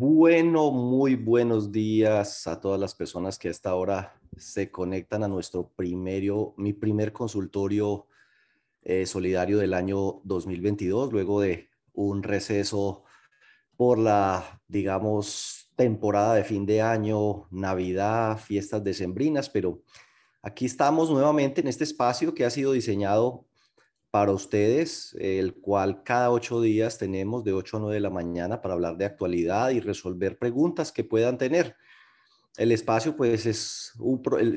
Bueno, 0.00 0.70
muy 0.70 1.16
buenos 1.16 1.72
días 1.72 2.46
a 2.46 2.60
todas 2.60 2.78
las 2.78 2.94
personas 2.94 3.36
que 3.36 3.48
a 3.48 3.50
esta 3.50 3.74
hora 3.74 4.14
se 4.36 4.70
conectan 4.70 5.24
a 5.24 5.28
nuestro 5.28 5.72
primero, 5.74 6.54
mi 6.56 6.72
primer 6.72 7.12
consultorio 7.12 8.06
eh, 8.84 9.06
solidario 9.06 9.58
del 9.58 9.74
año 9.74 10.20
2022, 10.22 11.12
luego 11.12 11.40
de 11.40 11.70
un 11.94 12.22
receso 12.22 13.02
por 13.76 13.98
la, 13.98 14.62
digamos, 14.68 15.68
temporada 15.74 16.34
de 16.34 16.44
fin 16.44 16.64
de 16.64 16.80
año, 16.80 17.48
Navidad, 17.50 18.38
fiestas 18.38 18.84
decembrinas, 18.84 19.50
pero 19.50 19.82
aquí 20.42 20.66
estamos 20.66 21.10
nuevamente 21.10 21.60
en 21.60 21.66
este 21.66 21.82
espacio 21.82 22.34
que 22.34 22.44
ha 22.44 22.50
sido 22.50 22.70
diseñado 22.70 23.47
para 24.18 24.32
ustedes, 24.32 25.16
el 25.20 25.54
cual 25.54 26.02
cada 26.02 26.32
ocho 26.32 26.60
días 26.60 26.98
tenemos 26.98 27.44
de 27.44 27.52
8 27.52 27.76
a 27.76 27.80
9 27.80 27.94
de 27.94 28.00
la 28.00 28.10
mañana 28.10 28.60
para 28.60 28.74
hablar 28.74 28.96
de 28.96 29.04
actualidad 29.04 29.70
y 29.70 29.78
resolver 29.78 30.40
preguntas 30.40 30.90
que 30.90 31.04
puedan 31.04 31.38
tener. 31.38 31.76
El 32.56 32.72
espacio 32.72 33.16
pues 33.16 33.46
es 33.46 33.92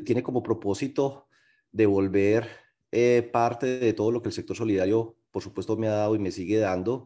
tiene 0.03 0.23
como 0.23 0.41
propósito 0.41 1.27
devolver 1.71 2.49
eh, 2.91 3.29
parte 3.31 3.77
de 3.77 3.93
todo 3.93 4.11
lo 4.11 4.23
que 4.23 4.29
el 4.29 4.33
sector 4.33 4.57
solidario 4.57 5.15
por 5.29 5.43
supuesto 5.43 5.77
me 5.77 5.87
ha 5.87 5.91
dado 5.91 6.15
y 6.15 6.19
me 6.19 6.31
sigue 6.31 6.57
dando. 6.57 7.05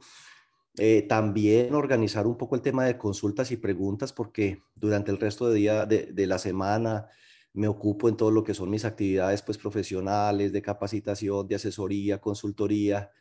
Eh, 0.77 1.01
también 1.09 1.75
organizar 1.75 2.25
un 2.25 2.37
poco 2.37 2.55
el 2.55 2.61
tema 2.61 2.85
de 2.85 2.97
consultas 2.97 3.51
y 3.51 3.57
preguntas 3.57 4.13
porque 4.13 4.61
durante 4.75 5.11
el 5.11 5.19
resto 5.19 5.49
de, 5.49 5.55
día, 5.55 5.85
de, 5.85 6.05
de 6.13 6.25
la 6.25 6.37
semana 6.37 7.09
me 7.55 7.67
ocupo 7.67 8.09
en 8.09 8.17
todo 8.17 8.31
lo 8.31 8.43
que 8.43 8.53
son 8.53 8.69
mis 8.69 8.85
actividades 8.85 9.41
pues 9.41 9.57
profesionales, 9.57 10.51
de 10.51 10.61
capacitación, 10.61 11.47
de 11.47 11.55
asesoría, 11.55 12.19
consultoría, 12.19 13.11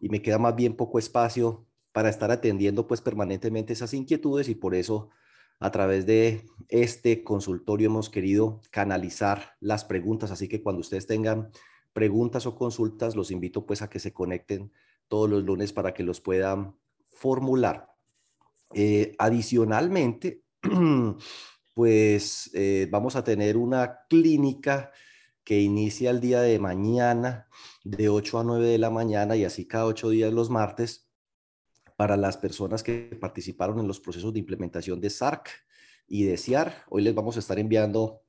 y 0.00 0.08
me 0.08 0.20
queda 0.20 0.38
más 0.38 0.54
bien 0.56 0.76
poco 0.76 0.98
espacio 0.98 1.64
para 1.92 2.08
estar 2.10 2.30
atendiendo 2.30 2.86
pues 2.86 3.00
permanentemente 3.00 3.72
esas 3.72 3.94
inquietudes 3.94 4.48
y 4.48 4.54
por 4.54 4.74
eso 4.74 5.08
a 5.60 5.70
través 5.70 6.04
de 6.04 6.44
este 6.68 7.24
consultorio 7.24 7.86
hemos 7.86 8.10
querido 8.10 8.60
canalizar 8.70 9.56
las 9.60 9.84
preguntas, 9.84 10.30
así 10.30 10.48
que 10.48 10.62
cuando 10.62 10.80
ustedes 10.80 11.06
tengan 11.06 11.50
preguntas 11.92 12.44
o 12.44 12.56
consultas, 12.56 13.16
los 13.16 13.30
invito 13.30 13.64
pues 13.64 13.80
a 13.80 13.88
que 13.88 13.98
se 13.98 14.12
conecten 14.12 14.72
todos 15.08 15.30
los 15.30 15.44
lunes 15.44 15.72
para 15.72 15.94
que 15.94 16.02
los 16.02 16.20
puedan 16.20 16.76
formular. 17.08 17.88
Eh, 18.74 19.14
adicionalmente, 19.18 20.42
pues 21.76 22.50
eh, 22.54 22.88
vamos 22.90 23.16
a 23.16 23.22
tener 23.22 23.58
una 23.58 24.06
clínica 24.08 24.92
que 25.44 25.60
inicia 25.60 26.08
el 26.08 26.22
día 26.22 26.40
de 26.40 26.58
mañana 26.58 27.48
de 27.84 28.08
8 28.08 28.38
a 28.38 28.44
9 28.44 28.66
de 28.66 28.78
la 28.78 28.88
mañana 28.88 29.36
y 29.36 29.44
así 29.44 29.68
cada 29.68 29.84
ocho 29.84 30.08
días 30.08 30.32
los 30.32 30.48
martes 30.48 31.10
para 31.98 32.16
las 32.16 32.38
personas 32.38 32.82
que 32.82 33.14
participaron 33.20 33.78
en 33.78 33.86
los 33.86 34.00
procesos 34.00 34.32
de 34.32 34.38
implementación 34.38 35.02
de 35.02 35.10
SARC 35.10 35.50
y 36.08 36.24
de 36.24 36.38
CIAR. 36.38 36.84
Hoy 36.88 37.02
les 37.02 37.14
vamos 37.14 37.36
a 37.36 37.40
estar 37.40 37.58
enviando 37.58 38.22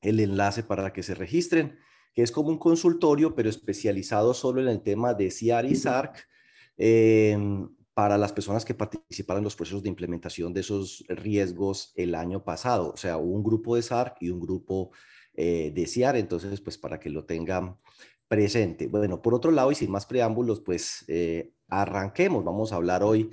el 0.00 0.20
enlace 0.20 0.62
para 0.62 0.92
que 0.92 1.02
se 1.02 1.16
registren, 1.16 1.80
que 2.14 2.22
es 2.22 2.30
como 2.30 2.50
un 2.50 2.58
consultorio, 2.58 3.34
pero 3.34 3.50
especializado 3.50 4.34
solo 4.34 4.60
en 4.60 4.68
el 4.68 4.82
tema 4.82 5.14
de 5.14 5.32
CIAR 5.32 5.66
y 5.66 5.74
SARC. 5.74 6.28
Em, 6.76 7.68
para 7.98 8.16
las 8.16 8.32
personas 8.32 8.64
que 8.64 8.74
participaron 8.74 9.40
en 9.40 9.44
los 9.46 9.56
procesos 9.56 9.82
de 9.82 9.88
implementación 9.88 10.54
de 10.54 10.60
esos 10.60 11.04
riesgos 11.08 11.92
el 11.96 12.14
año 12.14 12.44
pasado. 12.44 12.92
O 12.92 12.96
sea, 12.96 13.16
un 13.16 13.42
grupo 13.42 13.74
de 13.74 13.82
SAR 13.82 14.14
y 14.20 14.30
un 14.30 14.38
grupo 14.38 14.92
eh, 15.34 15.72
de 15.74 15.84
CIAR, 15.84 16.14
entonces, 16.14 16.60
pues 16.60 16.78
para 16.78 17.00
que 17.00 17.10
lo 17.10 17.24
tengan 17.24 17.76
presente. 18.28 18.86
Bueno, 18.86 19.20
por 19.20 19.34
otro 19.34 19.50
lado, 19.50 19.72
y 19.72 19.74
sin 19.74 19.90
más 19.90 20.06
preámbulos, 20.06 20.60
pues 20.60 21.04
eh, 21.08 21.54
arranquemos. 21.66 22.44
Vamos 22.44 22.72
a 22.72 22.76
hablar 22.76 23.02
hoy 23.02 23.30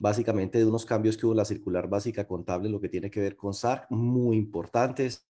básicamente 0.00 0.58
de 0.58 0.66
unos 0.66 0.84
cambios 0.84 1.16
que 1.16 1.24
hubo 1.24 1.34
en 1.34 1.38
la 1.38 1.44
circular 1.44 1.88
básica 1.88 2.26
contable, 2.26 2.68
lo 2.70 2.80
que 2.80 2.88
tiene 2.88 3.12
que 3.12 3.20
ver 3.20 3.36
con 3.36 3.54
SAR, 3.54 3.86
muy 3.88 4.36
importantes. 4.36 5.28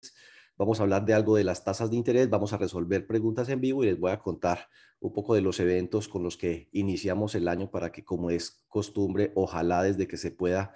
Vamos 0.57 0.79
a 0.79 0.83
hablar 0.83 1.05
de 1.05 1.13
algo 1.13 1.35
de 1.35 1.43
las 1.43 1.63
tasas 1.63 1.89
de 1.89 1.97
interés, 1.97 2.29
vamos 2.29 2.53
a 2.53 2.57
resolver 2.57 3.05
preguntas 3.05 3.49
en 3.49 3.59
vivo 3.59 3.83
y 3.83 3.87
les 3.87 3.99
voy 3.99 4.11
a 4.11 4.19
contar 4.19 4.69
un 5.01 5.11
poco 5.11 5.35
de 5.35 5.41
los 5.41 5.59
eventos 5.59 6.07
con 6.07 6.23
los 6.23 6.37
que 6.37 6.69
iniciamos 6.71 7.35
el 7.35 7.47
año 7.49 7.69
para 7.69 7.91
que, 7.91 8.05
como 8.05 8.29
es 8.29 8.63
costumbre, 8.69 9.33
ojalá 9.35 9.83
desde 9.83 10.07
que 10.07 10.15
se 10.15 10.31
pueda, 10.31 10.73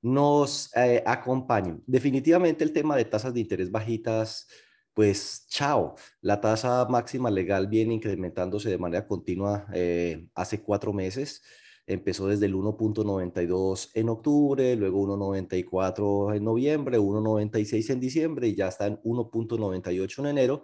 nos 0.00 0.74
eh, 0.76 1.02
acompañen. 1.04 1.82
Definitivamente 1.86 2.64
el 2.64 2.72
tema 2.72 2.96
de 2.96 3.04
tasas 3.04 3.34
de 3.34 3.40
interés 3.40 3.70
bajitas, 3.70 4.48
pues 4.94 5.46
chao, 5.48 5.94
la 6.22 6.40
tasa 6.40 6.86
máxima 6.88 7.30
legal 7.30 7.66
viene 7.66 7.94
incrementándose 7.94 8.70
de 8.70 8.78
manera 8.78 9.06
continua 9.06 9.66
eh, 9.72 10.26
hace 10.34 10.62
cuatro 10.62 10.92
meses. 10.92 11.42
Empezó 11.88 12.26
desde 12.26 12.44
el 12.44 12.54
1.92 12.54 13.92
en 13.94 14.10
octubre, 14.10 14.76
luego 14.76 15.06
1.94 15.06 16.36
en 16.36 16.44
noviembre, 16.44 16.98
1.96 16.98 17.90
en 17.90 17.98
diciembre 17.98 18.48
y 18.48 18.54
ya 18.54 18.68
está 18.68 18.88
en 18.88 18.98
1.98 18.98 20.18
en 20.18 20.26
enero. 20.26 20.62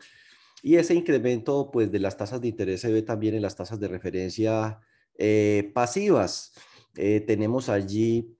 Y 0.62 0.76
ese 0.76 0.92
incremento 0.92 1.70
pues, 1.72 1.90
de 1.90 1.98
las 1.98 2.18
tasas 2.18 2.42
de 2.42 2.48
interés 2.48 2.82
se 2.82 2.92
ve 2.92 3.00
también 3.00 3.34
en 3.34 3.40
las 3.40 3.56
tasas 3.56 3.80
de 3.80 3.88
referencia 3.88 4.80
eh, 5.16 5.70
pasivas. 5.72 6.52
Eh, 6.94 7.20
tenemos 7.20 7.70
allí, 7.70 8.36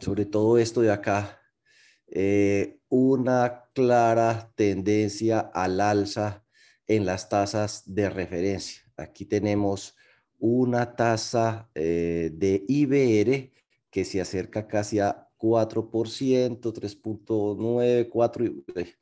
sobre 0.00 0.26
todo 0.26 0.58
esto 0.58 0.80
de 0.80 0.90
acá, 0.90 1.40
eh, 2.08 2.80
una 2.88 3.66
clara 3.72 4.52
tendencia 4.56 5.38
al 5.38 5.80
alza 5.80 6.44
en 6.88 7.06
las 7.06 7.28
tasas 7.28 7.84
de 7.86 8.10
referencia. 8.10 8.82
Aquí 8.96 9.26
tenemos 9.26 9.94
una 10.46 10.94
tasa 10.94 11.70
de 11.74 12.64
IBR 12.68 13.50
que 13.90 14.04
se 14.04 14.20
acerca 14.20 14.68
casi 14.68 14.98
a 14.98 15.30
4%, 15.38 16.60
3.9, 16.60 18.08
4, 18.10 18.44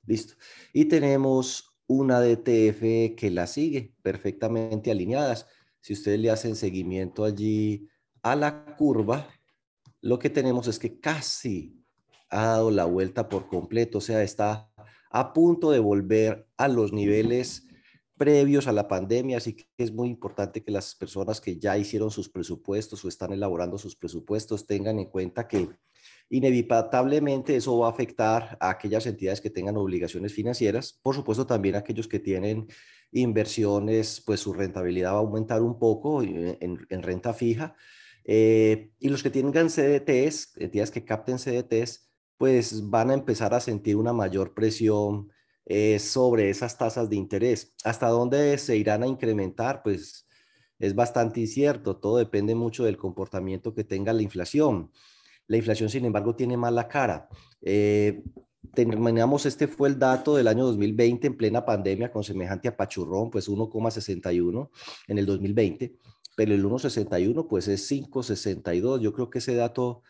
listo. 0.06 0.34
Y 0.72 0.84
tenemos 0.84 1.74
una 1.88 2.20
DTF 2.20 3.16
que 3.16 3.30
la 3.32 3.48
sigue 3.48 3.92
perfectamente 4.02 4.92
alineadas. 4.92 5.48
Si 5.80 5.94
ustedes 5.94 6.20
le 6.20 6.30
hacen 6.30 6.54
seguimiento 6.54 7.24
allí 7.24 7.88
a 8.22 8.36
la 8.36 8.76
curva, 8.76 9.26
lo 10.00 10.20
que 10.20 10.30
tenemos 10.30 10.68
es 10.68 10.78
que 10.78 11.00
casi 11.00 11.82
ha 12.28 12.46
dado 12.46 12.70
la 12.70 12.84
vuelta 12.84 13.28
por 13.28 13.48
completo, 13.48 13.98
o 13.98 14.00
sea, 14.00 14.22
está 14.22 14.70
a 15.10 15.32
punto 15.32 15.72
de 15.72 15.80
volver 15.80 16.46
a 16.56 16.68
los 16.68 16.92
niveles 16.92 17.66
previos 18.16 18.66
a 18.66 18.72
la 18.72 18.88
pandemia, 18.88 19.38
así 19.38 19.54
que 19.54 19.66
es 19.78 19.92
muy 19.92 20.08
importante 20.08 20.62
que 20.62 20.70
las 20.70 20.94
personas 20.94 21.40
que 21.40 21.58
ya 21.58 21.76
hicieron 21.76 22.10
sus 22.10 22.28
presupuestos 22.28 23.04
o 23.04 23.08
están 23.08 23.32
elaborando 23.32 23.78
sus 23.78 23.96
presupuestos 23.96 24.66
tengan 24.66 24.98
en 24.98 25.06
cuenta 25.06 25.48
que 25.48 25.68
Inevitablemente 26.30 27.56
eso 27.56 27.78
va 27.78 27.88
a 27.88 27.90
afectar 27.90 28.56
a 28.58 28.70
aquellas 28.70 29.06
entidades 29.06 29.40
que 29.40 29.50
tengan 29.50 29.76
obligaciones 29.76 30.32
financieras, 30.32 30.98
por 31.02 31.14
supuesto 31.14 31.46
también 31.46 31.74
a 31.74 31.78
aquellos 31.80 32.08
que 32.08 32.20
tienen 32.20 32.68
inversiones, 33.12 34.22
pues 34.24 34.40
su 34.40 34.54
rentabilidad 34.54 35.12
va 35.12 35.16
a 35.16 35.20
aumentar 35.20 35.60
un 35.60 35.78
poco 35.78 36.22
en, 36.22 36.78
renta 36.88 37.34
fija. 37.34 37.74
Eh, 38.24 38.92
y 38.98 39.08
los 39.10 39.22
que 39.22 39.30
tengan 39.30 39.68
CDTs, 39.68 40.56
entidades 40.56 40.90
que 40.90 41.04
capten 41.04 41.36
CDTs, 41.36 42.08
pues 42.38 42.88
van 42.88 43.10
a 43.10 43.14
empezar 43.14 43.52
a 43.52 43.60
sentir 43.60 43.96
una 43.96 44.12
mayor 44.12 44.54
presión 44.54 45.31
eh, 45.66 45.98
sobre 45.98 46.50
esas 46.50 46.76
tasas 46.76 47.08
de 47.08 47.16
interés. 47.16 47.74
¿Hasta 47.84 48.08
dónde 48.08 48.58
se 48.58 48.76
irán 48.76 49.02
a 49.02 49.06
incrementar? 49.06 49.82
Pues 49.82 50.26
es 50.78 50.94
bastante 50.94 51.40
incierto, 51.40 51.96
todo 51.96 52.16
depende 52.16 52.54
mucho 52.54 52.84
del 52.84 52.96
comportamiento 52.96 53.72
que 53.72 53.84
tenga 53.84 54.12
la 54.12 54.22
inflación. 54.22 54.90
La 55.46 55.56
inflación, 55.56 55.88
sin 55.88 56.04
embargo, 56.04 56.34
tiene 56.34 56.56
mala 56.56 56.88
cara. 56.88 57.28
Eh, 57.60 58.22
terminamos, 58.74 59.46
este 59.46 59.68
fue 59.68 59.88
el 59.88 59.98
dato 59.98 60.34
del 60.36 60.48
año 60.48 60.64
2020 60.64 61.26
en 61.28 61.36
plena 61.36 61.64
pandemia 61.64 62.10
con 62.10 62.24
semejante 62.24 62.68
apachurrón, 62.68 63.30
pues 63.30 63.48
1,61 63.48 64.70
en 65.08 65.18
el 65.18 65.26
2020, 65.26 65.96
pero 66.36 66.54
el 66.54 66.64
1,61 66.64 67.46
pues 67.48 67.68
es 67.68 67.88
5,62. 67.90 69.00
Yo 69.00 69.12
creo 69.12 69.30
que 69.30 69.38
ese 69.38 69.54
dato 69.54 70.02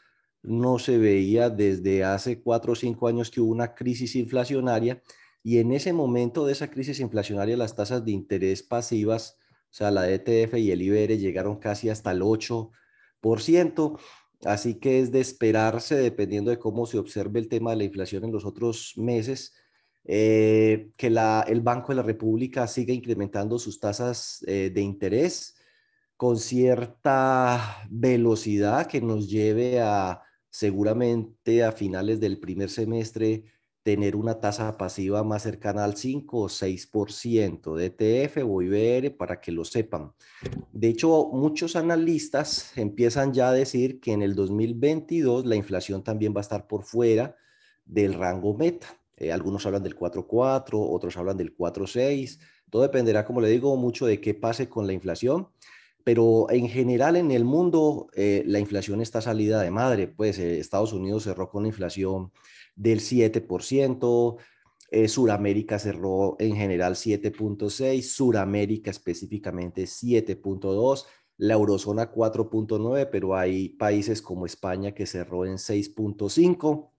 no 0.43 0.79
se 0.79 0.99
veía 0.99 1.51
desde 1.51 2.05
hace 2.05 2.43
cuatro 2.43 2.73
o 2.73 2.77
cinco 2.77 3.09
años 3.09 3.31
que 3.31 3.41
hubo 3.41 3.53
una 3.53 3.75
crisis 3.75 4.17
inflacionaria 4.17 5.03
y 5.43 5.59
en 5.59 5.73
ese 5.73 5.93
momento 5.93 6.47
de 6.47 6.53
esa 6.53 6.71
crisis 6.71 7.01
inflacionaria 7.01 7.57
las 7.57 7.75
tasas 7.75 8.05
de 8.05 8.13
interés 8.13 8.63
pasivas, 8.63 9.39
o 9.71 9.75
sea, 9.75 9.91
la 9.91 10.03
DTF 10.05 10.55
y 10.59 10.71
el 10.71 10.83
IBR 10.83 11.19
llegaron 11.19 11.57
casi 11.57 11.89
hasta 11.89 12.13
el 12.13 12.21
8%. 12.23 13.99
Así 14.45 14.75
que 14.75 15.01
es 15.01 15.13
de 15.13 15.21
esperarse, 15.21 15.95
dependiendo 15.97 16.51
de 16.51 16.59
cómo 16.59 16.85
se 16.87 16.99
observe 16.99 17.39
el 17.39 17.49
tema 17.49 17.71
de 17.71 17.77
la 17.77 17.85
inflación 17.85 18.25
en 18.25 18.33
los 18.33 18.45
otros 18.45 18.95
meses, 18.97 19.55
eh, 20.05 20.91
que 20.97 21.07
el 21.07 21.61
Banco 21.61 21.89
de 21.89 21.97
la 21.97 22.03
República 22.03 22.67
siga 22.67 22.93
incrementando 22.93 23.59
sus 23.59 23.79
tasas 23.79 24.45
eh, 24.49 24.71
de 24.75 24.81
interés 24.81 25.57
con 26.17 26.39
cierta 26.39 27.87
velocidad 27.89 28.87
que 28.87 29.01
nos 29.01 29.29
lleve 29.31 29.81
a 29.81 30.23
seguramente 30.51 31.65
a 31.65 31.73
finales 31.73 32.21
del 32.21 32.39
primer 32.39 32.69
semestre 32.69 33.45
tener 33.83 34.15
una 34.15 34.39
tasa 34.41 34.77
pasiva 34.77 35.25
más 35.25 35.43
cercana 35.43 35.85
al 35.85 35.97
5 35.97 36.39
o 36.39 36.49
6% 36.49 37.75
de 37.75 37.87
ETF 37.87 38.45
o 38.45 38.63
IBR 38.63 39.17
para 39.17 39.41
que 39.41 39.53
lo 39.53 39.65
sepan. 39.65 40.13
De 40.73 40.89
hecho, 40.89 41.29
muchos 41.33 41.75
analistas 41.75 42.77
empiezan 42.77 43.33
ya 43.33 43.49
a 43.49 43.53
decir 43.53 44.01
que 44.01 44.13
en 44.13 44.23
el 44.23 44.35
2022 44.35 45.47
la 45.47 45.57
inflación 45.57 46.05
también 46.05 46.33
va 46.35 46.41
a 46.41 46.43
estar 46.43 46.67
por 46.67 46.85
fuera 46.85 47.37
del 47.85 48.15
rango 48.15 48.55
meta. 48.55 48.87
Eh, 49.17 49.33
algunos 49.33 49.67
hablan 49.67 49.83
del 49.83 49.97
4.4, 49.97 50.71
otros 50.73 51.17
hablan 51.17 51.37
del 51.37 51.57
4.6. 51.57 52.39
Todo 52.71 52.83
dependerá, 52.83 53.25
como 53.25 53.41
le 53.41 53.49
digo, 53.49 53.77
mucho 53.77 54.07
de 54.07 54.21
qué 54.21 54.35
pase 54.35 54.69
con 54.69 54.87
la 54.87 54.93
inflación 54.93 55.49
pero 56.05 56.47
en 56.51 56.69
general 56.69 57.17
en 57.17 57.31
el 57.31 57.45
mundo 57.45 58.09
eh, 58.15 58.43
la 58.47 58.59
inflación 58.59 59.01
está 59.01 59.21
salida 59.21 59.61
de 59.63 59.71
madre, 59.71 60.09
pues 60.09 60.39
eh, 60.39 60.59
Estados 60.59 60.93
Unidos 60.93 61.25
cerró 61.25 61.49
con 61.49 61.61
una 61.61 61.69
inflación 61.69 62.33
del 62.75 63.01
7%, 63.01 64.37
eh, 64.91 65.09
Suramérica 65.09 65.79
cerró 65.79 66.37
en 66.39 66.57
general 66.57 66.95
7.6, 66.95 68.03
Suramérica 68.03 68.91
específicamente 68.91 69.85
7.2, 69.85 71.07
la 71.39 71.55
eurozona 71.55 72.13
4.9, 72.13 73.09
pero 73.11 73.35
hay 73.35 73.71
países 73.71 74.21
como 74.21 74.47
España 74.47 74.93
que 74.93 75.07
cerró 75.07 75.47
en 75.47 75.55
6.5. 75.55 76.91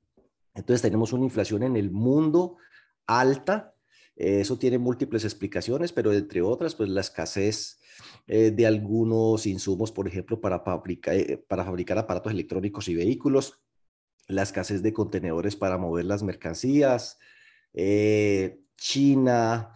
Entonces 0.55 0.81
tenemos 0.81 1.13
una 1.13 1.25
inflación 1.25 1.63
en 1.63 1.75
el 1.75 1.91
mundo 1.91 2.57
alta. 3.05 3.72
Eso 4.15 4.57
tiene 4.57 4.77
múltiples 4.77 5.23
explicaciones, 5.23 5.91
pero 5.91 6.13
entre 6.13 6.41
otras, 6.41 6.75
pues 6.75 6.89
la 6.89 7.01
escasez 7.01 7.79
eh, 8.27 8.51
de 8.51 8.65
algunos 8.65 9.45
insumos, 9.45 9.91
por 9.91 10.07
ejemplo, 10.07 10.39
para, 10.39 10.63
eh, 11.07 11.43
para 11.47 11.65
fabricar 11.65 11.97
aparatos 11.97 12.31
electrónicos 12.31 12.87
y 12.87 12.95
vehículos, 12.95 13.61
la 14.27 14.43
escasez 14.43 14.81
de 14.81 14.93
contenedores 14.93 15.55
para 15.55 15.77
mover 15.77 16.05
las 16.05 16.23
mercancías. 16.23 17.17
Eh, 17.73 18.59
China 18.77 19.71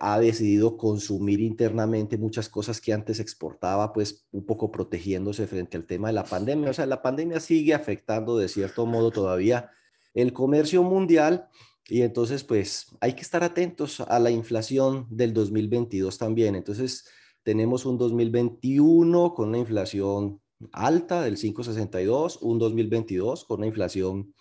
ha 0.00 0.18
decidido 0.18 0.78
consumir 0.78 1.40
internamente 1.40 2.16
muchas 2.16 2.48
cosas 2.48 2.80
que 2.80 2.94
antes 2.94 3.20
exportaba, 3.20 3.92
pues 3.92 4.26
un 4.32 4.46
poco 4.46 4.72
protegiéndose 4.72 5.46
frente 5.46 5.76
al 5.76 5.84
tema 5.84 6.08
de 6.08 6.14
la 6.14 6.24
pandemia. 6.24 6.70
O 6.70 6.72
sea, 6.72 6.86
la 6.86 7.02
pandemia 7.02 7.40
sigue 7.40 7.74
afectando 7.74 8.38
de 8.38 8.48
cierto 8.48 8.86
modo 8.86 9.10
todavía 9.10 9.70
el 10.14 10.32
comercio 10.32 10.82
mundial 10.82 11.50
y 11.90 12.02
entonces 12.02 12.44
pues 12.44 12.96
hay 13.00 13.14
que 13.14 13.22
estar 13.22 13.42
atentos 13.42 14.00
a 14.00 14.18
la 14.18 14.30
inflación 14.30 15.06
del 15.10 15.32
2022 15.32 16.16
también. 16.18 16.54
Entonces, 16.54 17.04
tenemos 17.42 17.86
un 17.86 17.98
2021 17.98 19.34
con 19.34 19.48
una 19.48 19.58
inflación 19.58 20.40
alta 20.72 21.22
del 21.22 21.36
5,62, 21.36 22.38
un 22.42 22.58
2022 22.58 23.44
con 23.44 23.60
una 23.60 23.66
inflación 23.66 24.34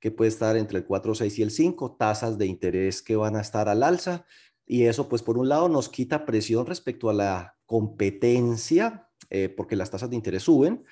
que 0.00 0.10
puede 0.10 0.28
estar 0.28 0.56
entre 0.56 0.78
el 0.78 0.86
4,6 0.86 1.38
y 1.38 1.42
el 1.42 1.50
5, 1.50 1.96
tasas 1.98 2.38
de 2.38 2.46
interés 2.46 3.02
que 3.02 3.16
van 3.16 3.36
a 3.36 3.40
estar 3.40 3.68
al 3.68 3.82
alza. 3.82 4.24
Y 4.66 4.84
eso, 4.84 5.08
pues, 5.08 5.22
por 5.22 5.38
un 5.38 5.48
lado, 5.48 5.68
nos 5.68 5.88
quita 5.88 6.24
presión 6.26 6.66
respecto 6.66 7.10
a 7.10 7.14
la 7.14 7.56
competencia, 7.66 9.08
eh, 9.30 9.48
porque 9.48 9.76
las 9.76 9.90
tasas 9.90 10.10
de 10.10 10.16
interés 10.16 10.42
suben. 10.42 10.84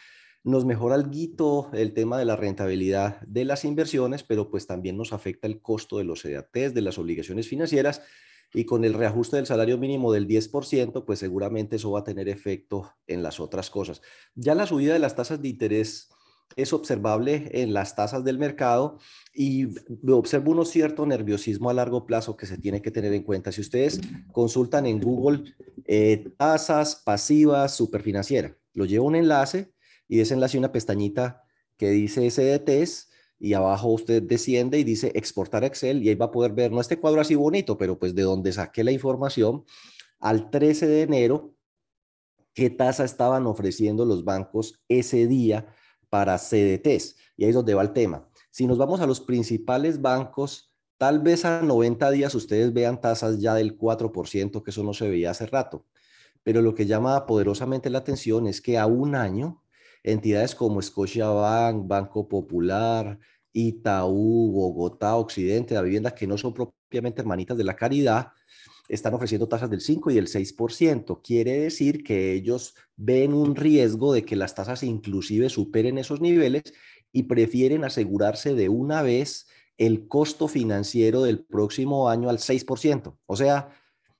Nos 0.44 0.64
mejora 0.64 0.96
algo 0.96 1.70
el 1.72 1.94
tema 1.94 2.18
de 2.18 2.24
la 2.24 2.34
rentabilidad 2.34 3.20
de 3.20 3.44
las 3.44 3.64
inversiones, 3.64 4.24
pero 4.24 4.50
pues 4.50 4.66
también 4.66 4.96
nos 4.96 5.12
afecta 5.12 5.46
el 5.46 5.60
costo 5.62 5.98
de 5.98 6.04
los 6.04 6.24
EATs, 6.24 6.74
de 6.74 6.80
las 6.80 6.98
obligaciones 6.98 7.46
financieras 7.46 8.02
y 8.52 8.64
con 8.64 8.84
el 8.84 8.94
reajuste 8.94 9.36
del 9.36 9.46
salario 9.46 9.78
mínimo 9.78 10.12
del 10.12 10.26
10%, 10.26 11.04
pues 11.04 11.18
seguramente 11.20 11.76
eso 11.76 11.92
va 11.92 12.00
a 12.00 12.04
tener 12.04 12.28
efecto 12.28 12.92
en 13.06 13.22
las 13.22 13.40
otras 13.40 13.70
cosas. 13.70 14.02
Ya 14.34 14.54
la 14.54 14.66
subida 14.66 14.92
de 14.92 14.98
las 14.98 15.14
tasas 15.14 15.40
de 15.40 15.48
interés 15.48 16.10
es 16.56 16.72
observable 16.72 17.48
en 17.52 17.72
las 17.72 17.96
tasas 17.96 18.24
del 18.24 18.38
mercado 18.38 18.98
y 19.32 19.68
observo 20.10 20.50
un 20.50 20.66
cierto 20.66 21.06
nerviosismo 21.06 21.70
a 21.70 21.74
largo 21.74 22.04
plazo 22.04 22.36
que 22.36 22.46
se 22.46 22.58
tiene 22.58 22.82
que 22.82 22.90
tener 22.90 23.12
en 23.14 23.22
cuenta. 23.22 23.52
Si 23.52 23.60
ustedes 23.60 24.00
consultan 24.32 24.86
en 24.86 25.00
Google 25.00 25.54
eh, 25.84 26.32
tasas 26.36 26.96
pasivas 26.96 27.74
superfinanciera, 27.74 28.56
lo 28.74 28.84
llevo 28.84 29.06
un 29.06 29.16
enlace 29.16 29.72
y 30.08 30.20
ese 30.20 30.34
enlace 30.34 30.58
una 30.58 30.72
pestañita 30.72 31.42
que 31.76 31.90
dice 31.90 32.30
SDTs 32.30 33.10
y 33.38 33.54
abajo 33.54 33.88
usted 33.88 34.22
desciende 34.22 34.78
y 34.78 34.84
dice 34.84 35.10
exportar 35.14 35.64
Excel 35.64 36.02
y 36.02 36.08
ahí 36.08 36.14
va 36.14 36.26
a 36.26 36.30
poder 36.30 36.52
ver, 36.52 36.70
no 36.70 36.80
este 36.80 36.98
cuadro 36.98 37.20
así 37.20 37.34
bonito, 37.34 37.76
pero 37.76 37.98
pues 37.98 38.14
de 38.14 38.22
donde 38.22 38.52
saqué 38.52 38.84
la 38.84 38.92
información, 38.92 39.64
al 40.20 40.50
13 40.50 40.86
de 40.86 41.02
enero, 41.02 41.54
qué 42.54 42.70
tasa 42.70 43.04
estaban 43.04 43.46
ofreciendo 43.46 44.04
los 44.04 44.24
bancos 44.24 44.80
ese 44.88 45.26
día 45.26 45.66
para 46.08 46.38
CDTs. 46.38 47.16
Y 47.36 47.44
ahí 47.44 47.50
es 47.50 47.54
donde 47.54 47.74
va 47.74 47.82
el 47.82 47.92
tema. 47.92 48.28
Si 48.50 48.66
nos 48.66 48.78
vamos 48.78 49.00
a 49.00 49.06
los 49.06 49.20
principales 49.20 50.00
bancos, 50.00 50.72
tal 50.98 51.20
vez 51.20 51.44
a 51.44 51.62
90 51.62 52.10
días 52.10 52.34
ustedes 52.34 52.72
vean 52.72 53.00
tasas 53.00 53.40
ya 53.40 53.54
del 53.54 53.76
4%, 53.78 54.62
que 54.62 54.70
eso 54.70 54.84
no 54.84 54.92
se 54.94 55.08
veía 55.08 55.30
hace 55.30 55.46
rato. 55.46 55.86
Pero 56.42 56.60
lo 56.60 56.74
que 56.74 56.86
llama 56.86 57.26
poderosamente 57.26 57.88
la 57.90 57.98
atención 57.98 58.46
es 58.46 58.60
que 58.60 58.78
a 58.78 58.86
un 58.86 59.14
año, 59.14 59.61
entidades 60.02 60.54
como 60.54 60.82
Scotiabank, 60.82 61.86
Banco 61.86 62.28
Popular, 62.28 63.18
Itaú, 63.52 64.50
Bogotá, 64.52 65.16
Occidente, 65.16 65.74
la 65.74 65.82
vivienda 65.82 66.14
que 66.14 66.26
no 66.26 66.38
son 66.38 66.54
propiamente 66.54 67.20
hermanitas 67.20 67.56
de 67.56 67.64
la 67.64 67.76
caridad, 67.76 68.32
están 68.88 69.14
ofreciendo 69.14 69.48
tasas 69.48 69.70
del 69.70 69.80
5 69.80 70.10
y 70.10 70.14
del 70.14 70.26
6%. 70.28 71.20
Quiere 71.22 71.60
decir 71.60 72.02
que 72.02 72.32
ellos 72.32 72.74
ven 72.96 73.32
un 73.32 73.56
riesgo 73.56 74.12
de 74.12 74.24
que 74.24 74.36
las 74.36 74.54
tasas 74.54 74.82
inclusive 74.82 75.48
superen 75.48 75.98
esos 75.98 76.20
niveles 76.20 76.62
y 77.12 77.24
prefieren 77.24 77.84
asegurarse 77.84 78.54
de 78.54 78.68
una 78.68 79.02
vez 79.02 79.46
el 79.78 80.08
costo 80.08 80.48
financiero 80.48 81.22
del 81.22 81.44
próximo 81.44 82.08
año 82.08 82.28
al 82.28 82.38
6%. 82.38 83.16
O 83.26 83.36
sea, 83.36 83.70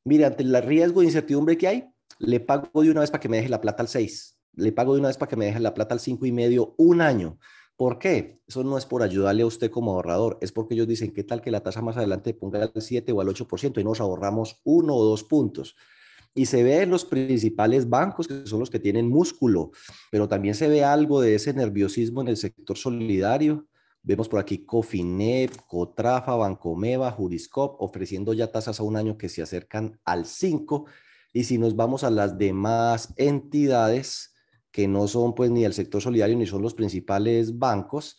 mire, 0.04 0.24
ante 0.24 0.42
el 0.42 0.62
riesgo 0.62 1.00
de 1.00 1.06
incertidumbre 1.06 1.56
que 1.56 1.68
hay, 1.68 1.84
le 2.18 2.40
pago 2.40 2.82
de 2.82 2.90
una 2.90 3.00
vez 3.00 3.10
para 3.10 3.20
que 3.20 3.28
me 3.28 3.38
deje 3.38 3.48
la 3.48 3.60
plata 3.60 3.82
al 3.82 3.88
6, 3.88 4.31
le 4.54 4.72
pago 4.72 4.94
de 4.94 5.00
una 5.00 5.08
vez 5.08 5.16
para 5.16 5.28
que 5.28 5.36
me 5.36 5.46
deje 5.46 5.60
la 5.60 5.74
plata 5.74 5.94
al 5.94 6.00
5 6.00 6.26
y 6.26 6.32
medio 6.32 6.74
un 6.78 7.00
año. 7.00 7.38
¿Por 7.76 7.98
qué? 7.98 8.40
Eso 8.46 8.62
no 8.62 8.78
es 8.78 8.86
por 8.86 9.02
ayudarle 9.02 9.42
a 9.42 9.46
usted 9.46 9.70
como 9.70 9.92
ahorrador, 9.92 10.38
es 10.40 10.52
porque 10.52 10.74
ellos 10.74 10.86
dicen, 10.86 11.12
¿qué 11.12 11.24
tal 11.24 11.40
que 11.40 11.50
la 11.50 11.62
tasa 11.62 11.82
más 11.82 11.96
adelante 11.96 12.34
ponga 12.34 12.62
al 12.62 12.72
7 12.80 13.10
o 13.12 13.20
al 13.20 13.28
8% 13.28 13.80
y 13.80 13.84
nos 13.84 14.00
ahorramos 14.00 14.60
uno 14.64 14.94
o 14.94 15.04
dos 15.04 15.24
puntos? 15.24 15.74
Y 16.34 16.46
se 16.46 16.62
ve 16.62 16.82
en 16.82 16.90
los 16.90 17.04
principales 17.04 17.88
bancos, 17.88 18.26
que 18.26 18.46
son 18.46 18.60
los 18.60 18.70
que 18.70 18.78
tienen 18.78 19.08
músculo, 19.08 19.70
pero 20.10 20.28
también 20.28 20.54
se 20.54 20.68
ve 20.68 20.84
algo 20.84 21.20
de 21.20 21.34
ese 21.34 21.52
nerviosismo 21.52 22.22
en 22.22 22.28
el 22.28 22.36
sector 22.36 22.78
solidario. 22.78 23.66
Vemos 24.02 24.28
por 24.28 24.40
aquí 24.40 24.64
Cofinep, 24.64 25.54
Cotrafa, 25.66 26.34
Bancomeva, 26.34 27.10
Juriscop, 27.10 27.80
ofreciendo 27.80 28.32
ya 28.32 28.50
tasas 28.50 28.80
a 28.80 28.82
un 28.82 28.96
año 28.96 29.18
que 29.18 29.28
se 29.28 29.42
acercan 29.42 30.00
al 30.04 30.24
5. 30.24 30.86
Y 31.32 31.44
si 31.44 31.58
nos 31.58 31.76
vamos 31.76 32.02
a 32.02 32.10
las 32.10 32.38
demás 32.38 33.12
entidades, 33.16 34.31
que 34.72 34.88
no 34.88 35.06
son 35.06 35.34
pues 35.34 35.50
ni 35.50 35.64
el 35.64 35.74
sector 35.74 36.00
solidario 36.02 36.36
ni 36.36 36.46
son 36.46 36.62
los 36.62 36.74
principales 36.74 37.58
bancos. 37.58 38.18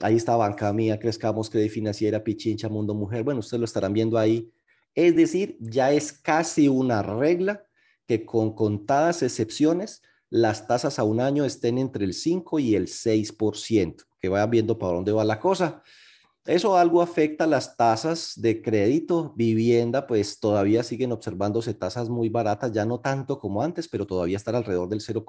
Ahí 0.00 0.16
está 0.16 0.36
Banca 0.36 0.72
Mía, 0.72 0.98
Crezcamos, 0.98 1.48
Credit 1.48 1.70
Financiera, 1.70 2.22
Pichincha, 2.22 2.68
Mundo 2.68 2.94
Mujer. 2.94 3.22
Bueno, 3.22 3.40
ustedes 3.40 3.60
lo 3.60 3.64
estarán 3.64 3.92
viendo 3.92 4.18
ahí. 4.18 4.50
Es 4.94 5.14
decir, 5.16 5.56
ya 5.60 5.92
es 5.92 6.12
casi 6.12 6.68
una 6.68 7.02
regla 7.02 7.64
que 8.06 8.26
con 8.26 8.54
contadas 8.54 9.22
excepciones 9.22 10.02
las 10.30 10.66
tasas 10.66 10.98
a 10.98 11.04
un 11.04 11.20
año 11.20 11.44
estén 11.44 11.78
entre 11.78 12.04
el 12.04 12.12
5 12.12 12.58
y 12.58 12.74
el 12.74 12.88
6%, 12.88 14.04
que 14.20 14.28
vayan 14.28 14.50
viendo 14.50 14.78
para 14.78 14.94
dónde 14.94 15.12
va 15.12 15.24
la 15.24 15.38
cosa. 15.38 15.82
Eso 16.44 16.76
algo 16.76 17.00
afecta 17.00 17.46
las 17.46 17.76
tasas 17.76 18.34
de 18.36 18.60
crédito, 18.60 19.32
vivienda, 19.36 20.06
pues 20.06 20.40
todavía 20.40 20.82
siguen 20.82 21.12
observándose 21.12 21.72
tasas 21.72 22.10
muy 22.10 22.28
baratas, 22.28 22.72
ya 22.72 22.84
no 22.84 23.00
tanto 23.00 23.38
como 23.38 23.62
antes, 23.62 23.88
pero 23.88 24.06
todavía 24.06 24.36
están 24.36 24.56
alrededor 24.56 24.88
del 24.88 25.00
0, 25.00 25.24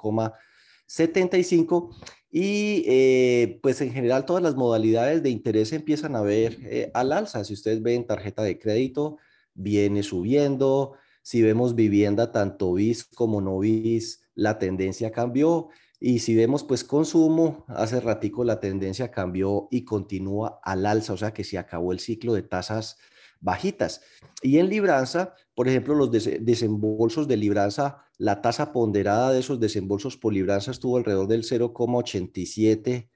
75 0.86 1.90
y 2.30 2.84
eh, 2.86 3.58
pues 3.62 3.80
en 3.80 3.92
general 3.92 4.26
todas 4.26 4.42
las 4.42 4.56
modalidades 4.56 5.22
de 5.22 5.30
interés 5.30 5.72
empiezan 5.72 6.16
a 6.16 6.22
ver 6.22 6.58
eh, 6.62 6.90
al 6.94 7.12
alza. 7.12 7.44
Si 7.44 7.54
ustedes 7.54 7.82
ven 7.82 8.06
tarjeta 8.06 8.42
de 8.42 8.58
crédito, 8.58 9.18
viene 9.54 10.02
subiendo. 10.02 10.94
Si 11.22 11.42
vemos 11.42 11.74
vivienda, 11.74 12.32
tanto 12.32 12.74
bis 12.74 13.04
como 13.04 13.40
no 13.40 13.58
bis, 13.58 14.22
la 14.34 14.58
tendencia 14.58 15.10
cambió. 15.12 15.68
Y 15.98 16.18
si 16.18 16.34
vemos 16.34 16.62
pues 16.62 16.84
consumo, 16.84 17.64
hace 17.68 18.00
ratico 18.00 18.44
la 18.44 18.60
tendencia 18.60 19.10
cambió 19.10 19.66
y 19.70 19.84
continúa 19.84 20.60
al 20.62 20.84
alza, 20.84 21.14
o 21.14 21.16
sea 21.16 21.32
que 21.32 21.42
se 21.42 21.58
acabó 21.58 21.92
el 21.92 22.00
ciclo 22.00 22.34
de 22.34 22.42
tasas 22.42 22.98
bajitas. 23.40 24.02
Y 24.42 24.58
en 24.58 24.68
libranza, 24.68 25.34
por 25.54 25.68
ejemplo, 25.68 25.94
los 25.94 26.10
desembolsos 26.10 27.26
de 27.26 27.36
libranza, 27.38 28.05
la 28.18 28.40
tasa 28.40 28.72
ponderada 28.72 29.32
de 29.32 29.40
esos 29.40 29.60
desembolsos 29.60 30.16
por 30.16 30.32
libranza 30.32 30.70
estuvo 30.70 30.96
alrededor 30.96 31.28
del 31.28 31.44
0,87 31.44 33.08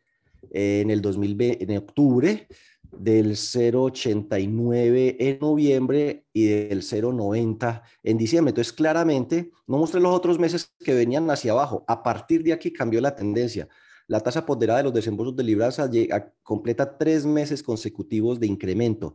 en 0.52 0.90
el 0.90 1.00
2020, 1.02 1.64
en 1.64 1.78
octubre, 1.78 2.48
del 2.92 3.32
0,89 3.32 5.16
en 5.18 5.38
noviembre 5.40 6.24
y 6.32 6.46
del 6.46 6.82
0,90 6.82 7.82
en 8.02 8.18
diciembre. 8.18 8.50
Entonces, 8.50 8.72
claramente, 8.72 9.50
no 9.66 9.78
mostré 9.78 10.00
los 10.00 10.14
otros 10.14 10.38
meses 10.38 10.72
que 10.80 10.94
venían 10.94 11.30
hacia 11.30 11.52
abajo. 11.52 11.84
A 11.86 12.02
partir 12.02 12.42
de 12.42 12.52
aquí 12.52 12.72
cambió 12.72 13.00
la 13.00 13.14
tendencia. 13.14 13.68
la 14.08 14.18
tasa 14.18 14.44
ponderada 14.44 14.78
de 14.78 14.84
los 14.84 14.92
desembolsos 14.94 15.36
de 15.36 15.44
libranza 15.44 15.88
llega, 15.88 16.32
completa 16.42 16.98
tres 16.98 17.24
meses 17.24 17.62
consecutivos 17.62 18.40
de 18.40 18.48
incremento. 18.48 19.14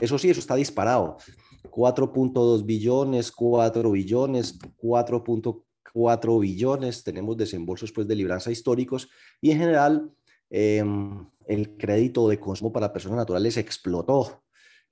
Eso 0.00 0.18
sí, 0.18 0.30
eso 0.30 0.40
está 0.40 0.54
disparado. 0.54 1.18
4.2 1.62 2.64
billones, 2.64 3.32
4 3.32 3.90
billones, 3.90 4.58
4.4 4.58 6.40
billones, 6.40 7.04
tenemos 7.04 7.36
desembolsos 7.36 7.92
pues, 7.92 8.06
de 8.06 8.14
libranza 8.14 8.50
históricos 8.50 9.08
y 9.40 9.50
en 9.50 9.58
general 9.58 10.10
em, 10.50 11.26
el 11.46 11.76
crédito 11.76 12.28
de 12.28 12.38
consumo 12.38 12.72
para 12.72 12.92
personas 12.92 13.18
naturales 13.18 13.56
explotó. 13.56 14.42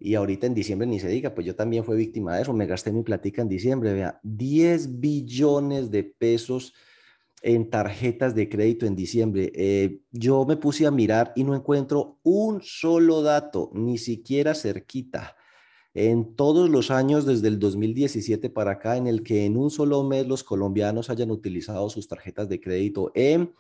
Y 0.01 0.15
ahorita 0.15 0.47
en 0.47 0.55
diciembre 0.55 0.87
ni 0.87 1.01
se 1.01 1.09
diga, 1.09 1.35
pues 1.35 1.45
yo 1.47 1.57
también 1.57 1.85
fui 1.85 1.97
víctima 1.97 2.37
de 2.37 2.43
eso, 2.43 2.53
me 2.53 2.67
gasté 2.67 2.93
mi 2.93 3.03
platica 3.03 3.43
en 3.43 3.49
diciembre, 3.49 3.95
vea, 3.95 4.21
10 4.23 5.01
billones 5.01 5.91
de 5.91 6.05
pesos 6.05 6.73
en 7.43 7.71
tarjetas 7.71 8.35
de 8.35 8.49
crédito 8.49 8.87
en 8.87 8.95
diciembre. 8.95 9.53
Eh, 9.55 10.01
yo 10.11 10.45
me 10.45 10.57
puse 10.57 10.87
a 10.87 10.91
mirar 10.91 11.33
y 11.35 11.45
no 11.45 11.55
encuentro 11.55 12.19
un 12.23 12.61
solo 12.63 13.23
dato, 13.23 13.71
ni 13.75 13.99
siquiera 13.99 14.55
cerquita, 14.55 15.37
en 16.07 16.37
todos 16.37 16.71
los 16.71 16.93
años 16.93 17.27
desde 17.27 17.49
el 17.49 17.59
2017 17.59 18.51
para 18.51 18.73
acá, 18.73 18.97
en 18.97 19.09
el 19.09 19.25
que 19.25 19.45
en 19.45 19.57
un 19.57 19.71
solo 19.71 20.05
mes 20.05 20.29
los 20.29 20.45
colombianos 20.45 21.11
hayan 21.11 21.33
utilizado 21.33 21.91
sus 21.91 22.07
tarjetas 22.07 22.49
de 22.49 22.61
crédito 22.61 23.11
en 23.17 23.53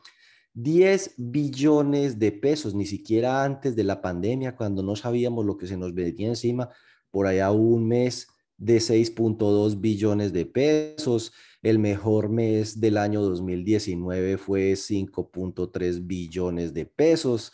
10 0.54 1.14
billones 1.16 2.18
de 2.18 2.30
pesos, 2.30 2.74
ni 2.74 2.86
siquiera 2.86 3.42
antes 3.42 3.74
de 3.74 3.82
la 3.82 4.00
pandemia, 4.00 4.54
cuando 4.54 4.84
no 4.84 4.94
sabíamos 4.94 5.44
lo 5.44 5.56
que 5.56 5.66
se 5.66 5.76
nos 5.76 5.92
venía 5.94 6.28
encima, 6.28 6.70
por 7.10 7.26
allá 7.26 7.50
un 7.50 7.88
mes 7.88 8.28
de 8.56 8.78
6.2 8.78 9.80
billones 9.80 10.32
de 10.32 10.46
pesos. 10.46 11.32
El 11.60 11.80
mejor 11.80 12.28
mes 12.28 12.80
del 12.80 12.98
año 12.98 13.20
2019 13.20 14.38
fue 14.38 14.72
5.3 14.74 16.06
billones 16.06 16.72
de 16.72 16.86
pesos. 16.86 17.52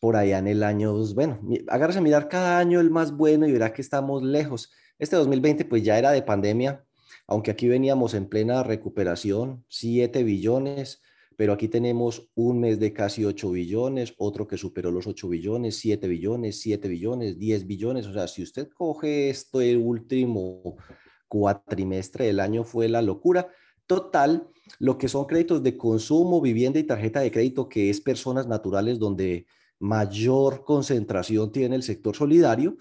Por 0.00 0.16
allá 0.16 0.38
en 0.38 0.46
el 0.46 0.62
año, 0.62 0.94
bueno, 1.14 1.40
agárrese 1.66 1.98
a 1.98 2.02
mirar 2.02 2.28
cada 2.28 2.58
año 2.58 2.80
el 2.80 2.90
más 2.90 3.12
bueno 3.16 3.46
y 3.46 3.52
verá 3.52 3.72
que 3.72 3.82
estamos 3.82 4.22
lejos. 4.22 4.70
Este 4.98 5.16
2020 5.16 5.64
pues 5.64 5.82
ya 5.82 5.98
era 5.98 6.12
de 6.12 6.22
pandemia, 6.22 6.84
aunque 7.26 7.50
aquí 7.50 7.68
veníamos 7.68 8.14
en 8.14 8.28
plena 8.28 8.62
recuperación, 8.62 9.64
7 9.68 10.22
billones, 10.22 11.02
pero 11.36 11.52
aquí 11.52 11.68
tenemos 11.68 12.30
un 12.34 12.60
mes 12.60 12.80
de 12.80 12.92
casi 12.92 13.24
8 13.24 13.50
billones, 13.50 14.14
otro 14.18 14.48
que 14.48 14.56
superó 14.56 14.90
los 14.90 15.06
8 15.06 15.28
billones, 15.28 15.76
7 15.76 16.08
billones, 16.08 16.60
7 16.60 16.88
billones, 16.88 17.38
10 17.38 17.66
billones. 17.66 18.06
O 18.06 18.12
sea, 18.12 18.26
si 18.26 18.42
usted 18.42 18.68
coge 18.68 19.30
esto 19.30 19.60
el 19.60 19.76
último 19.76 20.76
cuatrimestre 21.28 22.26
del 22.26 22.40
año 22.40 22.64
fue 22.64 22.88
la 22.88 23.02
locura. 23.02 23.48
Total, 23.86 24.48
lo 24.78 24.98
que 24.98 25.08
son 25.08 25.26
créditos 25.26 25.62
de 25.62 25.76
consumo, 25.76 26.40
vivienda 26.40 26.78
y 26.78 26.84
tarjeta 26.84 27.20
de 27.20 27.30
crédito, 27.30 27.68
que 27.68 27.88
es 27.90 28.00
personas 28.00 28.46
naturales 28.46 28.98
donde 28.98 29.46
mayor 29.78 30.64
concentración 30.64 31.52
tiene 31.52 31.76
el 31.76 31.82
sector 31.82 32.16
solidario, 32.16 32.76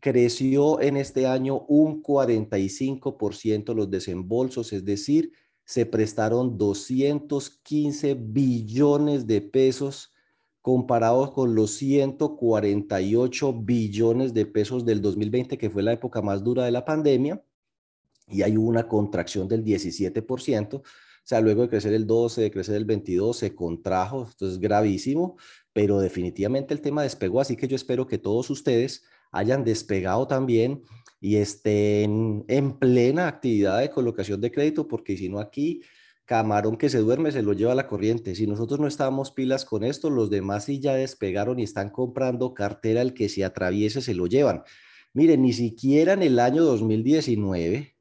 creció 0.00 0.80
en 0.80 0.96
este 0.96 1.26
año 1.26 1.64
un 1.68 2.02
45% 2.02 3.74
los 3.74 3.90
desembolsos, 3.90 4.72
es 4.72 4.84
decir, 4.84 5.32
se 5.64 5.86
prestaron 5.86 6.58
215 6.58 8.14
billones 8.14 9.26
de 9.26 9.40
pesos 9.40 10.12
comparados 10.60 11.30
con 11.32 11.54
los 11.54 11.72
148 11.72 13.52
billones 13.52 14.34
de 14.34 14.46
pesos 14.46 14.84
del 14.84 15.00
2020, 15.02 15.58
que 15.58 15.70
fue 15.70 15.82
la 15.82 15.92
época 15.92 16.22
más 16.22 16.42
dura 16.42 16.64
de 16.64 16.70
la 16.70 16.84
pandemia. 16.84 17.42
Y 18.28 18.42
hay 18.42 18.56
una 18.56 18.88
contracción 18.88 19.46
del 19.46 19.62
17%. 19.62 20.76
O 20.76 20.82
sea, 21.22 21.40
luego 21.40 21.62
de 21.62 21.68
crecer 21.68 21.92
el 21.92 22.06
12, 22.06 22.42
de 22.42 22.50
crecer 22.50 22.76
el 22.76 22.84
22, 22.84 23.36
se 23.36 23.54
contrajo, 23.54 24.26
esto 24.28 24.48
es 24.48 24.58
gravísimo, 24.58 25.36
pero 25.74 26.00
definitivamente 26.00 26.72
el 26.72 26.80
tema 26.80 27.02
despegó, 27.02 27.40
así 27.40 27.56
que 27.56 27.68
yo 27.68 27.76
espero 27.76 28.06
que 28.06 28.16
todos 28.16 28.48
ustedes 28.48 29.04
hayan 29.32 29.64
despegado 29.64 30.26
también 30.26 30.82
y 31.20 31.36
estén 31.36 32.44
en 32.48 32.78
plena 32.78 33.28
actividad 33.28 33.80
de 33.80 33.90
colocación 33.90 34.40
de 34.40 34.52
crédito, 34.52 34.88
porque 34.88 35.16
si 35.16 35.28
no 35.28 35.40
aquí, 35.40 35.82
camarón 36.24 36.76
que 36.76 36.88
se 36.88 36.98
duerme 36.98 37.32
se 37.32 37.42
lo 37.42 37.52
lleva 37.52 37.72
a 37.72 37.74
la 37.74 37.88
corriente. 37.88 38.34
Si 38.36 38.46
nosotros 38.46 38.78
no 38.78 38.86
estamos 38.86 39.32
pilas 39.32 39.64
con 39.64 39.84
esto, 39.84 40.10
los 40.10 40.30
demás 40.30 40.66
sí 40.66 40.78
ya 40.78 40.94
despegaron 40.94 41.58
y 41.58 41.64
están 41.64 41.90
comprando 41.90 42.54
cartera, 42.54 43.02
el 43.02 43.12
que 43.12 43.28
se 43.28 43.44
atraviese 43.44 44.00
se 44.00 44.14
lo 44.14 44.26
llevan. 44.26 44.62
Miren, 45.12 45.42
ni 45.42 45.52
siquiera 45.52 46.12
en 46.12 46.22
el 46.22 46.38
año 46.38 46.62
2019 46.62 47.96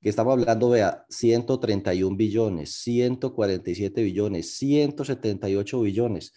que 0.00 0.08
estamos 0.08 0.32
hablando, 0.32 0.70
vea, 0.70 1.04
131 1.10 2.16
billones, 2.16 2.72
147 2.76 4.02
billones, 4.02 4.54
178 4.56 5.80
billones. 5.82 6.32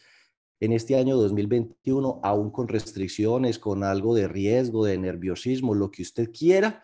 En 0.63 0.71
este 0.71 0.95
año 0.95 1.17
2021, 1.17 2.21
aún 2.23 2.49
con 2.49 2.69
restricciones, 2.69 3.59
con 3.59 3.83
algo 3.83 4.15
de 4.15 4.29
riesgo, 4.29 4.85
de 4.85 4.97
nerviosismo, 4.97 5.75
lo 5.75 5.91
que 5.91 6.03
usted 6.03 6.31
quiera, 6.31 6.81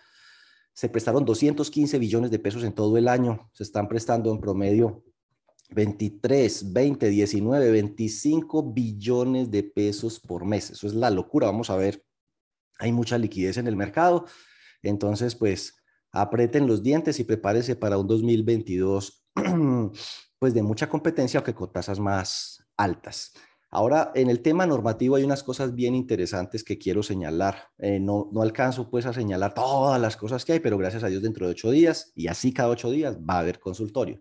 se 0.74 0.90
prestaron 0.90 1.24
215 1.24 1.98
billones 1.98 2.30
de 2.30 2.40
pesos 2.40 2.66
en 2.66 2.74
todo 2.74 2.98
el 2.98 3.08
año. 3.08 3.50
Se 3.54 3.64
están 3.64 3.88
prestando 3.88 4.34
en 4.34 4.42
promedio 4.42 5.06
23, 5.70 6.74
20, 6.74 7.08
19, 7.08 7.72
25 7.72 8.74
billones 8.74 9.50
de 9.50 9.64
pesos 9.64 10.20
por 10.20 10.44
mes. 10.44 10.72
Eso 10.72 10.86
es 10.86 10.94
la 10.94 11.10
locura. 11.10 11.48
Vamos 11.48 11.70
a 11.70 11.78
ver, 11.78 12.04
hay 12.80 12.92
mucha 12.92 13.18
liquidez 13.18 13.56
en 13.56 13.68
el 13.68 13.78
mercado. 13.78 14.26
Entonces, 14.84 15.36
pues 15.36 15.78
aprieten 16.12 16.68
los 16.68 16.84
dientes 16.84 17.18
y 17.22 17.24
prepárese 17.24 17.78
para 17.78 17.98
un 17.98 18.08
2022 18.08 19.26
pues 20.38 20.54
de 20.54 20.64
mucha 20.64 20.90
competencia, 20.90 21.38
aunque 21.38 21.56
con 21.56 21.72
tasas 21.72 21.98
más 21.98 22.62
altas. 22.76 23.32
Ahora, 23.72 24.12
en 24.16 24.32
el 24.32 24.42
tema 24.42 24.66
normativo 24.66 25.16
hay 25.16 25.24
unas 25.24 25.44
cosas 25.44 25.76
bien 25.76 25.94
interesantes 25.94 26.64
que 26.64 26.80
quiero 26.80 27.04
señalar. 27.04 27.70
Eh, 27.78 28.00
no, 28.00 28.30
no 28.32 28.42
alcanzo 28.42 28.90
pues 28.90 29.06
a 29.06 29.14
señalar 29.14 29.54
todas 29.54 30.02
las 30.02 30.18
cosas 30.18 30.44
que 30.44 30.54
hay, 30.54 30.60
pero 30.60 30.78
gracias 30.78 31.04
a 31.04 31.08
Dios 31.08 31.22
dentro 31.22 31.46
de 31.46 31.52
ocho 31.52 31.70
días, 31.70 32.12
y 32.16 32.28
así 32.28 32.52
cada 32.52 32.70
ocho 32.70 32.90
días 32.90 33.18
va 33.18 33.36
a 33.36 33.40
haber 33.40 33.60
consultorio. 33.60 34.20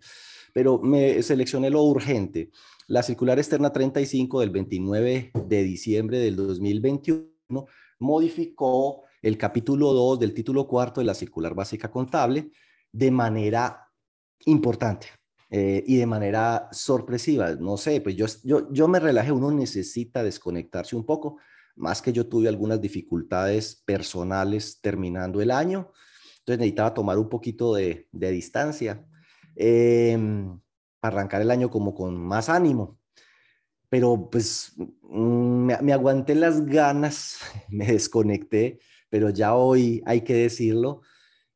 Pero 0.53 0.79
me 0.79 1.23
seleccioné 1.23 1.71
lo 1.71 1.83
urgente. 1.83 2.51
La 2.89 3.03
circular 3.03 3.39
externa 3.39 3.73
35 3.73 4.41
del 4.41 4.51
29 4.51 5.31
de 5.47 5.63
diciembre 5.63 6.19
del 6.19 6.37
2021 6.37 7.67
modificó 8.01 9.05
el 9.23 9.39
capítulo 9.39 9.93
2 9.95 10.21
del 10.21 10.35
título 10.35 10.69
cuarto 10.69 11.01
de 11.01 11.07
la 11.07 11.15
circular 11.15 11.55
básica 11.55 11.91
contable 11.91 12.51
de 12.93 13.11
manera 13.11 13.91
importante 14.45 15.09
eh, 15.51 15.83
y 15.87 15.97
de 15.97 16.07
manera 16.07 16.69
sorpresiva. 16.73 17.55
No 17.55 17.77
sé, 17.77 18.01
pues 18.01 18.17
yo, 18.17 18.27
yo, 18.45 18.73
yo 18.73 18.89
me 18.89 19.01
relajé, 19.01 19.33
uno 19.33 19.51
necesita 19.51 20.23
desconectarse 20.23 20.97
un 20.97 21.05
poco, 21.05 21.39
más 21.77 22.03
que 22.03 22.13
yo 22.13 22.27
tuve 22.27 22.49
algunas 22.49 22.81
dificultades 22.81 23.83
personales 23.85 24.81
terminando 24.81 25.41
el 25.41 25.51
año, 25.51 25.93
entonces 26.41 26.59
necesitaba 26.59 26.95
tomar 26.95 27.19
un 27.19 27.29
poquito 27.29 27.75
de, 27.75 28.09
de 28.11 28.31
distancia 28.31 29.07
em, 29.55 30.59
para 31.01 31.17
arrancar 31.17 31.43
el 31.43 31.51
año 31.51 31.71
como 31.71 31.95
con 31.95 32.17
más 32.17 32.49
ánimo. 32.49 32.99
Pero 33.91 34.29
pues 34.31 34.75
mm, 35.03 35.65
me, 35.67 35.79
me 35.83 35.93
aguanté 35.93 36.35
las 36.35 36.65
ganas, 36.65 37.39
me 37.69 37.87
desconecté 37.87 38.81
pero 39.11 39.31
ya 39.31 39.55
hoy 39.55 40.03
hay 40.07 40.23
que 40.23 40.35
decirlo, 40.35 41.03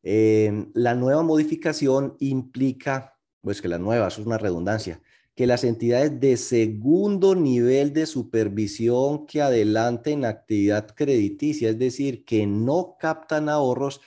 eh, 0.03 0.67
la 0.75 0.95
nueva 0.95 1.23
modificación 1.23 2.17
implica, 2.19 3.12
pues 3.43 3.61
que 3.61 3.69
la 3.69 3.79
nueva, 3.79 4.09
eso 4.09 4.21
es 4.21 4.27
una 4.27 4.39
redundancia, 4.39 5.01
que 5.35 5.47
las 5.47 5.65
entidades 5.65 6.21
de 6.21 6.37
segundo 6.37 7.35
nivel 7.35 7.93
de 7.93 8.07
supervisión 8.07 9.27
que 9.27 9.43
adelanten 9.43 10.25
actividad 10.25 10.95
crediticia, 10.95 11.71
es 11.71 11.79
decir, 11.79 12.25
que 12.25 12.47
no 12.47 12.97
captan 12.99 13.49
ahorros, 13.49 14.01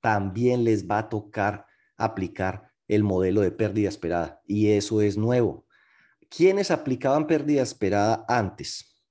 también 0.00 0.64
les 0.64 0.86
va 0.86 0.98
a 0.98 1.08
tocar 1.08 1.66
aplicar 1.96 2.70
el 2.88 3.02
modelo 3.04 3.42
de 3.42 3.52
pérdida 3.52 3.88
esperada. 3.88 4.42
Y 4.46 4.68
eso 4.68 5.00
es 5.02 5.16
nuevo. 5.16 5.66
¿Quiénes 6.28 6.70
aplicaban 6.70 7.26
pérdida 7.26 7.62
esperada 7.62 8.24
antes? 8.28 9.02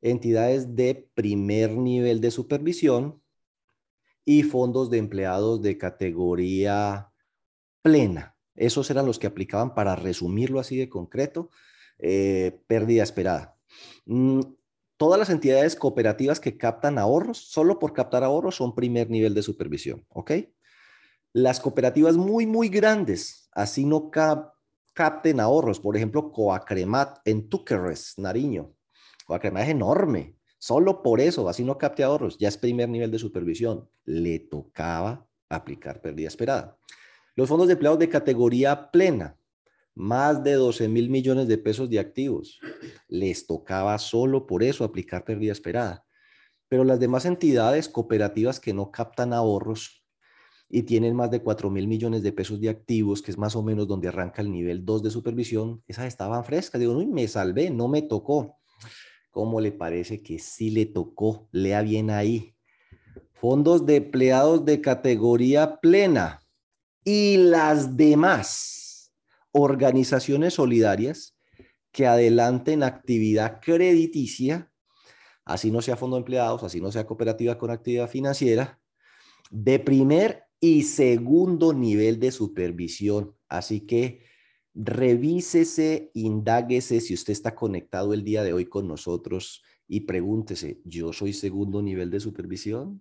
Entidades 0.00 0.74
de 0.76 1.10
primer 1.14 1.72
nivel 1.72 2.20
de 2.20 2.30
supervisión, 2.30 3.20
y 4.26 4.42
fondos 4.42 4.90
de 4.90 4.98
empleados 4.98 5.62
de 5.62 5.78
categoría 5.78 7.12
plena. 7.80 8.35
Esos 8.56 8.90
eran 8.90 9.06
los 9.06 9.18
que 9.18 9.26
aplicaban, 9.26 9.74
para 9.74 9.96
resumirlo 9.96 10.60
así 10.60 10.76
de 10.76 10.88
concreto, 10.88 11.50
eh, 11.98 12.60
pérdida 12.66 13.02
esperada. 13.02 13.56
Mm, 14.06 14.40
todas 14.96 15.18
las 15.18 15.30
entidades 15.30 15.76
cooperativas 15.76 16.40
que 16.40 16.56
captan 16.56 16.98
ahorros, 16.98 17.38
solo 17.38 17.78
por 17.78 17.92
captar 17.92 18.24
ahorros, 18.24 18.56
son 18.56 18.74
primer 18.74 19.10
nivel 19.10 19.34
de 19.34 19.42
supervisión, 19.42 20.04
¿ok? 20.08 20.32
Las 21.32 21.60
cooperativas 21.60 22.16
muy, 22.16 22.46
muy 22.46 22.68
grandes, 22.68 23.48
así 23.52 23.84
no 23.84 24.10
capten 24.10 25.40
ahorros, 25.40 25.80
por 25.80 25.96
ejemplo, 25.96 26.32
Coacremat 26.32 27.18
en 27.24 27.48
Túquerres, 27.48 28.14
Nariño. 28.16 28.72
Coacremat 29.26 29.64
es 29.64 29.68
enorme, 29.70 30.36
Solo 30.58 31.02
por 31.02 31.20
eso, 31.20 31.48
así 31.48 31.64
no 31.64 31.78
capte 31.78 32.02
ahorros, 32.02 32.38
ya 32.38 32.48
es 32.48 32.56
primer 32.56 32.88
nivel 32.88 33.10
de 33.10 33.18
supervisión. 33.18 33.88
Le 34.04 34.40
tocaba 34.40 35.28
aplicar 35.48 36.00
pérdida 36.00 36.28
esperada. 36.28 36.78
Los 37.36 37.50
fondos 37.50 37.66
de 37.66 37.74
empleados 37.74 37.98
de 37.98 38.08
categoría 38.08 38.90
plena, 38.90 39.36
más 39.94 40.42
de 40.42 40.54
12 40.54 40.88
mil 40.88 41.10
millones 41.10 41.46
de 41.46 41.58
pesos 41.58 41.90
de 41.90 41.98
activos. 41.98 42.58
Les 43.08 43.46
tocaba 43.46 43.98
solo 43.98 44.46
por 44.46 44.62
eso 44.62 44.84
aplicar 44.84 45.22
pérdida 45.22 45.52
esperada. 45.52 46.06
Pero 46.68 46.82
las 46.82 46.98
demás 46.98 47.26
entidades 47.26 47.90
cooperativas 47.90 48.58
que 48.58 48.72
no 48.72 48.90
captan 48.90 49.34
ahorros 49.34 50.02
y 50.70 50.84
tienen 50.84 51.14
más 51.14 51.30
de 51.30 51.42
4 51.42 51.68
mil 51.68 51.86
millones 51.86 52.22
de 52.22 52.32
pesos 52.32 52.58
de 52.58 52.70
activos, 52.70 53.20
que 53.20 53.32
es 53.32 53.36
más 53.36 53.54
o 53.54 53.62
menos 53.62 53.86
donde 53.86 54.08
arranca 54.08 54.40
el 54.40 54.50
nivel 54.50 54.86
2 54.86 55.02
de 55.02 55.10
supervisión, 55.10 55.82
esas 55.86 56.06
estaban 56.06 56.42
frescas. 56.42 56.80
Digo, 56.80 56.96
uy, 56.96 57.06
me 57.06 57.28
salvé, 57.28 57.68
no 57.68 57.86
me 57.86 58.00
tocó. 58.00 58.56
¿Cómo 59.30 59.60
le 59.60 59.72
parece 59.72 60.22
que 60.22 60.38
sí 60.38 60.70
le 60.70 60.86
tocó? 60.86 61.50
Lea 61.52 61.82
bien 61.82 62.08
ahí. 62.08 62.54
Fondos 63.34 63.84
de 63.84 63.96
empleados 63.96 64.64
de 64.64 64.80
categoría 64.80 65.80
plena 65.80 66.40
y 67.06 67.36
las 67.36 67.96
demás 67.96 69.12
organizaciones 69.52 70.54
solidarias 70.54 71.36
que 71.92 72.06
adelanten 72.06 72.82
actividad 72.82 73.60
crediticia, 73.62 74.72
así 75.44 75.70
no 75.70 75.80
sea 75.80 75.96
fondo 75.96 76.16
de 76.16 76.22
empleados, 76.22 76.64
así 76.64 76.80
no 76.80 76.90
sea 76.90 77.06
cooperativa 77.06 77.56
con 77.56 77.70
actividad 77.70 78.10
financiera, 78.10 78.80
de 79.52 79.78
primer 79.78 80.46
y 80.58 80.82
segundo 80.82 81.72
nivel 81.72 82.18
de 82.18 82.32
supervisión. 82.32 83.36
Así 83.48 83.82
que 83.86 84.24
revísese, 84.74 86.10
indáguese 86.12 87.00
si 87.00 87.14
usted 87.14 87.32
está 87.32 87.54
conectado 87.54 88.14
el 88.14 88.24
día 88.24 88.42
de 88.42 88.52
hoy 88.52 88.66
con 88.66 88.88
nosotros 88.88 89.62
y 89.86 90.00
pregúntese, 90.00 90.80
¿yo 90.84 91.12
soy 91.12 91.32
segundo 91.32 91.80
nivel 91.82 92.10
de 92.10 92.18
supervisión? 92.18 93.00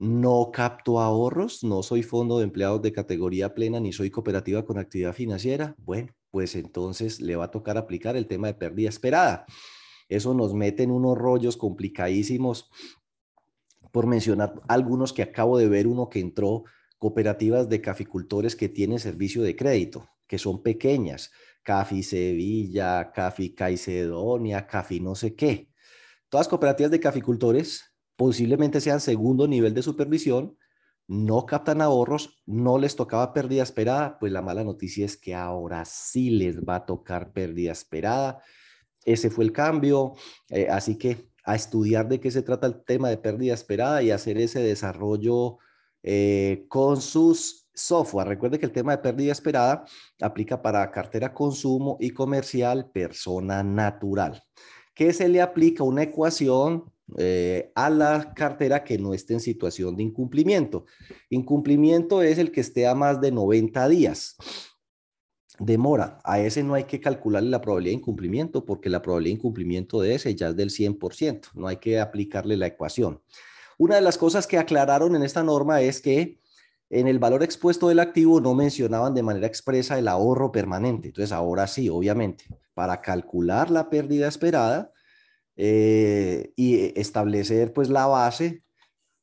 ¿No 0.00 0.50
capto 0.50 0.98
ahorros? 0.98 1.62
¿No 1.62 1.82
soy 1.82 2.02
fondo 2.02 2.38
de 2.38 2.44
empleados 2.44 2.80
de 2.80 2.90
categoría 2.90 3.54
plena 3.54 3.80
ni 3.80 3.92
soy 3.92 4.08
cooperativa 4.10 4.64
con 4.64 4.78
actividad 4.78 5.12
financiera? 5.12 5.76
Bueno, 5.76 6.14
pues 6.30 6.54
entonces 6.54 7.20
le 7.20 7.36
va 7.36 7.44
a 7.44 7.50
tocar 7.50 7.76
aplicar 7.76 8.16
el 8.16 8.26
tema 8.26 8.46
de 8.46 8.54
pérdida 8.54 8.88
esperada. 8.88 9.44
Eso 10.08 10.32
nos 10.32 10.54
mete 10.54 10.84
en 10.84 10.90
unos 10.90 11.18
rollos 11.18 11.58
complicadísimos 11.58 12.70
por 13.92 14.06
mencionar 14.06 14.54
algunos 14.68 15.12
que 15.12 15.20
acabo 15.20 15.58
de 15.58 15.68
ver, 15.68 15.86
uno 15.86 16.08
que 16.08 16.20
entró, 16.20 16.64
cooperativas 16.96 17.68
de 17.68 17.82
caficultores 17.82 18.56
que 18.56 18.70
tienen 18.70 19.00
servicio 19.00 19.42
de 19.42 19.54
crédito, 19.54 20.08
que 20.26 20.38
son 20.38 20.62
pequeñas, 20.62 21.30
Cafi 21.62 22.02
Sevilla, 22.02 23.12
Cafi 23.12 23.54
Caicedonia, 23.54 24.66
Cafi 24.66 24.98
no 25.00 25.14
sé 25.14 25.34
qué. 25.34 25.68
Todas 26.30 26.48
cooperativas 26.48 26.90
de 26.90 27.00
caficultores 27.00 27.89
posiblemente 28.20 28.82
sean 28.82 29.00
segundo 29.00 29.48
nivel 29.48 29.72
de 29.72 29.80
supervisión, 29.80 30.58
no 31.08 31.46
captan 31.46 31.80
ahorros, 31.80 32.42
no 32.44 32.76
les 32.76 32.94
tocaba 32.94 33.32
pérdida 33.32 33.62
esperada, 33.62 34.18
pues 34.18 34.30
la 34.30 34.42
mala 34.42 34.62
noticia 34.62 35.06
es 35.06 35.16
que 35.16 35.34
ahora 35.34 35.86
sí 35.86 36.28
les 36.28 36.60
va 36.60 36.74
a 36.74 36.84
tocar 36.84 37.32
pérdida 37.32 37.72
esperada. 37.72 38.42
Ese 39.06 39.30
fue 39.30 39.44
el 39.44 39.52
cambio, 39.52 40.16
eh, 40.50 40.68
así 40.68 40.98
que 40.98 41.30
a 41.44 41.54
estudiar 41.56 42.08
de 42.08 42.20
qué 42.20 42.30
se 42.30 42.42
trata 42.42 42.66
el 42.66 42.84
tema 42.84 43.08
de 43.08 43.16
pérdida 43.16 43.54
esperada 43.54 44.02
y 44.02 44.10
hacer 44.10 44.36
ese 44.36 44.60
desarrollo 44.60 45.56
eh, 46.02 46.66
con 46.68 47.00
sus 47.00 47.70
software. 47.72 48.28
Recuerde 48.28 48.58
que 48.58 48.66
el 48.66 48.72
tema 48.72 48.92
de 48.92 49.02
pérdida 49.02 49.32
esperada 49.32 49.86
aplica 50.20 50.60
para 50.60 50.90
cartera 50.90 51.32
consumo 51.32 51.96
y 51.98 52.10
comercial 52.10 52.90
persona 52.90 53.62
natural, 53.62 54.42
que 54.92 55.14
se 55.14 55.26
le 55.26 55.40
aplica 55.40 55.84
una 55.84 56.02
ecuación 56.02 56.84
eh, 57.18 57.72
a 57.74 57.90
la 57.90 58.32
cartera 58.34 58.84
que 58.84 58.98
no 58.98 59.14
esté 59.14 59.34
en 59.34 59.40
situación 59.40 59.96
de 59.96 60.02
incumplimiento. 60.02 60.86
Incumplimiento 61.28 62.22
es 62.22 62.38
el 62.38 62.52
que 62.52 62.60
esté 62.60 62.86
a 62.86 62.94
más 62.94 63.20
de 63.20 63.32
90 63.32 63.88
días 63.88 64.36
demora. 65.60 66.18
A 66.24 66.40
ese 66.40 66.64
no 66.64 66.74
hay 66.74 66.84
que 66.84 67.00
calcularle 67.00 67.50
la 67.50 67.60
probabilidad 67.60 67.92
de 67.92 67.98
incumplimiento 67.98 68.64
porque 68.64 68.88
la 68.88 69.02
probabilidad 69.02 69.34
de 69.34 69.38
incumplimiento 69.38 70.00
de 70.00 70.14
ese 70.14 70.34
ya 70.34 70.48
es 70.48 70.56
del 70.56 70.70
100%. 70.70 71.50
No 71.54 71.68
hay 71.68 71.76
que 71.76 72.00
aplicarle 72.00 72.56
la 72.56 72.66
ecuación. 72.66 73.22
Una 73.78 73.94
de 73.94 74.00
las 74.00 74.18
cosas 74.18 74.46
que 74.46 74.58
aclararon 74.58 75.14
en 75.14 75.22
esta 75.22 75.42
norma 75.42 75.80
es 75.80 76.00
que 76.00 76.40
en 76.88 77.06
el 77.06 77.18
valor 77.18 77.42
expuesto 77.42 77.88
del 77.88 78.00
activo 78.00 78.40
no 78.40 78.54
mencionaban 78.54 79.14
de 79.14 79.22
manera 79.22 79.46
expresa 79.46 79.98
el 79.98 80.08
ahorro 80.08 80.50
permanente. 80.50 81.08
Entonces 81.08 81.30
ahora 81.30 81.66
sí, 81.66 81.88
obviamente, 81.88 82.44
para 82.74 83.00
calcular 83.00 83.70
la 83.70 83.88
pérdida 83.88 84.26
esperada 84.26 84.92
eh, 85.62 86.54
y 86.56 86.98
establecer 86.98 87.74
pues 87.74 87.90
la 87.90 88.06
base 88.06 88.62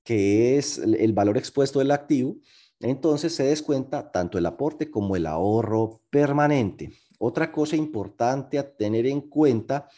que 0.03 0.59
es 0.59 0.77
el 0.77 1.11
valor 1.11 1.35
expuesto 1.35 1.79
del 1.79 1.89
activo, 1.89 2.35
entonces 2.79 3.33
se 3.33 3.43
descuenta 3.43 4.11
tanto 4.11 4.37
el 4.37 4.45
aporte 4.45 4.91
como 4.91 5.15
el 5.15 5.25
ahorro 5.25 6.03
permanente. 6.11 6.93
Otra 7.17 7.51
cosa 7.51 7.75
importante 7.75 8.59
a 8.59 8.71
tener 8.71 9.07
en 9.07 9.21
cuenta 9.21 9.89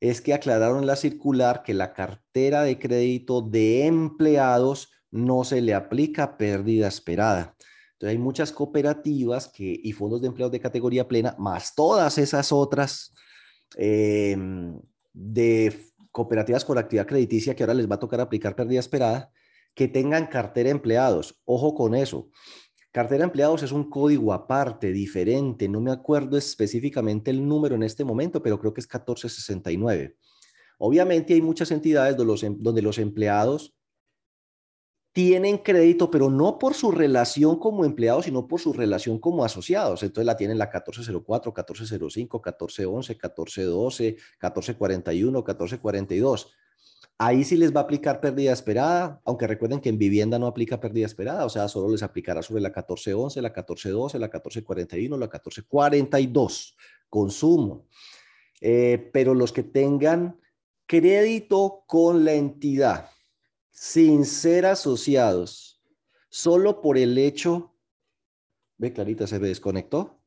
es 0.00 0.22
que 0.22 0.32
aclararon 0.32 0.86
la 0.86 0.96
circular 0.96 1.62
que 1.62 1.74
la 1.74 1.92
cartera 1.92 2.62
de 2.62 2.78
crédito 2.78 3.42
de 3.42 3.84
empleados 3.84 4.90
no 5.10 5.44
se 5.44 5.60
le 5.60 5.74
aplica 5.74 6.38
pérdida 6.38 6.88
esperada. 6.88 7.54
Entonces 7.92 8.16
hay 8.16 8.18
muchas 8.18 8.52
cooperativas 8.52 9.48
que, 9.48 9.78
y 9.84 9.92
fondos 9.92 10.22
de 10.22 10.28
empleados 10.28 10.52
de 10.52 10.60
categoría 10.60 11.06
plena, 11.06 11.36
más 11.38 11.74
todas 11.74 12.16
esas 12.16 12.52
otras 12.52 13.12
em, 13.76 14.80
de 15.14 15.74
cooperativas 16.10 16.64
con 16.64 16.76
actividad 16.76 17.06
crediticia 17.06 17.56
que 17.56 17.62
ahora 17.62 17.74
les 17.74 17.90
va 17.90 17.94
a 17.94 18.00
tocar 18.00 18.20
aplicar 18.20 18.54
pérdida 18.54 18.80
esperada, 18.80 19.32
que 19.74 19.88
tengan 19.88 20.26
cartera 20.26 20.70
empleados. 20.70 21.40
Ojo 21.44 21.74
con 21.74 21.94
eso. 21.94 22.28
Cartera 22.92 23.24
empleados 23.24 23.62
es 23.64 23.72
un 23.72 23.90
código 23.90 24.32
aparte, 24.32 24.92
diferente. 24.92 25.68
No 25.68 25.80
me 25.80 25.90
acuerdo 25.90 26.36
específicamente 26.36 27.32
el 27.32 27.46
número 27.46 27.74
en 27.74 27.82
este 27.82 28.04
momento, 28.04 28.40
pero 28.42 28.60
creo 28.60 28.72
que 28.72 28.80
es 28.80 28.86
1469. 28.86 30.16
Obviamente 30.78 31.34
hay 31.34 31.42
muchas 31.42 31.70
entidades 31.70 32.16
donde 32.16 32.32
los, 32.32 32.42
em, 32.44 32.56
donde 32.60 32.82
los 32.82 32.98
empleados 32.98 33.74
tienen 35.14 35.58
crédito, 35.58 36.10
pero 36.10 36.28
no 36.28 36.58
por 36.58 36.74
su 36.74 36.90
relación 36.90 37.56
como 37.60 37.84
empleados, 37.84 38.24
sino 38.24 38.48
por 38.48 38.60
su 38.60 38.72
relación 38.72 39.20
como 39.20 39.44
asociados. 39.44 40.02
Entonces 40.02 40.26
la 40.26 40.36
tienen 40.36 40.58
la 40.58 40.66
1404, 40.66 41.52
1405, 41.52 42.38
1411, 42.38 43.12
1412, 43.12 44.04
1441, 44.04 45.38
1442. 45.38 46.52
Ahí 47.16 47.44
sí 47.44 47.56
les 47.56 47.72
va 47.72 47.80
a 47.80 47.84
aplicar 47.84 48.20
pérdida 48.20 48.52
esperada, 48.52 49.20
aunque 49.24 49.46
recuerden 49.46 49.80
que 49.80 49.88
en 49.88 49.98
vivienda 49.98 50.36
no 50.36 50.48
aplica 50.48 50.80
pérdida 50.80 51.06
esperada, 51.06 51.46
o 51.46 51.48
sea, 51.48 51.68
solo 51.68 51.88
les 51.92 52.02
aplicará 52.02 52.42
sobre 52.42 52.60
la 52.60 52.70
1411, 52.70 53.40
la 53.40 53.50
1412, 53.50 54.18
la 54.18 54.26
1441, 54.26 55.16
la 55.16 55.26
1442, 55.26 56.76
consumo. 57.08 57.86
Eh, 58.60 59.10
pero 59.12 59.32
los 59.32 59.52
que 59.52 59.62
tengan 59.62 60.40
crédito 60.86 61.84
con 61.86 62.24
la 62.24 62.32
entidad 62.32 63.13
sin 63.74 64.24
ser 64.24 64.66
asociados, 64.66 65.82
solo 66.30 66.80
por 66.80 66.96
el 66.96 67.18
hecho, 67.18 67.74
ve 68.78 68.92
Clarita, 68.92 69.26
se 69.26 69.40
desconectó. 69.40 70.20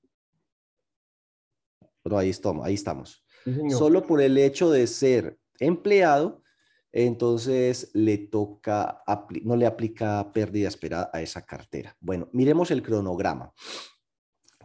Pero 2.04 2.18
ahí 2.18 2.30
estamos, 2.30 2.66
ahí 2.66 2.76
estamos. 2.76 3.24
solo 3.70 4.06
por 4.06 4.22
el 4.22 4.38
hecho 4.38 4.70
de 4.70 4.86
ser 4.86 5.40
empleado, 5.60 6.44
entonces 6.92 7.90
le 7.94 8.18
toca, 8.18 9.02
no 9.44 9.56
le 9.56 9.66
aplica 9.66 10.32
pérdida 10.34 10.68
esperada 10.68 11.10
a 11.14 11.22
esa 11.22 11.46
cartera. 11.46 11.96
Bueno, 12.02 12.30
miremos 12.34 12.70
el 12.72 12.84
cronograma. 12.84 13.54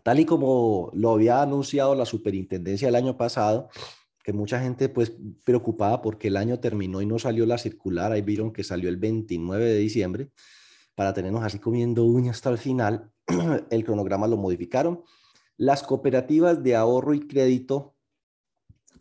Tal 0.03 0.19
y 0.19 0.27
como 0.27 0.91
lo 0.95 1.13
había 1.13 1.43
anunciado 1.43 1.95
la 1.95 2.05
superintendencia 2.05 2.89
el 2.89 2.97
año 2.97 3.17
pasado, 3.17 3.69
que 4.23 4.33
mucha 4.33 4.61
gente 4.61 4.89
pues 4.89 5.13
preocupada 5.45 6.01
porque 6.03 6.29
el 6.29 6.37
año 6.37 6.61
terminó 6.61 7.03
y 7.03 7.07
no 7.07 7.19
salió 7.19 7.47
la 7.47 7.59
circular, 7.59 8.13
ahí 8.13 8.23
vieron 8.23 8.53
que 8.53 8.65
salió 8.65 8.89
el 8.89 8.97
29 8.97 9.65
de 9.65 9.79
diciembre, 9.79 10.31
para 10.95 11.13
tenernos 11.13 11.43
así 11.43 11.59
comiendo 11.59 12.05
uñas 12.05 12.37
hasta 12.37 12.51
el 12.51 12.59
final, 12.59 13.11
el 13.71 13.85
cronograma 13.85 14.27
lo 14.27 14.37
modificaron. 14.37 15.03
Las 15.57 15.83
cooperativas 15.83 16.63
de 16.63 16.77
ahorro 16.77 17.15
y 17.15 17.27
crédito 17.27 17.97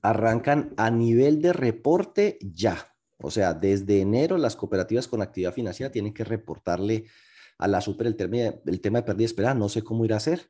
arrancan 0.02 0.74
a 0.78 0.90
nivel 0.90 1.42
de 1.42 1.54
reporte 1.54 2.40
ya, 2.42 2.92
o 3.18 3.30
sea, 3.30 3.54
desde 3.54 4.02
enero 4.02 4.38
las 4.38 4.56
cooperativas 4.56 5.08
con 5.08 5.22
actividad 5.22 5.54
financiera 5.54 5.92
tienen 5.92 6.14
que 6.14 6.24
reportarle 6.24 7.06
a 7.58 7.68
la 7.68 7.80
super 7.80 8.08
el, 8.08 8.16
tema, 8.16 9.00
de 9.00 9.04
pérdida 9.04 9.26
esperada. 9.26 9.54
No 9.54 9.70
sé 9.70 9.84
cómo 9.84 10.04
ir 10.04 10.14
a 10.14 10.18
hacer. 10.18 10.50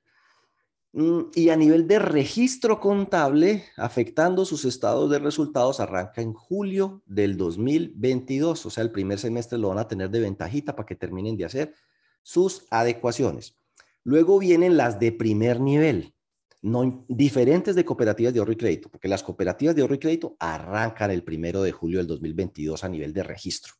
Mm, 0.93 1.21
y 1.35 1.49
a 1.49 1.55
nivel 1.55 1.87
de 1.87 1.99
registro 1.99 2.79
contable, 2.79 3.65
afectando 3.77 4.43
sus 4.45 4.65
estados 4.65 5.09
de 5.09 5.19
resultados, 5.19 5.79
arranca 5.79 6.21
en 6.21 6.33
julio 6.33 7.01
del 7.05 7.37
2022. 7.37 8.65
O 8.65 8.69
sea, 8.69 8.83
el 8.83 8.91
primer 8.91 9.19
semestre 9.19 9.57
lo 9.57 9.69
van 9.69 9.79
a 9.79 9.87
tener 9.87 10.09
de 10.09 10.19
ventajita 10.19 10.75
para 10.75 10.85
que 10.85 10.95
terminen 10.95 11.37
de 11.37 11.45
hacer 11.45 11.73
sus 12.21 12.65
adecuaciones. 12.69 13.57
Luego 14.03 14.39
vienen 14.39 14.77
las 14.77 14.99
de 14.99 15.11
primer 15.11 15.59
nivel 15.59 16.13
no, 16.61 17.05
diferentes 17.07 17.75
de 17.75 17.83
cooperativas 17.83 18.33
de 18.33 18.39
ahorro 18.39 18.51
y 18.51 18.57
crédito, 18.57 18.89
porque 18.89 19.07
las 19.07 19.23
cooperativas 19.23 19.75
de 19.75 19.81
ahorro 19.81 19.95
y 19.95 19.99
crédito 19.99 20.35
arrancan 20.39 21.09
el 21.09 21.23
primero 21.23 21.63
de 21.63 21.71
julio 21.71 21.97
del 21.97 22.07
2022 22.07 22.83
a 22.83 22.89
nivel 22.89 23.13
de 23.13 23.23
registro. 23.23 23.73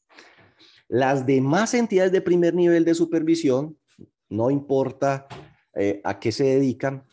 Las 0.88 1.26
demás 1.26 1.74
entidades 1.74 2.12
de 2.12 2.22
primer 2.22 2.56
nivel 2.56 2.84
de 2.84 2.96
supervisión, 2.96 3.78
no 4.30 4.50
importa 4.50 5.28
eh, 5.74 6.02
a 6.04 6.20
qué 6.20 6.32
se 6.32 6.44
dedican, 6.44 7.06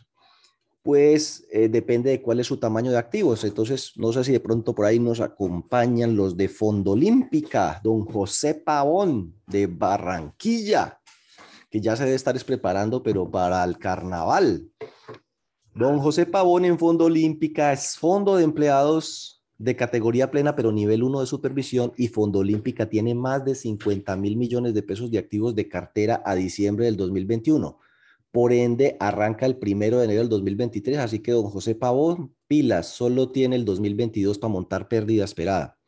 pues 0.83 1.47
eh, 1.53 1.69
depende 1.69 2.11
de 2.11 2.23
cuál 2.23 2.41
es 2.41 2.47
su 2.47 2.57
tamaño 2.57 2.91
de 2.91 2.99
activos. 2.99 3.45
Entonces, 3.45 3.93
no 3.97 4.13
sé 4.13 4.25
si 4.25 4.33
de 4.33 4.41
pronto 4.41 4.75
por 4.75 4.87
ahí 4.87 4.99
nos 4.99 5.21
acompañan 5.21 6.17
los 6.17 6.37
de 6.37 6.49
Fondo 6.49 6.93
Olímpica, 6.93 7.81
don 7.85 8.07
José 8.07 8.55
Pavón 8.55 9.35
de 9.47 9.67
Barranquilla, 9.67 11.01
que 11.71 11.81
ya 11.81 11.95
se 11.95 12.05
debe 12.05 12.17
estar 12.17 12.43
preparando, 12.45 13.03
pero 13.03 13.31
para 13.31 13.63
el 13.65 13.79
carnaval. 13.79 14.71
Don 15.75 15.99
José 15.99 16.27
Pavón 16.27 16.65
en 16.65 16.79
Fondo 16.79 17.05
Olímpica 17.05 17.73
es 17.73 17.97
fondo 17.97 18.37
de 18.37 18.45
empleados 18.45 19.45
de 19.59 19.77
categoría 19.77 20.31
plena, 20.31 20.57
pero 20.57 20.73
nivel 20.73 21.03
1 21.03 21.21
de 21.21 21.27
supervisión, 21.27 21.93
y 21.97 22.09
Fondo 22.09 22.39
Olímpica 22.39 22.89
tiene 22.89 23.15
más 23.15 23.45
de 23.45 23.55
50 23.55 24.17
mil 24.17 24.37
millones 24.37 24.73
de 24.73 24.83
pesos 24.83 25.11
de 25.11 25.19
activos 25.19 25.55
de 25.55 25.69
cartera 25.69 26.23
a 26.25 26.35
diciembre 26.35 26.87
del 26.87 26.97
2021. 26.97 27.79
Por 28.31 28.53
ende, 28.53 28.97
arranca 29.01 29.47
el 29.47 29.57
primero 29.57 29.99
de 29.99 30.05
enero 30.05 30.21
del 30.21 30.29
2023, 30.29 30.99
así 30.99 31.21
que 31.21 31.33
don 31.33 31.45
José 31.45 31.75
Pavón, 31.75 32.35
pilas, 32.47 32.89
solo 32.89 33.31
tiene 33.31 33.57
el 33.57 33.65
2022 33.65 34.39
para 34.39 34.53
montar 34.53 34.89
pérdida 34.89 35.25
esperada. 35.25 35.79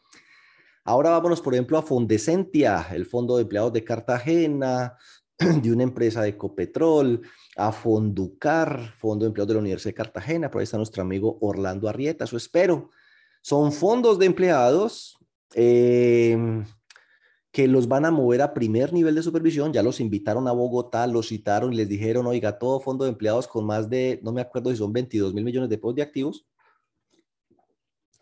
Ahora 0.85 1.11
vámonos, 1.11 1.41
por 1.43 1.55
ejemplo, 1.55 1.77
a 1.79 1.83
Fondecentia, 1.83 2.87
el 2.93 3.07
Fondo 3.07 3.37
de 3.37 3.43
Empleados 3.43 3.73
de 3.73 3.85
Cartagena, 3.85 4.97
de 5.39 5.73
una 5.73 5.83
empresa 5.83 6.23
de 6.23 6.37
Copetrol, 6.37 7.21
a 7.57 7.73
Fonducar, 7.73 8.95
Fondo 8.99 9.25
de 9.25 9.29
Empleados 9.29 9.49
de 9.49 9.55
la 9.55 9.61
Universidad 9.61 9.91
de 9.91 10.03
Cartagena, 10.03 10.51
por 10.51 10.61
ahí 10.61 10.65
está 10.65 10.79
nuestro 10.79 11.03
amigo 11.03 11.39
Orlando 11.43 11.89
Arrieta, 11.89 12.25
eso 12.25 12.37
espero. 12.37 12.91
Son 13.43 13.73
fondos 13.73 14.19
de 14.19 14.27
empleados 14.27 15.17
eh, 15.55 16.37
que 17.53 17.67
los 17.67 17.89
van 17.89 18.05
a 18.05 18.11
mover 18.11 18.43
a 18.43 18.55
primer 18.55 18.93
nivel 18.93 19.15
de 19.15 19.23
supervisión. 19.23 19.73
Ya 19.73 19.83
los 19.83 20.01
invitaron 20.01 20.47
a 20.47 20.53
Bogotá, 20.53 21.07
los 21.07 21.29
citaron 21.29 21.73
y 21.73 21.77
les 21.77 21.89
dijeron, 21.89 22.27
oiga, 22.27 22.59
todo 22.59 22.81
fondo 22.81 23.05
de 23.05 23.11
empleados 23.11 23.49
con 23.49 23.67
más 23.67 23.91
de, 23.91 24.21
no 24.23 24.33
me 24.33 24.41
acuerdo 24.41 24.71
si 24.71 24.77
son 24.77 24.93
22 24.93 25.35
mil 25.35 25.45
millones 25.45 25.69
de 25.69 25.79
pesos 25.79 25.95
de 25.97 26.03
activos, 26.03 26.47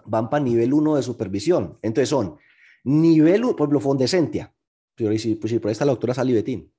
van 0.05 0.31
para 0.31 0.43
nivel 0.43 0.73
1 0.73 0.97
de 0.97 1.03
supervisión. 1.03 1.79
Entonces 1.83 2.09
son 2.09 2.39
nivel 2.85 3.45
1, 3.45 3.57
por 3.57 3.67
ejemplo, 3.67 3.81
Fondecentia, 3.81 4.55
pues 4.97 5.23
si, 5.23 5.35
pues, 5.35 5.53
por 5.55 5.69
ahí 5.69 5.73
está 5.73 5.85
la 5.85 5.93
doctora 5.93 6.15
Salibetín, 6.15 6.73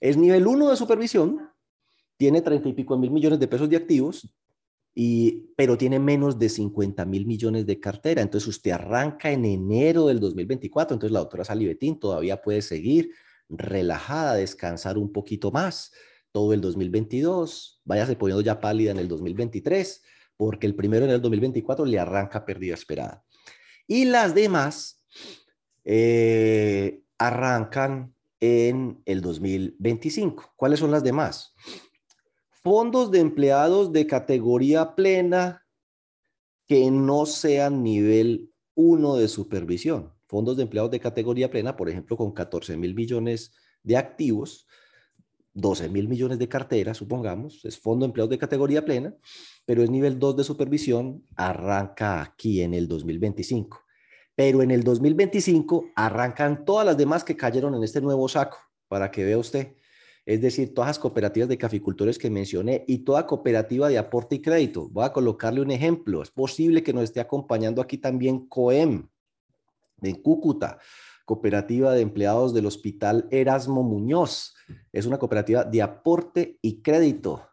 es 0.00 0.16
nivel 0.16 0.46
1 0.46 0.70
de 0.70 0.76
supervisión, 0.76 1.48
tiene 2.16 2.42
30 2.42 2.68
y 2.68 2.72
pico 2.72 2.98
mil 2.98 3.10
millones 3.10 3.38
de 3.38 3.46
pesos 3.46 3.68
de 3.68 3.76
activos, 3.76 4.28
y, 4.94 5.50
pero 5.56 5.76
tiene 5.76 5.98
menos 5.98 6.38
de 6.38 6.48
50 6.48 7.04
mil 7.04 7.26
millones 7.26 7.66
de 7.66 7.80
cartera. 7.80 8.22
Entonces 8.22 8.48
usted 8.48 8.70
arranca 8.70 9.30
en 9.30 9.44
enero 9.44 10.06
del 10.06 10.20
2024, 10.20 10.94
entonces 10.94 11.12
la 11.12 11.20
doctora 11.20 11.44
Salibetín 11.44 11.98
todavía 11.98 12.40
puede 12.40 12.62
seguir 12.62 13.10
relajada, 13.48 14.34
descansar 14.34 14.98
un 14.98 15.12
poquito 15.12 15.50
más 15.50 15.92
todo 16.32 16.52
el 16.52 16.60
2022, 16.60 17.80
váyase 17.84 18.16
poniendo 18.16 18.42
ya 18.42 18.60
pálida 18.60 18.90
en 18.90 18.98
el 18.98 19.06
2023, 19.06 20.02
porque 20.36 20.66
el 20.66 20.74
primero 20.74 21.04
en 21.04 21.12
el 21.12 21.22
2024 21.22 21.84
le 21.84 21.98
arranca 21.98 22.44
pérdida 22.44 22.74
esperada. 22.74 23.24
Y 23.86 24.06
las 24.06 24.34
demás 24.34 25.04
eh, 25.84 27.02
arrancan 27.18 28.14
en 28.40 29.00
el 29.04 29.20
2025. 29.20 30.54
¿Cuáles 30.56 30.80
son 30.80 30.90
las 30.90 31.04
demás? 31.04 31.54
Fondos 32.64 33.10
de 33.10 33.20
empleados 33.20 33.92
de 33.92 34.06
categoría 34.06 34.94
plena 34.94 35.66
que 36.66 36.90
no 36.90 37.26
sean 37.26 37.82
nivel 37.82 38.50
1 38.74 39.16
de 39.16 39.28
supervisión. 39.28 40.14
Fondos 40.26 40.56
de 40.56 40.62
empleados 40.62 40.90
de 40.90 40.98
categoría 40.98 41.50
plena, 41.50 41.76
por 41.76 41.90
ejemplo, 41.90 42.16
con 42.16 42.32
14 42.32 42.78
mil 42.78 42.94
millones 42.94 43.52
de 43.82 43.98
activos, 43.98 44.66
12 45.52 45.90
mil 45.90 46.08
millones 46.08 46.38
de 46.38 46.48
cartera, 46.48 46.94
supongamos, 46.94 47.62
es 47.66 47.78
fondo 47.78 48.06
de 48.06 48.08
empleados 48.08 48.30
de 48.30 48.38
categoría 48.38 48.82
plena, 48.82 49.14
pero 49.66 49.82
es 49.82 49.90
nivel 49.90 50.18
2 50.18 50.38
de 50.38 50.44
supervisión, 50.44 51.22
arranca 51.36 52.22
aquí 52.22 52.62
en 52.62 52.72
el 52.72 52.88
2025. 52.88 53.78
Pero 54.34 54.62
en 54.62 54.70
el 54.70 54.82
2025 54.82 55.90
arrancan 55.94 56.64
todas 56.64 56.86
las 56.86 56.96
demás 56.96 57.24
que 57.24 57.36
cayeron 57.36 57.74
en 57.74 57.84
este 57.84 58.00
nuevo 58.00 58.26
saco, 58.26 58.56
para 58.88 59.10
que 59.10 59.22
vea 59.22 59.36
usted 59.36 59.74
es 60.26 60.40
decir, 60.40 60.72
todas 60.74 60.88
las 60.88 60.98
cooperativas 60.98 61.48
de 61.48 61.58
caficultores 61.58 62.18
que 62.18 62.30
mencioné 62.30 62.84
y 62.88 62.98
toda 62.98 63.26
cooperativa 63.26 63.88
de 63.88 63.98
aporte 63.98 64.36
y 64.36 64.42
crédito. 64.42 64.88
Voy 64.88 65.04
a 65.04 65.12
colocarle 65.12 65.60
un 65.60 65.70
ejemplo. 65.70 66.22
Es 66.22 66.30
posible 66.30 66.82
que 66.82 66.94
nos 66.94 67.04
esté 67.04 67.20
acompañando 67.20 67.82
aquí 67.82 67.98
también 67.98 68.46
COEM 68.46 69.08
de 69.98 70.22
Cúcuta, 70.22 70.78
cooperativa 71.26 71.92
de 71.92 72.00
empleados 72.00 72.54
del 72.54 72.66
Hospital 72.66 73.28
Erasmo 73.30 73.82
Muñoz. 73.82 74.54
Es 74.92 75.06
una 75.06 75.18
cooperativa 75.18 75.64
de 75.64 75.82
aporte 75.82 76.58
y 76.62 76.80
crédito. 76.80 77.48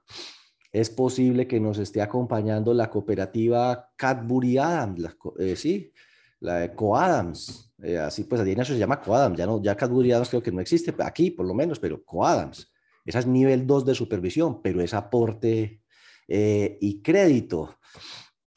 Es 0.72 0.90
posible 0.90 1.48
que 1.48 1.60
nos 1.60 1.78
esté 1.78 2.02
acompañando 2.02 2.74
la 2.74 2.90
cooperativa 2.90 3.90
Cadbury 3.98 4.58
Adams, 4.58 5.18
eh, 5.40 5.58
sí, 5.58 5.92
la 6.40 6.60
de 6.60 6.74
Coadams, 6.74 7.71
eh, 7.84 7.98
así 7.98 8.24
pues, 8.24 8.42
a 8.42 8.48
eso 8.48 8.74
se 8.74 8.80
llama 8.80 9.02
Coadams, 9.02 9.38
ya, 9.38 9.46
no, 9.46 9.62
ya 9.62 9.76
Cadbury 9.76 10.12
Adams 10.12 10.30
creo 10.30 10.44
que 10.44 10.52
no 10.52 10.62
existe, 10.62 10.94
aquí 11.00 11.32
por 11.32 11.46
lo 11.46 11.54
menos, 11.54 11.80
pero 11.80 12.04
Coadams. 12.04 12.72
Esa 13.06 13.20
es 13.20 13.28
nivel 13.28 13.66
2 13.66 13.86
de 13.86 13.96
supervisión, 13.96 14.62
pero 14.62 14.82
es 14.82 14.94
aporte 14.94 15.82
eh, 16.28 16.78
y 16.80 17.02
crédito. 17.02 17.78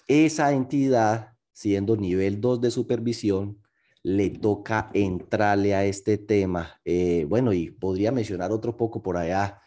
Esa 0.06 0.52
entidad, 0.52 1.30
siendo 1.52 1.96
nivel 1.96 2.40
2 2.40 2.60
de 2.60 2.70
supervisión, 2.70 3.58
le 4.02 4.28
toca 4.28 4.90
entrarle 4.92 5.74
a 5.74 5.84
este 5.86 6.18
tema. 6.18 6.78
Eh, 6.84 7.24
bueno, 7.26 7.54
y 7.54 7.70
podría 7.70 8.12
mencionar 8.12 8.52
otro 8.52 8.76
poco 8.76 9.02
por 9.02 9.16
allá. 9.16 9.60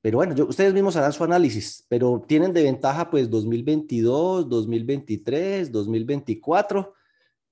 Pero 0.00 0.18
bueno, 0.18 0.34
yo, 0.34 0.46
ustedes 0.46 0.72
mismos 0.72 0.94
harán 0.94 1.12
su 1.12 1.24
análisis, 1.24 1.84
pero 1.88 2.24
tienen 2.26 2.52
de 2.52 2.62
ventaja 2.62 3.10
pues 3.10 3.28
2022, 3.28 4.48
2023, 4.48 5.72
2024 5.72 6.94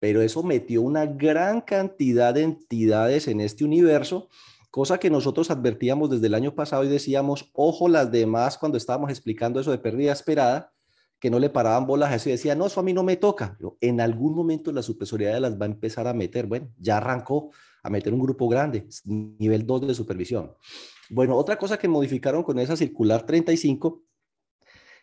pero 0.00 0.22
eso 0.22 0.42
metió 0.42 0.82
una 0.82 1.06
gran 1.06 1.60
cantidad 1.60 2.34
de 2.34 2.42
entidades 2.42 3.28
en 3.28 3.40
este 3.40 3.64
universo, 3.64 4.28
cosa 4.70 4.98
que 4.98 5.10
nosotros 5.10 5.50
advertíamos 5.50 6.10
desde 6.10 6.26
el 6.26 6.34
año 6.34 6.54
pasado 6.54 6.84
y 6.84 6.88
decíamos, 6.88 7.50
ojo 7.52 7.88
las 7.88 8.10
demás 8.10 8.58
cuando 8.58 8.78
estábamos 8.78 9.10
explicando 9.10 9.60
eso 9.60 9.70
de 9.70 9.78
pérdida 9.78 10.12
esperada, 10.12 10.72
que 11.18 11.30
no 11.30 11.38
le 11.38 11.50
paraban 11.50 11.86
bolas 11.86 12.12
a 12.12 12.14
eso 12.14 12.30
y 12.30 12.56
no, 12.56 12.66
eso 12.66 12.80
a 12.80 12.82
mí 12.82 12.92
no 12.92 13.02
me 13.02 13.16
toca. 13.16 13.58
en 13.80 14.00
algún 14.00 14.34
momento 14.34 14.70
la 14.70 14.82
superioridad 14.82 15.40
las 15.40 15.60
va 15.60 15.66
a 15.66 15.68
empezar 15.68 16.06
a 16.06 16.14
meter. 16.14 16.46
Bueno, 16.46 16.68
ya 16.78 16.98
arrancó 16.98 17.50
a 17.82 17.90
meter 17.90 18.12
un 18.12 18.20
grupo 18.20 18.48
grande, 18.48 18.86
nivel 19.04 19.66
2 19.66 19.88
de 19.88 19.94
supervisión. 19.94 20.52
Bueno, 21.10 21.36
otra 21.36 21.58
cosa 21.58 21.78
que 21.78 21.88
modificaron 21.88 22.42
con 22.42 22.58
esa 22.58 22.76
circular 22.76 23.24
35 23.24 24.02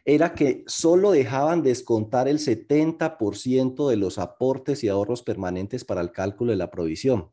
era 0.05 0.35
que 0.35 0.63
solo 0.67 1.11
dejaban 1.11 1.63
descontar 1.63 2.27
el 2.27 2.37
70% 2.37 3.89
de 3.89 3.97
los 3.97 4.19
aportes 4.19 4.83
y 4.83 4.87
ahorros 4.87 5.23
permanentes 5.23 5.83
para 5.83 6.01
el 6.01 6.11
cálculo 6.11 6.51
de 6.51 6.57
la 6.57 6.69
provisión. 6.69 7.31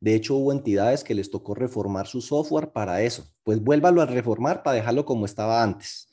De 0.00 0.14
hecho, 0.14 0.36
hubo 0.36 0.52
entidades 0.52 1.02
que 1.02 1.14
les 1.14 1.30
tocó 1.30 1.54
reformar 1.54 2.06
su 2.06 2.20
software 2.20 2.70
para 2.70 3.02
eso. 3.02 3.26
Pues 3.42 3.60
vuélvalo 3.62 4.00
a 4.00 4.06
reformar 4.06 4.62
para 4.62 4.76
dejarlo 4.76 5.04
como 5.04 5.24
estaba 5.24 5.62
antes. 5.62 6.08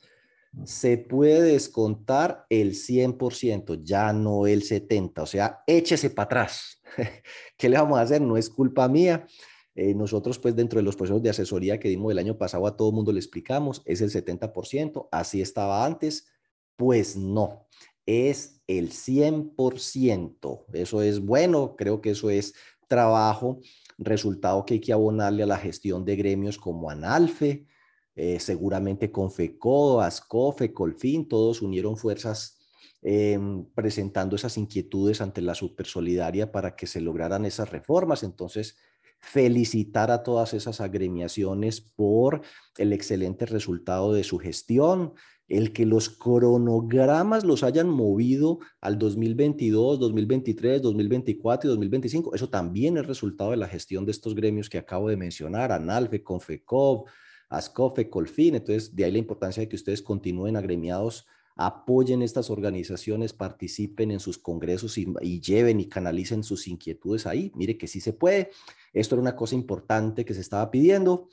Se 0.64 0.98
puede 0.98 1.42
descontar 1.42 2.46
el 2.50 2.72
100%, 2.72 3.82
ya 3.82 4.12
no 4.12 4.46
el 4.46 4.62
70%. 4.62 5.22
O 5.22 5.26
sea, 5.26 5.62
échese 5.66 6.10
para 6.10 6.24
atrás. 6.24 6.80
¿Qué 7.56 7.68
le 7.68 7.78
vamos 7.78 7.98
a 7.98 8.02
hacer? 8.02 8.20
No 8.20 8.36
es 8.36 8.50
culpa 8.50 8.88
mía. 8.88 9.26
Eh, 9.74 9.94
nosotros, 9.94 10.38
pues, 10.38 10.54
dentro 10.54 10.78
de 10.78 10.84
los 10.84 10.96
procesos 10.96 11.22
de 11.22 11.30
asesoría 11.30 11.80
que 11.80 11.88
dimos 11.88 12.12
el 12.12 12.18
año 12.18 12.36
pasado, 12.36 12.66
a 12.66 12.76
todo 12.76 12.92
mundo 12.92 13.12
le 13.12 13.18
explicamos, 13.18 13.82
es 13.84 14.00
el 14.00 14.10
70%, 14.10 15.08
así 15.10 15.40
estaba 15.40 15.84
antes. 15.84 16.28
Pues 16.76 17.16
no, 17.16 17.66
es 18.06 18.62
el 18.66 18.90
100%. 18.90 20.64
Eso 20.72 21.02
es 21.02 21.20
bueno, 21.20 21.76
creo 21.76 22.00
que 22.00 22.10
eso 22.10 22.30
es 22.30 22.54
trabajo, 22.88 23.60
resultado 23.98 24.64
que 24.66 24.74
hay 24.74 24.80
que 24.80 24.92
abonarle 24.92 25.44
a 25.44 25.46
la 25.46 25.56
gestión 25.56 26.04
de 26.04 26.16
gremios 26.16 26.58
como 26.58 26.90
Analfe, 26.90 27.66
eh, 28.14 28.38
seguramente 28.40 29.10
Confeco, 29.10 30.02
Ascofe, 30.02 30.72
Colfin, 30.72 31.26
todos 31.26 31.62
unieron 31.62 31.96
fuerzas 31.96 32.58
em, 33.00 33.64
presentando 33.74 34.36
esas 34.36 34.58
inquietudes 34.58 35.20
ante 35.22 35.40
la 35.40 35.54
Supersolidaria 35.54 36.52
para 36.52 36.76
que 36.76 36.86
se 36.86 37.00
lograran 37.00 37.46
esas 37.46 37.70
reformas. 37.70 38.22
Entonces, 38.22 38.76
felicitar 39.22 40.10
a 40.10 40.22
todas 40.22 40.52
esas 40.52 40.80
agremiaciones 40.80 41.80
por 41.80 42.42
el 42.76 42.92
excelente 42.92 43.46
resultado 43.46 44.12
de 44.12 44.24
su 44.24 44.38
gestión, 44.38 45.14
el 45.48 45.72
que 45.72 45.86
los 45.86 46.10
cronogramas 46.10 47.44
los 47.44 47.62
hayan 47.62 47.88
movido 47.88 48.58
al 48.80 48.98
2022, 48.98 50.00
2023, 50.00 50.82
2024 50.82 51.68
y 51.68 51.70
2025, 51.70 52.34
eso 52.34 52.48
también 52.48 52.96
es 52.96 53.06
resultado 53.06 53.52
de 53.52 53.58
la 53.58 53.68
gestión 53.68 54.04
de 54.04 54.10
estos 54.10 54.34
gremios 54.34 54.68
que 54.68 54.78
acabo 54.78 55.08
de 55.08 55.16
mencionar, 55.16 55.70
ANALFE, 55.70 56.22
CONFECOV, 56.22 57.04
ASCOFE, 57.48 58.10
COLFIN, 58.10 58.56
entonces 58.56 58.94
de 58.94 59.04
ahí 59.04 59.12
la 59.12 59.18
importancia 59.18 59.60
de 59.60 59.68
que 59.68 59.76
ustedes 59.76 60.02
continúen 60.02 60.56
agremiados 60.56 61.26
apoyen 61.56 62.22
estas 62.22 62.50
organizaciones, 62.50 63.32
participen 63.32 64.10
en 64.10 64.20
sus 64.20 64.38
congresos 64.38 64.98
y, 64.98 65.40
lleven 65.40 65.80
y 65.80 65.86
canalicen 65.86 66.42
sus 66.42 66.66
inquietudes 66.68 67.26
ahí. 67.26 67.52
Mire 67.54 67.76
que 67.76 67.88
sí 67.88 68.00
se 68.00 68.12
puede. 68.12 68.50
Esto 68.92 69.14
era 69.14 69.22
una 69.22 69.36
cosa 69.36 69.54
importante 69.54 70.24
que 70.24 70.34
se 70.34 70.40
estaba 70.40 70.70
pidiendo. 70.70 71.28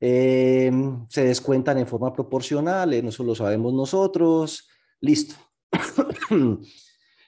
Eh, 0.00 0.70
se 1.08 1.24
descuentan 1.24 1.78
en 1.78 1.86
forma 1.86 2.12
proporcional, 2.12 2.94
eh, 2.94 3.02
eso 3.04 3.24
lo 3.24 3.34
sabemos 3.34 3.74
nosotros. 3.74 4.68
Listo. 5.00 5.34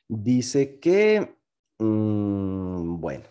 Dice 0.09 0.79
que, 0.79 1.37
mm, 1.79 3.00
bueno, 3.00 3.24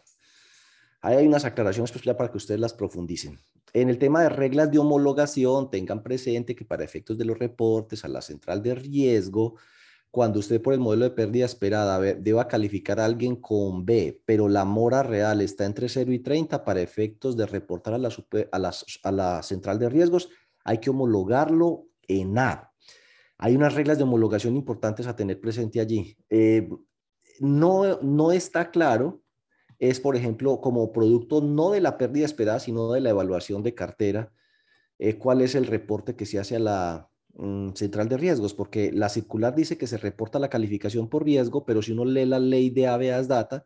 ahí 1.02 1.18
hay 1.18 1.28
unas 1.28 1.46
aclaraciones 1.46 1.92
pues, 1.92 2.04
para 2.16 2.32
que 2.32 2.38
ustedes 2.38 2.60
las 2.60 2.74
profundicen. 2.74 3.40
En 3.74 3.90
el 3.90 3.98
tema 3.98 4.22
de 4.24 4.30
reglas 4.30 4.72
de 4.72 4.80
homologación, 4.80 5.70
tengan 5.70 6.04
presente 6.04 6.56
que 6.56 6.66
para 6.66 6.84
efectos 6.84 7.18
de 7.18 7.26
los 7.26 7.38
reportes 7.38 8.04
a 8.04 8.08
la 8.08 8.22
central 8.22 8.62
de 8.64 8.76
riesgo, 8.76 9.56
cuando 10.12 10.40
usted 10.40 10.62
por 10.62 10.74
el 10.74 10.80
modelo 10.80 11.06
de 11.06 11.12
pérdida 11.12 11.46
esperada 11.46 12.00
deba 12.00 12.48
calificar 12.48 13.00
a 13.00 13.06
alguien 13.06 13.36
con 13.36 13.86
B, 13.86 14.22
pero 14.26 14.48
la 14.48 14.66
mora 14.66 15.04
real 15.04 15.42
está 15.42 15.66
entre 15.66 15.88
0 15.88 16.12
y 16.12 16.20
30 16.20 16.64
para 16.64 16.82
efectos 16.82 17.38
de 17.38 17.46
reportar 17.46 17.94
a 17.94 17.98
la, 18.00 18.10
a 19.04 19.12
la 19.12 19.44
central 19.44 19.78
de 19.78 19.90
riesgos, 19.90 20.30
hay 20.64 20.80
que 20.80 20.90
homologarlo 20.90 21.88
en 22.08 22.38
A. 22.40 22.72
Hay 23.38 23.56
unas 23.56 23.74
reglas 23.74 23.98
de 23.98 24.04
homologación 24.04 24.56
importantes 24.56 25.08
a 25.08 25.16
tener 25.16 25.40
presente 25.40 25.80
allí. 25.80 26.18
Eh, 26.30 26.68
no, 27.40 28.00
no 28.02 28.32
está 28.32 28.70
claro, 28.72 29.22
es 29.80 30.00
por 30.00 30.16
ejemplo 30.16 30.62
como 30.62 30.92
producto 30.92 31.42
no 31.42 31.72
de 31.72 31.82
la 31.82 31.98
pérdida 31.98 32.26
esperada, 32.26 32.60
sino 32.60 32.92
de 32.92 33.02
la 33.02 33.10
evaluación 33.12 33.64
de 33.64 33.76
cartera, 33.76 34.32
eh, 35.00 35.18
cuál 35.18 35.42
es 35.42 35.56
el 35.56 35.66
reporte 35.66 36.16
que 36.16 36.26
se 36.26 36.40
hace 36.40 36.58
a 36.58 36.60
la, 36.60 37.10
Mm, 37.42 37.74
central 37.74 38.10
de 38.10 38.18
riesgos, 38.18 38.54
porque 38.54 38.92
la 38.92 39.08
circular 39.08 39.56
dice 39.56 39.78
que 39.78 39.88
se 39.88 39.98
reporta 39.98 40.40
la 40.40 40.50
calificación 40.50 41.08
por 41.10 41.24
riesgo, 41.24 41.64
pero 41.66 41.82
si 41.82 41.94
uno 41.94 42.04
lee 42.04 42.26
la 42.26 42.40
ley 42.40 42.70
de 42.70 42.88
habeas 42.88 43.30
data, 43.30 43.64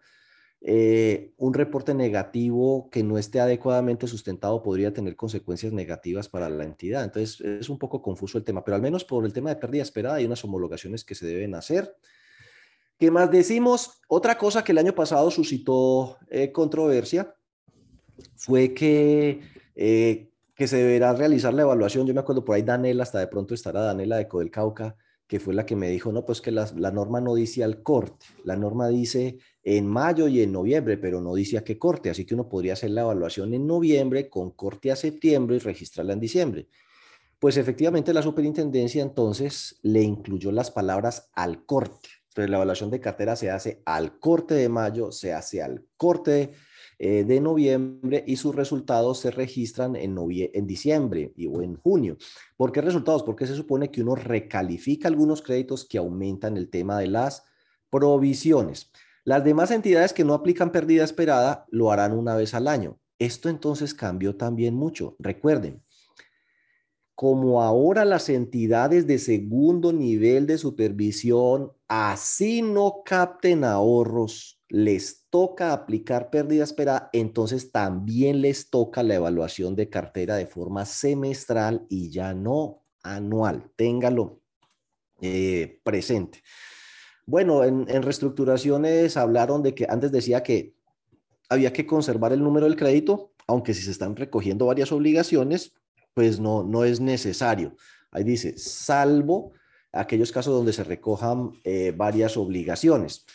eh, 0.62 1.34
un 1.38 1.54
reporte 1.56 1.94
negativo 1.96 2.90
que 2.92 3.04
no 3.04 3.18
esté 3.18 3.40
adecuadamente 3.40 4.08
sustentado 4.08 4.62
podría 4.62 4.94
tener 4.94 5.16
consecuencias 5.16 5.74
negativas 5.74 6.30
para 6.30 6.50
la 6.50 6.64
entidad. 6.66 7.04
Entonces, 7.04 7.42
es 7.42 7.68
un 7.70 7.80
poco 7.80 8.02
confuso 8.02 8.38
el 8.38 8.44
tema, 8.44 8.64
pero 8.64 8.76
al 8.76 8.82
menos 8.82 9.06
por 9.06 9.26
el 9.26 9.34
tema 9.34 9.50
de 9.50 9.56
pérdida 9.58 9.82
esperada 9.82 10.16
hay 10.16 10.26
unas 10.26 10.44
homologaciones 10.44 11.04
que 11.04 11.16
se 11.16 11.26
deben 11.26 11.56
hacer. 11.56 11.96
¿Qué 13.00 13.12
más 13.12 13.32
decimos? 13.32 14.02
Otra 14.08 14.38
cosa 14.38 14.64
que 14.64 14.72
el 14.72 14.78
año 14.78 14.96
pasado 14.96 15.30
suscitó 15.32 16.18
eh, 16.30 16.52
controversia 16.52 17.36
fue 18.36 18.74
que 18.74 19.42
eh, 19.76 20.30
que 20.56 20.68
se 20.68 20.78
deberá 20.78 21.14
realizar 21.14 21.54
la 21.54 21.64
evaluación. 21.64 22.06
Yo 22.06 22.14
me 22.14 22.20
acuerdo 22.20 22.46
por 22.46 22.56
ahí 22.56 22.62
Danela, 22.62 23.04
hasta 23.04 23.20
de 23.20 23.28
pronto 23.28 23.54
estará 23.54 23.82
Danela 23.82 24.18
de 24.18 24.28
Codel 24.28 24.52
Cauca, 24.52 24.96
que 25.28 25.40
fue 25.40 25.54
la 25.54 25.66
que 25.66 25.76
me 25.76 25.90
dijo, 25.90 26.12
no, 26.12 26.26
pues 26.26 26.42
que 26.42 26.52
la, 26.52 26.66
norma 26.92 27.20
no 27.22 27.34
dice 27.34 27.64
al 27.64 27.82
corte, 27.82 28.26
la 28.44 28.56
norma 28.56 28.90
dice 28.90 29.40
en 29.64 29.88
mayo 29.88 30.28
y 30.28 30.42
en 30.42 30.52
noviembre, 30.52 30.98
pero 30.98 31.22
no 31.22 31.34
dice 31.34 31.58
a 31.58 31.64
qué 31.64 31.80
corte, 31.80 32.10
así 32.10 32.26
que 32.26 32.36
uno 32.36 32.50
podría 32.50 32.74
hacer 32.74 32.92
la 32.92 33.02
evaluación 33.02 33.54
en 33.54 33.66
noviembre 33.66 34.30
con 34.30 34.52
corte 34.52 34.92
a 34.92 34.96
septiembre 34.96 35.56
y 35.56 35.60
registrarla 35.60 36.14
en 36.14 36.20
diciembre. 36.20 36.68
Pues 37.40 37.58
efectivamente 37.58 38.14
la 38.14 38.22
superintendencia 38.22 39.02
entonces 39.02 39.80
le 39.82 40.02
incluyó 40.02 40.52
las 40.52 40.72
palabras 40.72 41.32
al 41.34 41.66
corte. 41.66 42.10
Entonces 42.34 42.50
la 42.50 42.58
evaluación 42.58 42.90
de 42.90 43.00
cartera 43.00 43.36
se 43.36 43.52
hace 43.52 43.84
al 43.86 44.18
corte 44.18 44.56
de 44.56 44.68
mayo, 44.68 45.12
se 45.12 45.34
hace 45.34 45.62
al 45.62 45.86
corte 45.98 46.54
eh, 46.98 47.24
de 47.24 47.40
noviembre 47.40 48.24
y 48.26 48.38
sus 48.38 48.56
resultados 48.56 49.20
se 49.20 49.30
registran 49.30 49.96
en, 49.96 50.18
en 50.18 50.66
diciembre 50.66 51.32
y, 51.36 51.46
o 51.46 51.62
en 51.62 51.76
junio. 51.76 52.18
¿Por 52.58 52.72
qué 52.72 52.82
resultados? 52.82 53.22
Porque 53.22 53.46
se 53.46 53.54
supone 53.54 53.92
que 53.92 54.02
uno 54.02 54.16
recalifica 54.16 55.08
algunos 55.10 55.44
créditos 55.44 55.86
que 55.88 56.00
aumentan 56.00 56.58
el 56.58 56.72
tema 56.72 56.98
de 56.98 57.08
las 57.08 57.44
provisiones. 57.92 58.92
Las 59.26 59.44
demás 59.44 59.70
entidades 59.70 60.12
que 60.12 60.24
no 60.24 60.34
aplican 60.34 60.72
pérdida 60.72 61.04
esperada 61.04 61.68
lo 61.70 61.92
harán 61.92 62.14
una 62.14 62.36
vez 62.36 62.56
al 62.56 62.68
año. 62.68 63.00
Esto 63.20 63.48
entonces 63.48 63.94
cambió 63.94 64.38
también 64.38 64.74
mucho. 64.74 65.16
Recuerden, 65.20 65.84
como 67.16 67.62
ahora 67.62 68.06
las 68.06 68.28
entidades 68.30 69.06
de 69.06 69.20
segundo 69.20 69.94
nivel 69.94 70.48
de 70.48 70.58
supervisión, 70.58 71.72
así 71.96 72.64
no 72.64 73.04
capten 73.06 73.64
ahorros, 73.64 74.60
les 74.68 75.28
toca 75.30 75.74
aplicar 75.74 76.32
pérdida 76.32 76.64
esperada, 76.64 77.12
entonces 77.14 77.72
también 77.72 78.42
les 78.42 78.72
toca 78.72 79.04
la 79.04 79.14
evaluación 79.14 79.76
de 79.76 79.90
cartera 79.90 80.36
de 80.36 80.48
forma 80.48 80.86
semestral 80.88 81.86
y 81.90 82.10
ya 82.10 82.34
no 82.34 82.84
anual. 83.04 83.70
Téngalo 83.76 84.42
eh, 85.22 85.82
presente. 85.84 86.42
Bueno, 87.28 87.64
en, 87.64 87.86
en 87.88 88.02
reestructuraciones 88.02 89.16
hablaron 89.16 89.62
de 89.62 89.76
que 89.76 89.86
antes 89.88 90.12
decía 90.12 90.42
que 90.42 90.74
había 91.48 91.72
que 91.74 91.86
conservar 91.86 92.34
el 92.34 92.42
número 92.42 92.66
del 92.66 92.76
crédito, 92.76 93.34
aunque 93.46 93.76
si 93.76 93.84
se 93.84 93.92
están 93.92 94.16
recogiendo 94.16 94.66
varias 94.66 94.92
obligaciones, 94.92 95.74
pues 96.16 96.40
no, 96.40 96.64
no 96.64 96.86
es 96.86 97.00
necesario. 97.00 97.76
Ahí 98.10 98.24
dice, 98.24 98.58
salvo 98.58 99.54
aquellos 99.94 100.32
casos 100.32 100.54
donde 100.54 100.74
se 100.74 100.84
recojan 100.84 101.52
eh, 101.64 101.94
varias 101.96 102.36
obligaciones. 102.36 103.26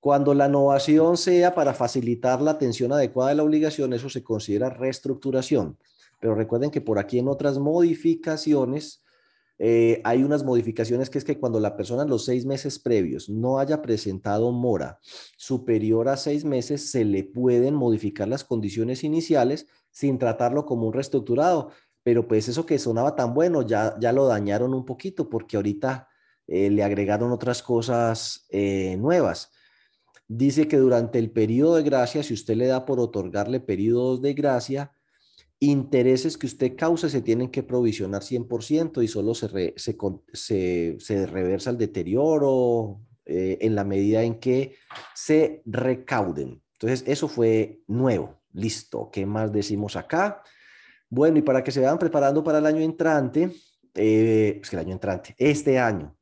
Cuando 0.00 0.32
la 0.32 0.48
innovación 0.48 1.18
sea 1.18 1.54
para 1.54 1.74
facilitar 1.74 2.40
la 2.40 2.52
atención 2.52 2.90
adecuada 2.90 3.30
de 3.30 3.36
la 3.36 3.42
obligación, 3.42 3.92
eso 3.92 4.08
se 4.08 4.24
considera 4.24 4.70
reestructuración. 4.70 5.78
Pero 6.20 6.34
recuerden 6.34 6.70
que 6.70 6.80
por 6.80 6.98
aquí 6.98 7.18
en 7.18 7.28
otras 7.28 7.58
modificaciones, 7.58 9.04
eh, 9.58 10.00
hay 10.04 10.22
unas 10.22 10.42
modificaciones 10.42 11.10
que 11.10 11.18
es 11.18 11.24
que 11.24 11.38
cuando 11.38 11.60
la 11.60 11.76
persona 11.76 12.04
en 12.04 12.08
los 12.08 12.24
seis 12.24 12.46
meses 12.46 12.78
previos 12.78 13.28
no 13.28 13.58
haya 13.58 13.82
presentado 13.82 14.52
mora 14.52 14.98
superior 15.36 16.08
a 16.08 16.16
seis 16.16 16.46
meses, 16.46 16.90
se 16.90 17.04
le 17.04 17.24
pueden 17.24 17.74
modificar 17.74 18.26
las 18.26 18.42
condiciones 18.42 19.04
iniciales 19.04 19.66
sin 19.90 20.18
tratarlo 20.18 20.64
como 20.64 20.86
un 20.86 20.94
reestructurado. 20.94 21.72
Pero 22.02 22.26
pues 22.26 22.48
eso 22.48 22.66
que 22.66 22.78
sonaba 22.78 23.14
tan 23.14 23.34
bueno 23.34 23.62
ya, 23.62 23.96
ya 24.00 24.12
lo 24.12 24.26
dañaron 24.26 24.74
un 24.74 24.84
poquito 24.84 25.28
porque 25.28 25.56
ahorita 25.56 26.08
eh, 26.46 26.70
le 26.70 26.82
agregaron 26.82 27.32
otras 27.32 27.62
cosas 27.62 28.46
eh, 28.50 28.96
nuevas 28.98 29.50
dice 30.30 30.68
que 30.68 30.76
durante 30.76 31.18
el 31.18 31.32
periodo 31.32 31.74
de 31.74 31.82
gracia, 31.82 32.22
si 32.22 32.34
usted 32.34 32.54
le 32.54 32.68
da 32.68 32.86
por 32.86 33.00
otorgarle 33.00 33.58
periodos 33.58 34.22
de 34.22 34.32
gracia, 34.32 34.92
intereses 35.58 36.38
que 36.38 36.46
usted 36.46 36.76
cause 36.76 37.10
se 37.10 37.20
tienen 37.20 37.50
que 37.50 37.64
provisionar 37.64 38.22
100% 38.22 39.02
y 39.02 39.08
solo 39.08 39.34
se, 39.34 39.74
se, 39.76 41.26
reversa 41.26 41.70
el 41.70 41.78
deterioro 41.78 43.00
eh, 43.26 43.58
en 43.60 43.74
la 43.74 43.82
medida 43.82 44.22
en 44.22 44.38
que 44.38 44.76
se 45.16 45.62
recauden. 45.66 46.62
Entonces, 46.74 47.02
eso 47.08 47.26
fue 47.26 47.82
nuevo. 47.88 48.38
Listo. 48.52 49.10
¿Qué 49.12 49.26
más 49.26 49.52
decimos 49.52 49.96
acá? 49.96 50.42
Bueno, 51.10 51.38
y 51.38 51.42
para 51.42 51.64
que 51.64 51.72
se 51.72 51.80
vayan 51.80 51.98
preparando 51.98 52.42
para 52.44 52.58
el 52.58 52.66
año 52.66 52.80
entrante, 52.80 53.50
eh, 53.94 54.60
es 54.62 54.70
que 54.70 54.76
el 54.76 54.80
año 54.80 54.92
entrante, 54.92 55.34
este 55.38 55.76
año, 55.76 56.16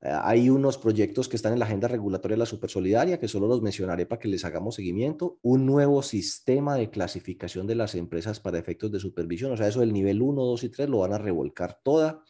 eh, 0.00 0.08
hay 0.22 0.48
unos 0.48 0.78
proyectos 0.78 1.28
que 1.28 1.34
están 1.34 1.52
en 1.52 1.58
la 1.58 1.64
agenda 1.66 1.88
regulatoria 1.88 2.36
de 2.36 2.38
la 2.38 2.46
Supersolidaria, 2.46 3.18
que 3.18 3.26
solo 3.26 3.48
los 3.48 3.60
mencionaré 3.60 4.06
para 4.06 4.20
que 4.20 4.28
les 4.28 4.44
hagamos 4.44 4.76
seguimiento. 4.76 5.38
Un 5.42 5.66
nuevo 5.66 6.00
sistema 6.02 6.76
de 6.76 6.90
clasificación 6.90 7.66
de 7.66 7.74
las 7.74 7.96
empresas 7.96 8.38
para 8.38 8.58
efectos 8.58 8.92
de 8.92 9.00
supervisión. 9.00 9.50
O 9.50 9.56
sea, 9.56 9.66
eso 9.66 9.80
del 9.80 9.92
nivel 9.92 10.22
1, 10.22 10.42
2 10.42 10.64
y 10.64 10.68
3 10.68 10.88
lo 10.88 10.98
van 10.98 11.12
a 11.12 11.18
revolcar 11.18 11.80
toda. 11.82 12.22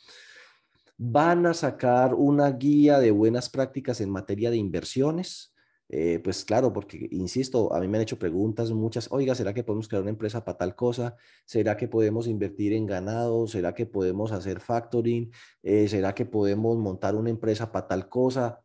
Van 0.96 1.44
a 1.44 1.52
sacar 1.52 2.14
una 2.14 2.50
guía 2.52 2.98
de 2.98 3.10
buenas 3.10 3.50
prácticas 3.50 4.00
en 4.00 4.10
materia 4.10 4.50
de 4.50 4.56
inversiones. 4.56 5.49
Eh, 5.92 6.20
pues 6.22 6.44
claro, 6.44 6.72
porque, 6.72 7.08
insisto, 7.10 7.74
a 7.74 7.80
mí 7.80 7.88
me 7.88 7.98
han 7.98 8.02
hecho 8.02 8.16
preguntas 8.16 8.70
muchas, 8.70 9.10
oiga, 9.10 9.34
¿será 9.34 9.52
que 9.52 9.64
podemos 9.64 9.88
crear 9.88 10.02
una 10.02 10.12
empresa 10.12 10.44
para 10.44 10.56
tal 10.56 10.76
cosa? 10.76 11.16
¿Será 11.44 11.76
que 11.76 11.88
podemos 11.88 12.28
invertir 12.28 12.74
en 12.74 12.86
ganado? 12.86 13.48
¿Será 13.48 13.74
que 13.74 13.86
podemos 13.86 14.30
hacer 14.30 14.60
factoring? 14.60 15.32
Eh, 15.64 15.88
¿Será 15.88 16.14
que 16.14 16.26
podemos 16.26 16.78
montar 16.78 17.16
una 17.16 17.30
empresa 17.30 17.72
para 17.72 17.88
tal 17.88 18.08
cosa? 18.08 18.60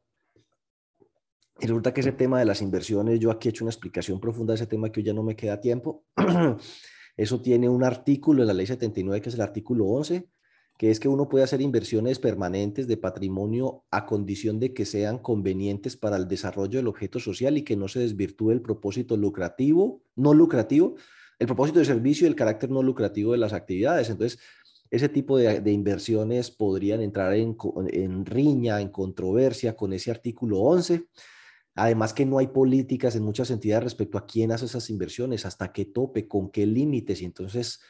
Y 1.60 1.66
resulta 1.66 1.94
que 1.94 2.02
ese 2.02 2.12
tema 2.12 2.38
de 2.38 2.46
las 2.46 2.62
inversiones, 2.62 3.20
yo 3.20 3.32
aquí 3.32 3.48
he 3.48 3.52
hecho 3.52 3.64
una 3.64 3.72
explicación 3.72 4.20
profunda 4.20 4.54
de 4.54 4.58
ese 4.58 4.68
tema 4.68 4.92
que 4.92 5.00
hoy 5.00 5.06
ya 5.06 5.14
no 5.14 5.24
me 5.24 5.36
queda 5.36 5.60
tiempo. 5.60 6.06
Eso 7.18 7.42
tiene 7.42 7.70
un 7.70 7.84
artículo 7.84 8.44
en 8.44 8.48
la 8.48 8.54
ley 8.54 8.68
79, 8.68 9.22
que 9.22 9.30
es 9.30 9.36
el 9.36 9.42
artículo 9.42 9.86
11, 9.86 10.30
que 10.78 10.92
es 10.92 11.00
que 11.00 11.08
uno 11.08 11.30
puede 11.30 11.44
hacer 11.44 11.62
inversiones 11.62 12.20
permanentes 12.20 12.88
de 12.88 12.98
patrimonio 12.98 13.84
a 13.92 14.06
condición 14.06 14.60
de 14.60 14.74
que 14.74 14.86
sean 14.86 15.20
convenientes 15.20 15.96
para 15.96 16.18
el 16.18 16.28
desarrollo 16.28 16.80
del 16.80 16.88
objeto 16.88 17.20
social 17.20 17.58
y 17.58 17.64
que 17.64 17.78
no 17.78 17.88
se 17.88 18.00
desvirtúe 18.00 18.52
el 18.52 18.62
propósito 18.62 19.16
lucrativo, 19.16 20.02
no 20.16 20.34
lucrativo, 20.34 20.96
el 21.40 21.48
propósito 21.48 21.80
de 21.80 21.86
servicio 21.86 22.26
y 22.26 22.30
el 22.30 22.36
carácter 22.36 22.70
no 22.70 22.84
lucrativo 22.84 23.32
de 23.32 23.38
las 23.38 23.54
actividades. 23.54 24.10
Entonces, 24.10 24.40
ese 24.92 25.10
tipo 25.10 25.38
de, 25.38 25.72
inversiones 25.72 26.52
podrían 26.52 27.02
entrar 27.02 27.34
en, 27.34 27.58
en, 27.92 28.26
riña, 28.26 28.82
en 28.82 28.90
controversia 28.90 29.76
con 29.76 29.94
ese 29.94 30.12
artículo 30.12 30.60
11. 30.60 31.08
Además 31.76 32.14
que 32.14 32.26
no 32.26 32.38
hay 32.38 32.48
políticas 32.48 33.16
en 33.16 33.24
muchas 33.24 33.50
entidades 33.50 33.84
respecto 33.84 34.18
a 34.18 34.26
quién 34.26 34.52
hace 34.52 34.66
esas 34.66 34.90
inversiones, 34.90 35.46
hasta 35.46 35.74
qué 35.74 35.86
tope, 35.86 36.28
con 36.28 36.50
qué 36.50 36.66
límites. 36.66 37.22
Y 37.22 37.26
entonces 37.26 37.82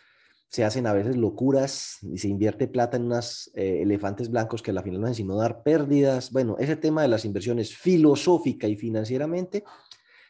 se 0.50 0.64
hacen 0.64 0.88
a 0.88 0.94
veces 0.94 1.18
locuras 1.18 1.98
y 2.02 2.18
se 2.18 2.28
invierte 2.28 2.68
plata 2.68 2.98
en 2.98 3.06
unos 3.06 3.52
eh, 3.56 3.82
elefantes 3.82 4.30
blancos 4.30 4.62
que 4.62 4.72
al 4.72 4.82
final 4.84 5.02
no 5.02 5.08
hacen 5.08 5.16
sino 5.16 5.36
dar 5.36 5.64
pérdidas. 5.64 6.32
Bueno, 6.32 6.56
ese 6.60 6.76
tema 6.76 7.02
de 7.02 7.08
las 7.08 7.26
inversiones 7.26 7.76
filosófica 7.76 8.68
y 8.68 8.76
financieramente 8.76 9.64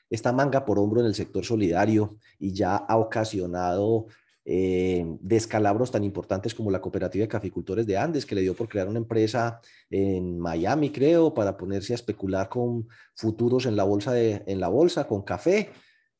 está 0.10 0.32
manga 0.32 0.66
por 0.66 0.80
hombro 0.80 1.02
en 1.02 1.08
el 1.08 1.16
sector 1.16 1.46
solidario 1.46 2.18
y 2.40 2.54
ya 2.54 2.76
ha 2.76 2.98
ocasionado 2.98 4.08
eh, 4.48 5.04
descalabros 5.22 5.90
tan 5.90 6.04
importantes 6.04 6.54
como 6.54 6.70
la 6.70 6.80
cooperativa 6.80 7.24
de 7.24 7.28
caficultores 7.28 7.88
de 7.88 7.98
Andes, 7.98 8.28
que 8.28 8.36
le 8.36 8.42
dio 8.42 8.54
por 8.54 8.70
crear 8.70 8.88
una 8.88 9.00
empresa 9.00 9.60
en 9.90 10.40
Miami, 10.40 10.92
creo, 10.92 11.34
para 11.34 11.58
ponerse 11.58 11.94
a 11.94 11.96
especular 11.96 12.48
con 12.48 12.88
futuros 13.16 13.66
en 13.66 13.76
la 13.76 13.84
bolsa, 13.84 14.14
en 14.20 14.60
la 14.60 14.68
bolsa 14.68 15.08
con 15.08 15.24
café. 15.24 15.72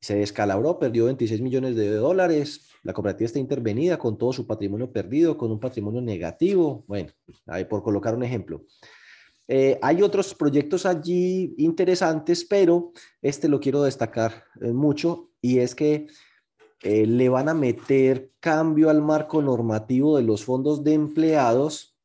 Se 0.06 0.14
descalabró, 0.14 0.78
perdió 0.78 1.06
26 1.06 1.40
millones 1.40 1.74
de 1.74 1.90
dólares. 1.90 2.68
La 2.84 2.92
cooperativa 2.92 3.26
está 3.26 3.40
intervenida 3.40 3.98
con 3.98 4.16
todo 4.16 4.32
su 4.32 4.46
patrimonio 4.46 4.92
perdido, 4.92 5.36
con 5.36 5.50
un 5.50 5.58
patrimonio 5.58 6.00
negativo. 6.00 6.84
Bueno, 6.86 7.10
ahí 7.46 7.64
por 7.64 7.82
colocar 7.82 8.14
un 8.14 8.22
ejemplo. 8.22 8.62
Eh, 9.48 9.80
hay 9.82 10.02
otros 10.02 10.32
proyectos 10.32 10.86
allí 10.86 11.56
interesantes, 11.58 12.44
pero 12.44 12.92
este 13.20 13.48
lo 13.48 13.58
quiero 13.58 13.82
destacar 13.82 14.44
eh, 14.60 14.70
mucho 14.70 15.32
y 15.42 15.58
es 15.58 15.74
que 15.74 16.06
eh, 16.84 17.04
le 17.04 17.28
van 17.28 17.48
a 17.48 17.54
meter 17.54 18.30
cambio 18.38 18.90
al 18.90 19.02
marco 19.02 19.42
normativo 19.42 20.18
de 20.18 20.22
los 20.22 20.44
fondos 20.44 20.84
de 20.84 20.94
empleados 20.94 21.98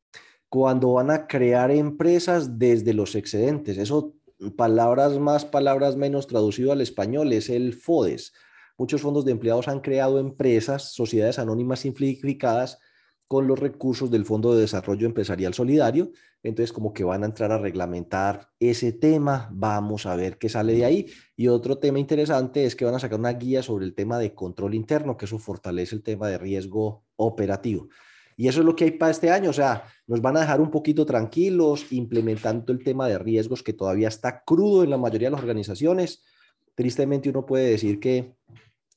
cuando 0.49 0.93
van 0.93 1.11
a 1.11 1.27
crear 1.27 1.69
empresas 1.69 2.57
desde 2.57 2.95
los 2.95 3.13
excedentes. 3.13 3.77
Eso, 3.77 4.15
palabras 4.55 5.19
más, 5.19 5.45
palabras 5.45 5.95
menos 5.95 6.27
traducido 6.27 6.71
al 6.71 6.81
español, 6.81 7.33
es 7.33 7.49
el 7.49 7.73
FODES. 7.73 8.33
Muchos 8.77 9.01
fondos 9.01 9.25
de 9.25 9.31
empleados 9.31 9.67
han 9.67 9.81
creado 9.81 10.19
empresas, 10.19 10.93
sociedades 10.93 11.39
anónimas 11.39 11.81
simplificadas, 11.81 12.79
con 13.31 13.47
los 13.47 13.57
recursos 13.57 14.11
del 14.11 14.25
Fondo 14.25 14.53
de 14.53 14.59
Desarrollo 14.59 15.05
Empresarial 15.05 15.53
Solidario. 15.53 16.11
Entonces, 16.43 16.73
como 16.73 16.91
que 16.91 17.05
van 17.05 17.23
a 17.23 17.27
entrar 17.27 17.53
a 17.53 17.57
reglamentar 17.57 18.49
ese 18.59 18.91
tema, 18.91 19.47
vamos 19.53 20.05
a 20.05 20.17
ver 20.17 20.37
qué 20.37 20.49
sale 20.49 20.73
de 20.73 20.83
ahí. 20.83 21.05
Y 21.37 21.47
otro 21.47 21.77
tema 21.77 21.97
interesante 21.97 22.65
es 22.65 22.75
que 22.75 22.83
van 22.83 22.95
a 22.95 22.99
sacar 22.99 23.19
una 23.19 23.31
guía 23.31 23.63
sobre 23.63 23.85
el 23.85 23.95
tema 23.95 24.19
de 24.19 24.35
control 24.35 24.75
interno, 24.75 25.15
que 25.15 25.23
eso 25.23 25.39
fortalece 25.39 25.95
el 25.95 26.03
tema 26.03 26.27
de 26.27 26.39
riesgo 26.39 27.05
operativo. 27.15 27.87
Y 28.41 28.47
eso 28.47 28.61
es 28.61 28.65
lo 28.65 28.75
que 28.75 28.85
hay 28.85 28.91
para 28.91 29.11
este 29.11 29.29
año, 29.29 29.51
o 29.51 29.53
sea, 29.53 29.83
nos 30.07 30.19
van 30.19 30.35
a 30.35 30.39
dejar 30.39 30.61
un 30.61 30.71
poquito 30.71 31.05
tranquilos 31.05 31.85
implementando 31.91 32.73
el 32.73 32.83
tema 32.83 33.07
de 33.07 33.19
riesgos 33.19 33.61
que 33.61 33.71
todavía 33.71 34.07
está 34.07 34.43
crudo 34.43 34.83
en 34.83 34.89
la 34.89 34.97
mayoría 34.97 35.27
de 35.27 35.33
las 35.33 35.41
organizaciones. 35.41 36.23
Tristemente 36.73 37.29
uno 37.29 37.45
puede 37.45 37.69
decir 37.69 37.99
que 37.99 38.33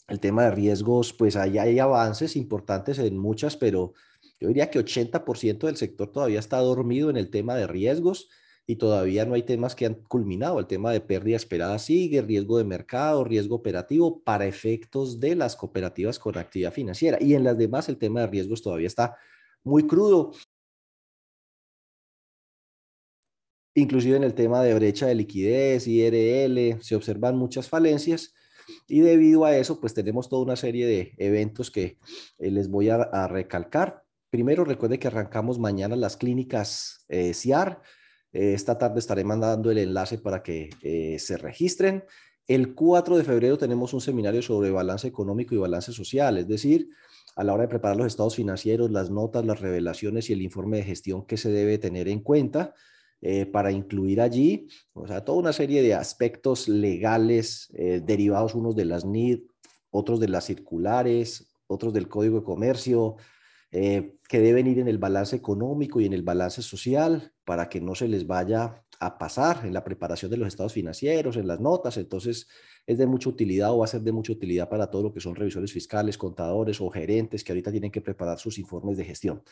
el 0.09 0.19
tema 0.19 0.45
de 0.45 0.53
riesgos, 0.53 1.13
pues 1.13 1.37
ahí 1.37 1.59
hay 1.59 1.79
avances 1.79 2.37
importantes 2.37 2.99
en 2.99 3.19
muchas, 3.19 3.55
pero 3.55 3.93
yo 4.41 4.49
diría 4.49 4.71
que 4.71 4.79
80% 4.79 5.67
del 5.67 5.77
sector 5.77 6.11
todavía 6.11 6.39
está 6.39 6.57
dormido 6.61 7.11
en 7.11 7.19
el 7.19 7.29
tema 7.29 7.55
de 7.55 7.67
riesgos 7.67 8.31
y 8.67 8.77
todavía 8.77 9.27
no 9.27 9.35
hay 9.35 9.43
temas 9.43 9.75
que 9.75 9.85
han 9.85 9.97
culminado. 10.09 10.59
El 10.59 10.67
tema 10.67 10.91
de 10.91 11.03
pérdida 11.03 11.37
esperada 11.37 11.79
sigue, 11.79 12.23
riesgo 12.23 12.57
de 12.57 12.65
mercado, 12.65 13.25
riesgo 13.25 13.57
operativo 13.57 14.23
para 14.23 14.47
efectos 14.47 15.21
de 15.21 15.37
las 15.37 15.55
cooperativas 15.55 16.19
con 16.19 16.39
actividad 16.39 16.73
financiera. 16.73 17.19
Y 17.21 17.35
en 17.35 17.45
las 17.45 17.59
demás 17.59 17.91
el 17.91 17.99
tema 17.99 18.21
de 18.21 18.29
riesgos 18.29 18.63
todavía 18.63 18.87
está 18.87 19.19
muy 19.65 19.87
crudo. 19.87 20.33
Inclusive 23.75 24.17
en 24.17 24.25
el 24.25 24.35
tema 24.35 24.63
de 24.63 24.75
brecha 24.75 25.07
de 25.07 25.17
liquidez, 25.17 25.89
IRL, 25.89 26.81
se 26.81 26.95
observan 26.95 27.37
muchas 27.37 27.69
falencias 27.69 28.33
y 28.87 29.01
debido 29.01 29.45
a 29.45 29.57
eso, 29.57 29.81
pues 29.81 29.95
tenemos 29.95 30.29
toda 30.29 30.45
una 30.45 30.57
serie 30.57 30.87
de 30.87 31.15
eventos 31.19 31.71
que 31.73 31.99
eh, 32.39 32.51
les 32.51 32.69
voy 32.69 32.89
a 32.91 33.27
recalcar. 33.27 34.05
Primero, 34.35 34.65
recuerde 34.65 34.99
que 34.99 35.07
arrancamos 35.07 35.61
mañana 35.61 35.95
las 35.95 36.17
clínicas 36.17 37.05
eh, 37.09 37.35
CIAR. 37.35 37.81
Eh, 38.33 38.55
esta 38.55 38.77
tarde 38.77 38.99
estaré 38.99 39.23
mandando 39.23 39.71
el 39.71 39.79
enlace 39.79 40.19
para 40.19 40.43
que 40.43 40.71
eh, 40.83 41.21
se 41.21 41.37
registren. 41.37 42.03
El 42.49 42.75
4 42.75 43.17
de 43.17 43.23
febrero 43.23 43.57
tenemos 43.57 43.95
un 43.95 44.01
seminario 44.01 44.43
sobre 44.43 44.73
balance 44.73 45.07
económico 45.07 45.55
y 45.55 45.59
balance 45.59 45.93
social, 45.93 46.37
es 46.37 46.49
decir, 46.49 46.89
a 47.37 47.45
la 47.45 47.55
hora 47.55 47.63
de 47.63 47.69
preparar 47.69 47.97
los 47.97 48.07
estados 48.07 48.37
financieros, 48.37 48.91
las 48.91 49.11
notas, 49.11 49.45
las 49.45 49.61
revelaciones 49.61 50.31
y 50.31 50.33
el 50.33 50.43
informe 50.43 50.79
de 50.79 50.85
gestión 50.85 51.27
que 51.27 51.37
se 51.37 51.51
debe 51.51 51.79
tener 51.79 52.09
en 52.09 52.21
cuenta 52.21 52.75
para 53.53 53.73
incluir 53.73 54.21
allí, 54.21 54.69
o 54.93 55.07
sea, 55.07 55.25
toda 55.25 55.39
una 55.39 55.55
serie 55.55 55.81
de 55.81 55.95
aspectos 55.95 56.69
legales 56.69 57.73
derivados 58.03 58.55
unos 58.55 58.77
de 58.77 58.85
las 58.85 59.07
NID, 59.07 59.41
otros 59.91 60.21
de 60.21 60.29
las 60.29 60.45
circulares, 60.45 61.49
otros 61.67 61.95
del 61.95 62.09
Código 62.09 62.41
de 62.41 62.45
Comercio, 62.45 63.17
eh, 63.77 64.19
que 64.29 64.39
deben 64.39 64.69
ir 64.69 64.79
en 64.79 64.87
el 64.87 64.99
balance 64.99 65.35
económico 65.35 66.01
y 66.01 66.07
en 66.07 66.13
el 66.13 66.23
balance 66.23 66.63
social 66.63 67.33
para 67.45 67.69
que 67.69 67.81
no 67.81 67.97
se 67.97 68.07
les 68.07 68.25
vaya 68.25 68.85
a 69.01 69.19
pasar 69.19 69.67
en 69.67 69.75
la 69.75 69.83
preparación 69.83 70.31
de 70.31 70.37
los 70.37 70.47
estados 70.47 70.73
financieros, 70.73 71.37
en 71.37 71.49
las 71.49 71.59
notas. 71.59 71.97
Entonces, 71.97 72.47
es 72.87 72.99
de 72.99 73.07
mucha 73.07 73.29
utilidad 73.29 73.73
o 73.73 73.79
va 73.79 73.85
a 73.85 73.89
ser 73.89 74.03
de 74.03 74.13
mucha 74.13 74.33
utilidad 74.33 74.69
para 74.69 74.91
todo 74.91 75.03
lo 75.03 75.13
que 75.13 75.21
son 75.21 75.35
revisores 75.35 75.73
fiscales, 75.73 76.19
contadores 76.19 76.81
o 76.81 76.91
gerentes 76.91 77.43
que 77.43 77.53
ahorita 77.53 77.71
tienen 77.71 77.91
que 77.91 78.01
preparar 78.01 78.39
sus 78.39 78.59
informes 78.59 78.97
de 78.97 79.05
gestión. 79.05 79.43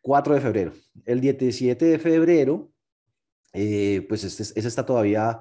4 0.00 0.34
de 0.34 0.40
febrero. 0.40 0.72
El 1.04 1.20
17 1.20 1.84
de 1.84 1.98
febrero, 1.98 2.70
eh, 3.52 4.04
pues 4.08 4.24
este, 4.24 4.42
ese 4.42 4.68
está 4.68 4.84
todavía 4.84 5.40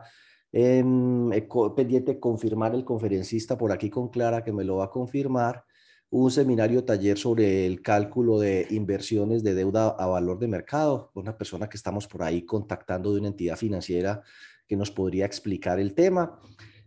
pendiente 0.52 2.14
de 2.14 2.20
confirmar 2.20 2.76
el 2.76 2.86
conferencista 2.86 3.58
por 3.58 3.72
aquí 3.72 3.90
con 3.90 4.10
Clara 4.10 4.44
que 4.44 4.52
me 4.52 4.64
lo 4.64 4.78
va 4.78 4.86
a 4.86 4.90
confirmar 4.92 5.64
un 6.12 6.30
seminario 6.30 6.86
taller 6.86 7.18
sobre 7.18 7.66
el 7.66 7.82
cálculo 7.82 8.40
de 8.40 8.68
inversiones 8.70 9.44
de 9.44 9.56
deuda 9.56 9.90
a 9.90 10.06
valor 10.06 10.38
de 10.38 10.48
mercado. 10.48 11.10
Una 11.16 11.36
persona 11.36 11.68
que 11.68 11.76
estamos 11.76 12.08
por 12.08 12.22
ahí 12.22 12.46
contactando 12.46 13.12
de 13.12 13.20
una 13.20 13.30
entidad 13.30 13.58
financiera 13.58 14.22
que 14.68 14.76
nos 14.76 14.92
podría 14.92 15.26
explicar 15.26 15.80
el 15.80 15.96
tema. 15.96 16.40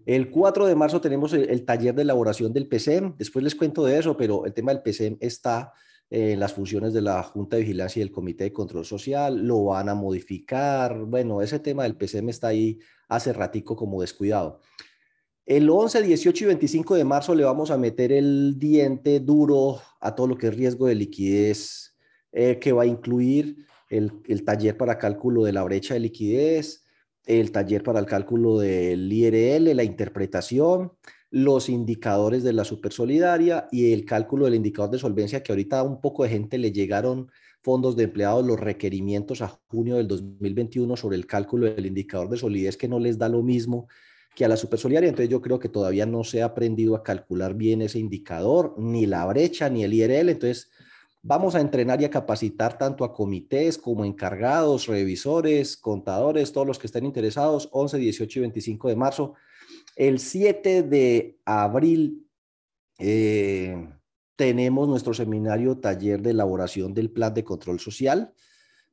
El 0.06 0.30
4 0.30 0.66
de 0.66 0.76
marzo 0.76 1.00
tenemos 1.00 1.32
el, 1.32 1.64
taller 1.64 1.92
de 1.92 2.02
elaboración 2.02 2.52
del 2.52 2.68
PCM. 2.68 3.16
Después 3.18 3.42
les 3.42 3.56
cuento 3.56 3.84
de 3.84 3.98
eso, 3.98 4.16
pero 4.16 4.46
el 4.46 4.54
tema 4.54 4.72
del 4.72 4.80
PCM 4.80 5.16
está 5.18 5.72
en 6.08 6.38
las 6.38 6.52
funciones 6.52 6.92
de 6.92 7.02
la 7.02 7.24
Junta 7.24 7.56
de 7.56 7.62
Vigilancia 7.62 7.98
y 7.98 8.04
el 8.04 8.12
Comité 8.12 8.44
de 8.44 8.52
Control 8.52 8.84
Social. 8.84 9.44
Lo 9.44 9.64
van 9.64 9.88
a 9.88 9.96
modificar. 9.96 10.96
Bueno, 11.04 11.42
ese 11.42 11.58
tema 11.58 11.82
del 11.82 11.96
PCM 11.96 12.28
está 12.28 12.46
ahí 12.48 12.78
hace 13.08 13.32
ratico 13.32 13.74
como 13.74 14.00
descuidado. 14.00 14.60
El 15.44 15.68
11, 15.68 16.02
18 16.02 16.44
y 16.44 16.46
25 16.46 16.94
de 16.94 17.04
marzo 17.04 17.34
le 17.34 17.42
vamos 17.42 17.72
a 17.72 17.76
meter 17.76 18.12
el 18.12 18.56
diente 18.60 19.18
duro 19.18 19.80
a 20.00 20.14
todo 20.14 20.28
lo 20.28 20.38
que 20.38 20.46
es 20.46 20.56
riesgo 20.56 20.86
de 20.86 20.94
liquidez, 20.94 21.96
eh, 22.30 22.60
que 22.60 22.70
va 22.70 22.84
a 22.84 22.86
incluir 22.86 23.66
el, 23.90 24.12
el, 24.28 24.44
taller 24.44 24.76
para 24.76 24.98
cálculo 24.98 25.42
de 25.42 25.52
la 25.52 25.64
brecha 25.64 25.94
de 25.94 26.00
liquidez, 26.00 26.85
el 27.26 27.50
taller 27.50 27.82
para 27.82 27.98
el 27.98 28.06
cálculo 28.06 28.58
del 28.58 29.12
IRL, 29.12 29.74
la 29.74 29.84
interpretación, 29.84 30.92
los 31.30 31.68
indicadores 31.68 32.44
de 32.44 32.52
la 32.52 32.64
supersolidaria 32.64 33.68
y 33.70 33.92
el 33.92 34.04
cálculo 34.04 34.44
del 34.44 34.54
indicador 34.54 34.90
de 34.90 34.98
solvencia, 34.98 35.42
que 35.42 35.52
ahorita 35.52 35.80
a 35.80 35.82
un 35.82 36.00
poco 36.00 36.22
de 36.22 36.30
gente 36.30 36.56
le 36.56 36.72
llegaron 36.72 37.30
fondos 37.62 37.96
de 37.96 38.04
empleados 38.04 38.46
los 38.46 38.60
requerimientos 38.60 39.42
a 39.42 39.48
junio 39.48 39.96
del 39.96 40.06
2021 40.06 40.96
sobre 40.96 41.16
el 41.16 41.26
cálculo 41.26 41.66
del 41.66 41.86
indicador 41.86 42.28
de 42.30 42.36
solidez, 42.36 42.76
que 42.76 42.86
no 42.86 43.00
les 43.00 43.18
da 43.18 43.28
lo 43.28 43.42
mismo 43.42 43.88
que 44.36 44.44
a 44.44 44.48
la 44.48 44.56
supersolidaria. 44.56 45.08
Entonces 45.08 45.30
yo 45.30 45.40
creo 45.40 45.58
que 45.58 45.68
todavía 45.68 46.06
no 46.06 46.22
se 46.22 46.42
ha 46.42 46.44
aprendido 46.44 46.94
a 46.94 47.02
calcular 47.02 47.54
bien 47.54 47.82
ese 47.82 47.98
indicador, 47.98 48.74
ni 48.78 49.06
la 49.06 49.26
brecha, 49.26 49.68
ni 49.68 49.82
el 49.82 49.94
IRL. 49.94 50.28
Entonces 50.28 50.70
vamos 51.26 51.56
a 51.56 51.60
entrenar 51.60 52.00
y 52.00 52.04
a 52.04 52.10
capacitar 52.10 52.78
tanto 52.78 53.04
a 53.04 53.12
comités 53.12 53.78
como 53.78 54.04
encargados, 54.04 54.86
revisores, 54.86 55.76
contadores, 55.76 56.52
todos 56.52 56.68
los 56.68 56.78
que 56.78 56.86
estén 56.86 57.04
interesados, 57.04 57.68
11, 57.72 57.98
18 57.98 58.38
y 58.38 58.42
25 58.42 58.88
de 58.88 58.96
marzo. 58.96 59.34
El 59.96 60.20
7 60.20 60.84
de 60.84 61.40
abril 61.44 62.28
eh, 62.98 63.88
tenemos 64.36 64.86
nuestro 64.88 65.14
seminario 65.14 65.78
taller 65.78 66.22
de 66.22 66.30
elaboración 66.30 66.94
del 66.94 67.10
plan 67.10 67.34
de 67.34 67.42
control 67.42 67.80
social 67.80 68.32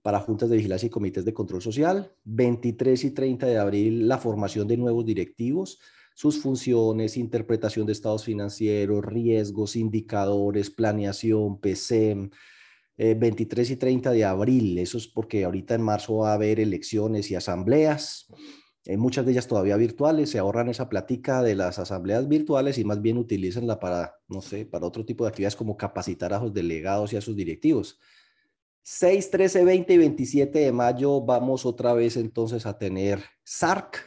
para 0.01 0.19
juntas 0.19 0.49
de 0.49 0.57
vigilancia 0.57 0.87
y 0.87 0.89
comités 0.89 1.25
de 1.25 1.35
control 1.35 1.61
social. 1.61 2.15
23 2.23 3.03
y 3.03 3.11
30 3.11 3.45
de 3.45 3.59
abril, 3.59 4.07
la 4.07 4.17
formación 4.17 4.67
de 4.67 4.77
nuevos 4.77 5.05
directivos, 5.05 5.79
sus 6.13 6.39
funciones, 6.39 7.17
interpretación 7.17 7.85
de 7.85 7.93
estados 7.93 8.23
financieros, 8.23 9.03
riesgos, 9.03 9.75
indicadores, 9.75 10.69
planeación, 10.69 11.59
PCM. 11.59 12.29
23 12.95 13.71
y 13.71 13.75
30 13.75 14.11
de 14.11 14.23
abril, 14.23 14.77
eso 14.77 14.99
es 14.99 15.07
porque 15.07 15.43
ahorita 15.43 15.73
en 15.73 15.81
marzo 15.81 16.17
va 16.17 16.29
a 16.29 16.33
haber 16.35 16.59
elecciones 16.59 17.31
y 17.31 17.35
asambleas, 17.35 18.27
eh, 18.85 18.97
muchas 18.97 19.25
de 19.25 19.31
ellas 19.31 19.47
todavía 19.47 19.77
virtuales, 19.77 20.29
se 20.29 20.39
ahorran 20.39 20.67
esa 20.67 20.89
platica 20.89 21.41
de 21.41 21.55
las 21.55 21.79
asambleas 21.79 22.27
virtuales 22.27 22.77
y 22.77 22.83
más 22.83 23.01
bien 23.01 23.17
utilizanla 23.17 23.79
para, 23.79 24.17
no 24.27 24.41
sé, 24.41 24.65
para 24.65 24.85
otro 24.85 25.05
tipo 25.05 25.23
de 25.23 25.29
actividades 25.29 25.55
como 25.55 25.77
capacitar 25.77 26.33
a 26.33 26.39
los 26.39 26.53
delegados 26.53 27.13
y 27.13 27.17
a 27.17 27.21
sus 27.21 27.35
directivos. 27.35 27.99
6, 28.81 29.31
13, 29.31 29.63
20 29.63 29.93
y 29.93 29.97
27 29.97 30.59
de 30.59 30.71
mayo 30.73 31.21
vamos 31.21 31.65
otra 31.65 31.93
vez 31.93 32.17
entonces 32.17 32.65
a 32.65 32.77
tener 32.77 33.23
SARC, 33.45 34.03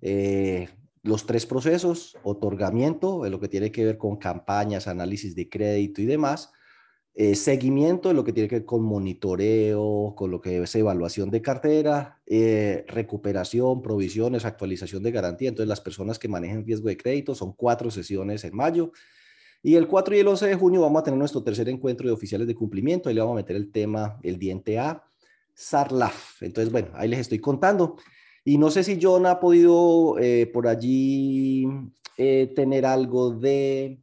eh, 0.00 0.68
los 1.04 1.26
tres 1.26 1.44
procesos, 1.44 2.16
otorgamiento, 2.24 3.22
de 3.22 3.30
lo 3.30 3.38
que 3.38 3.48
tiene 3.48 3.70
que 3.70 3.84
ver 3.84 3.98
con 3.98 4.16
campañas, 4.16 4.88
análisis 4.88 5.36
de 5.36 5.50
crédito 5.50 6.00
y 6.00 6.06
demás, 6.06 6.50
eh, 7.12 7.34
seguimiento 7.36 8.08
de 8.08 8.14
lo 8.14 8.24
que 8.24 8.32
tiene 8.32 8.48
que 8.48 8.56
ver 8.56 8.64
con 8.64 8.82
monitoreo, 8.82 10.14
con 10.16 10.30
lo 10.30 10.40
que 10.40 10.62
es 10.62 10.74
evaluación 10.74 11.30
de 11.30 11.42
cartera, 11.42 12.22
eh, 12.26 12.86
recuperación, 12.88 13.82
provisiones, 13.82 14.46
actualización 14.46 15.02
de 15.02 15.12
garantía. 15.12 15.50
Entonces 15.50 15.68
las 15.68 15.82
personas 15.82 16.18
que 16.18 16.26
manejan 16.26 16.64
riesgo 16.64 16.88
de 16.88 16.96
crédito 16.96 17.34
son 17.34 17.52
cuatro 17.52 17.90
sesiones 17.90 18.42
en 18.44 18.56
mayo 18.56 18.90
Y 19.62 19.76
el 19.76 19.86
4 19.88 20.16
y 20.16 20.20
el 20.20 20.28
11 20.28 20.46
de 20.48 20.54
junio 20.56 20.80
vamos 20.80 21.00
a 21.00 21.04
tener 21.04 21.18
nuestro 21.18 21.42
tercer 21.42 21.68
encuentro 21.68 22.06
de 22.06 22.12
oficiales 22.12 22.46
de 22.46 22.54
cumplimiento. 22.54 23.08
Ahí 23.08 23.14
le 23.14 23.20
vamos 23.20 23.34
a 23.34 23.42
meter 23.42 23.56
el 23.56 23.70
tema, 23.70 24.18
el 24.22 24.38
diente 24.38 24.78
A, 24.78 25.04
SARLAF. 25.54 26.42
Entonces, 26.42 26.72
bueno, 26.72 26.88
ahí 26.94 27.08
les 27.08 27.20
estoy 27.20 27.38
contando. 27.38 27.96
Y 28.44 28.58
no 28.58 28.70
sé 28.70 28.84
si 28.84 28.98
John 29.00 29.26
ha 29.26 29.40
podido 29.40 30.18
eh, 30.18 30.46
por 30.52 30.68
allí 30.68 31.66
eh, 32.18 32.52
tener 32.54 32.84
algo 32.84 33.30
de... 33.30 33.98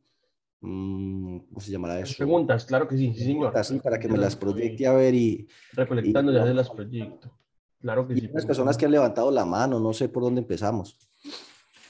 Mm, 0.62 1.40
¿Cómo 1.40 1.60
se 1.60 1.72
llamará 1.72 2.00
eso? 2.00 2.16
Preguntas, 2.18 2.66
claro 2.66 2.88
que 2.88 2.98
sí, 2.98 3.14
sí 3.16 3.24
señor. 3.24 3.54
Para 3.84 4.00
que 4.00 4.08
me 4.08 4.18
las 4.18 4.36
proyecte 4.36 4.88
a 4.88 4.94
ver 4.94 5.14
y... 5.14 5.48
Recolectando 5.74 6.32
ya 6.32 6.44
de 6.44 6.54
las 6.56 6.70
proyecto. 6.70 7.32
Claro 7.80 8.08
que 8.08 8.16
sí. 8.16 8.30
Las 8.34 8.46
personas 8.46 8.78
que 8.78 8.86
han 8.86 8.92
levantado 8.92 9.30
la 9.32 9.46
mano, 9.46 9.80
no 9.80 9.94
sé 9.94 10.10
por 10.10 10.24
dónde 10.24 10.42
empezamos. 10.42 10.98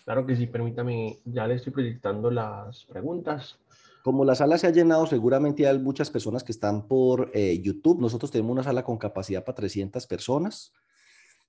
Claro 0.03 0.25
que 0.25 0.35
sí, 0.35 0.47
permítame, 0.47 1.19
ya 1.25 1.47
le 1.47 1.55
estoy 1.55 1.71
proyectando 1.71 2.31
las 2.31 2.85
preguntas. 2.85 3.57
Como 4.03 4.25
la 4.25 4.35
sala 4.35 4.57
se 4.57 4.67
ha 4.67 4.71
llenado, 4.71 5.05
seguramente 5.05 5.67
hay 5.67 5.77
muchas 5.77 6.09
personas 6.09 6.43
que 6.43 6.51
están 6.51 6.87
por 6.87 7.29
eh, 7.33 7.61
YouTube. 7.61 8.01
Nosotros 8.01 8.31
tenemos 8.31 8.51
una 8.51 8.63
sala 8.63 8.83
con 8.83 8.97
capacidad 8.97 9.43
para 9.45 9.55
300 9.55 10.07
personas. 10.07 10.73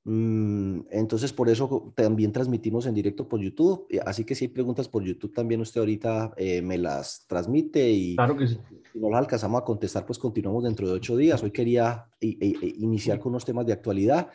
Mm, 0.04 0.80
entonces, 0.90 1.32
por 1.32 1.48
eso 1.48 1.92
también 1.94 2.32
transmitimos 2.32 2.86
en 2.86 2.94
directo 2.94 3.28
por 3.28 3.40
YouTube. 3.40 3.86
Así 4.04 4.24
que 4.24 4.34
si 4.34 4.46
hay 4.46 4.50
preguntas 4.50 4.88
por 4.88 5.04
YouTube, 5.04 5.32
también 5.32 5.60
usted 5.60 5.80
ahorita 5.80 6.32
eh, 6.36 6.60
me 6.62 6.78
las 6.78 7.26
transmite 7.26 7.90
y 7.90 8.16
claro 8.16 8.36
que 8.36 8.48
sí. 8.48 8.58
si 8.92 8.98
no 8.98 9.10
las 9.10 9.20
alcanzamos 9.20 9.60
a 9.62 9.64
contestar, 9.64 10.04
pues 10.04 10.18
continuamos 10.18 10.64
dentro 10.64 10.88
de 10.88 10.94
ocho 10.94 11.16
días. 11.16 11.42
Hoy 11.42 11.50
quería 11.50 12.06
iniciar 12.20 13.20
con 13.20 13.30
unos 13.30 13.44
temas 13.44 13.66
de 13.66 13.72
actualidad 13.72 14.30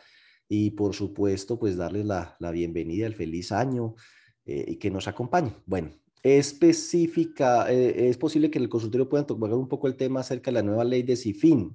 y 0.49 0.71
por 0.71 0.93
supuesto, 0.93 1.59
pues 1.59 1.75
darles 1.75 2.05
la, 2.05 2.35
la 2.39 2.51
bienvenida, 2.51 3.05
el 3.05 3.15
feliz 3.15 3.51
año 3.51 3.95
eh, 4.45 4.63
y 4.67 4.75
que 4.77 4.89
nos 4.89 5.07
acompañe. 5.07 5.51
Bueno, 5.65 5.91
específica, 6.23 7.71
eh, 7.71 8.07
es 8.07 8.17
posible 8.17 8.49
que 8.49 8.57
en 8.59 8.63
el 8.63 8.69
consultorio 8.69 9.09
puedan 9.09 9.27
tocar 9.27 9.53
un 9.53 9.67
poco 9.67 9.87
el 9.87 9.95
tema 9.95 10.21
acerca 10.21 10.51
de 10.51 10.55
la 10.55 10.63
nueva 10.63 10.85
ley 10.85 11.03
de 11.03 11.17
CIFIN. 11.17 11.73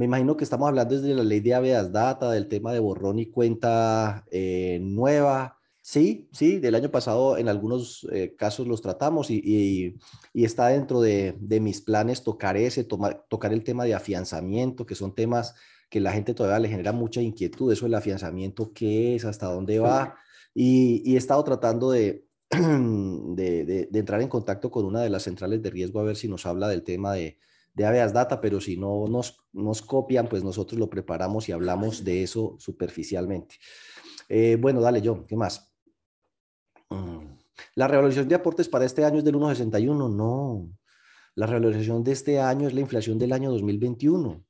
Me 0.00 0.06
imagino 0.06 0.34
que 0.34 0.44
estamos 0.44 0.66
hablando 0.66 0.98
desde 0.98 1.14
la 1.14 1.22
ley 1.22 1.40
de 1.40 1.52
habeas 1.52 1.92
data, 1.92 2.30
del 2.30 2.48
tema 2.48 2.72
de 2.72 2.78
borrón 2.78 3.18
y 3.18 3.26
cuenta 3.26 4.24
eh, 4.30 4.78
nueva. 4.80 5.58
Sí, 5.82 6.26
sí, 6.32 6.58
del 6.58 6.74
año 6.74 6.90
pasado 6.90 7.36
en 7.36 7.50
algunos 7.50 8.08
casos 8.38 8.66
los 8.66 8.80
tratamos 8.80 9.30
y, 9.30 9.98
y, 10.32 10.44
está 10.44 10.68
dentro 10.68 11.02
de, 11.02 11.36
de, 11.38 11.60
mis 11.60 11.82
planes 11.82 12.22
tocar 12.22 12.56
ese, 12.56 12.82
tomar, 12.82 13.26
tocar 13.28 13.52
el 13.52 13.62
tema 13.62 13.84
de 13.84 13.92
afianzamiento, 13.92 14.86
que 14.86 14.94
son 14.94 15.14
temas 15.14 15.54
que 15.90 16.00
la 16.00 16.12
gente 16.12 16.32
todavía 16.32 16.60
le 16.60 16.70
genera 16.70 16.92
mucha 16.92 17.20
inquietud, 17.20 17.70
eso 17.70 17.84
del 17.84 17.94
afianzamiento, 17.94 18.72
qué 18.72 19.16
es, 19.16 19.26
hasta 19.26 19.52
dónde 19.52 19.80
va. 19.80 20.16
Y, 20.54 21.14
he 21.14 21.18
estado 21.18 21.44
tratando 21.44 21.90
de, 21.90 22.24
de, 22.48 23.88
entrar 23.92 24.22
en 24.22 24.28
contacto 24.28 24.70
con 24.70 24.86
una 24.86 25.02
de 25.02 25.10
las 25.10 25.24
centrales 25.24 25.60
de 25.60 25.68
riesgo 25.68 26.00
a 26.00 26.04
ver 26.04 26.16
si 26.16 26.26
nos 26.26 26.46
habla 26.46 26.68
del 26.68 26.84
tema 26.84 27.12
de, 27.12 27.36
de 27.74 27.86
habeas 27.86 28.12
data, 28.12 28.40
pero 28.40 28.60
si 28.60 28.76
no 28.76 29.06
nos, 29.08 29.44
nos 29.52 29.82
copian, 29.82 30.28
pues 30.28 30.44
nosotros 30.44 30.78
lo 30.78 30.90
preparamos 30.90 31.48
y 31.48 31.52
hablamos 31.52 32.04
de 32.04 32.22
eso 32.22 32.56
superficialmente. 32.58 33.56
Eh, 34.28 34.56
bueno, 34.60 34.80
dale, 34.80 35.02
John, 35.04 35.26
¿qué 35.26 35.36
más? 35.36 35.72
Mm, 36.88 37.26
la 37.74 37.88
revalorización 37.88 38.28
de 38.28 38.34
aportes 38.34 38.68
para 38.68 38.84
este 38.84 39.04
año 39.04 39.18
es 39.18 39.24
del 39.24 39.36
1,61. 39.36 40.14
No, 40.14 40.68
la 41.34 41.46
revalorización 41.46 42.04
de 42.04 42.12
este 42.12 42.40
año 42.40 42.68
es 42.68 42.74
la 42.74 42.80
inflación 42.80 43.18
del 43.18 43.32
año 43.32 43.50
2021 43.50 44.44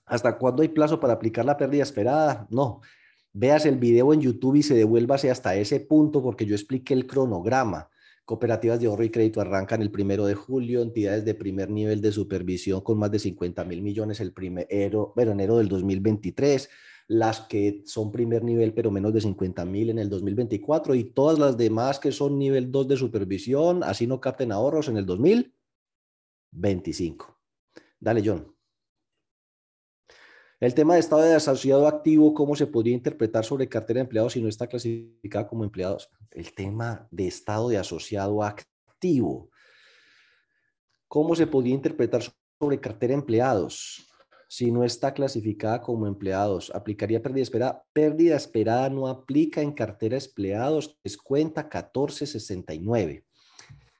¿Hasta 0.06 0.36
cuándo 0.36 0.62
hay 0.62 0.68
plazo 0.68 1.00
para 1.00 1.14
aplicar 1.14 1.44
la 1.44 1.56
pérdida 1.56 1.82
esperada? 1.82 2.46
No. 2.50 2.80
Veas 3.32 3.64
el 3.64 3.76
video 3.76 4.12
en 4.12 4.20
YouTube 4.20 4.56
y 4.56 4.62
se 4.62 4.74
devuélvase 4.74 5.30
hasta 5.30 5.54
ese 5.56 5.80
punto 5.80 6.22
porque 6.22 6.44
yo 6.44 6.54
expliqué 6.54 6.92
el 6.92 7.06
cronograma. 7.06 7.88
Cooperativas 8.24 8.78
de 8.78 8.86
ahorro 8.86 9.04
y 9.04 9.10
crédito 9.10 9.40
arrancan 9.40 9.82
el 9.82 9.90
primero 9.90 10.26
de 10.26 10.34
julio, 10.34 10.82
entidades 10.82 11.24
de 11.24 11.34
primer 11.34 11.70
nivel 11.70 12.00
de 12.00 12.12
supervisión 12.12 12.82
con 12.82 12.98
más 12.98 13.10
de 13.10 13.18
50 13.18 13.64
mil 13.64 13.82
millones 13.82 14.20
el 14.20 14.32
primero, 14.32 15.12
bueno, 15.16 15.32
enero 15.32 15.56
del 15.58 15.68
2023, 15.68 16.68
las 17.08 17.40
que 17.40 17.82
son 17.86 18.12
primer 18.12 18.44
nivel 18.44 18.74
pero 18.74 18.90
menos 18.90 19.12
de 19.12 19.22
50 19.22 19.64
mil 19.64 19.90
en 19.90 19.98
el 19.98 20.08
2024 20.08 20.94
y 20.94 21.04
todas 21.04 21.38
las 21.38 21.56
demás 21.56 21.98
que 21.98 22.12
son 22.12 22.38
nivel 22.38 22.70
2 22.70 22.88
de 22.88 22.96
supervisión, 22.96 23.82
así 23.82 24.06
no 24.06 24.20
capten 24.20 24.52
ahorros 24.52 24.88
en 24.88 24.98
el 24.98 25.06
2025. 26.52 27.38
Dale, 27.98 28.22
John. 28.24 28.54
El 30.62 30.74
tema 30.74 30.94
de 30.94 31.00
estado 31.00 31.22
de 31.22 31.34
asociado 31.34 31.88
activo, 31.88 32.32
¿cómo 32.34 32.54
se 32.54 32.68
podría 32.68 32.94
interpretar 32.94 33.44
sobre 33.44 33.68
cartera 33.68 33.98
de 33.98 34.02
empleados 34.02 34.34
si 34.34 34.40
no 34.40 34.48
está 34.48 34.68
clasificada 34.68 35.48
como 35.48 35.64
empleados? 35.64 36.08
El 36.30 36.54
tema 36.54 37.08
de 37.10 37.26
estado 37.26 37.68
de 37.68 37.78
asociado 37.78 38.44
activo. 38.44 39.50
¿Cómo 41.08 41.34
se 41.34 41.48
podría 41.48 41.74
interpretar 41.74 42.22
sobre 42.60 42.78
cartera 42.78 43.10
de 43.10 43.18
empleados 43.18 44.06
si 44.48 44.70
no 44.70 44.84
está 44.84 45.12
clasificada 45.12 45.82
como 45.82 46.06
empleados? 46.06 46.70
¿Aplicaría 46.72 47.20
pérdida 47.20 47.42
esperada? 47.42 47.84
Pérdida 47.92 48.36
esperada 48.36 48.88
no 48.88 49.08
aplica 49.08 49.62
en 49.62 49.72
cartera 49.72 50.16
de 50.16 50.24
empleados, 50.24 50.96
es 51.02 51.16
cuenta 51.16 51.62
1469. 51.62 53.26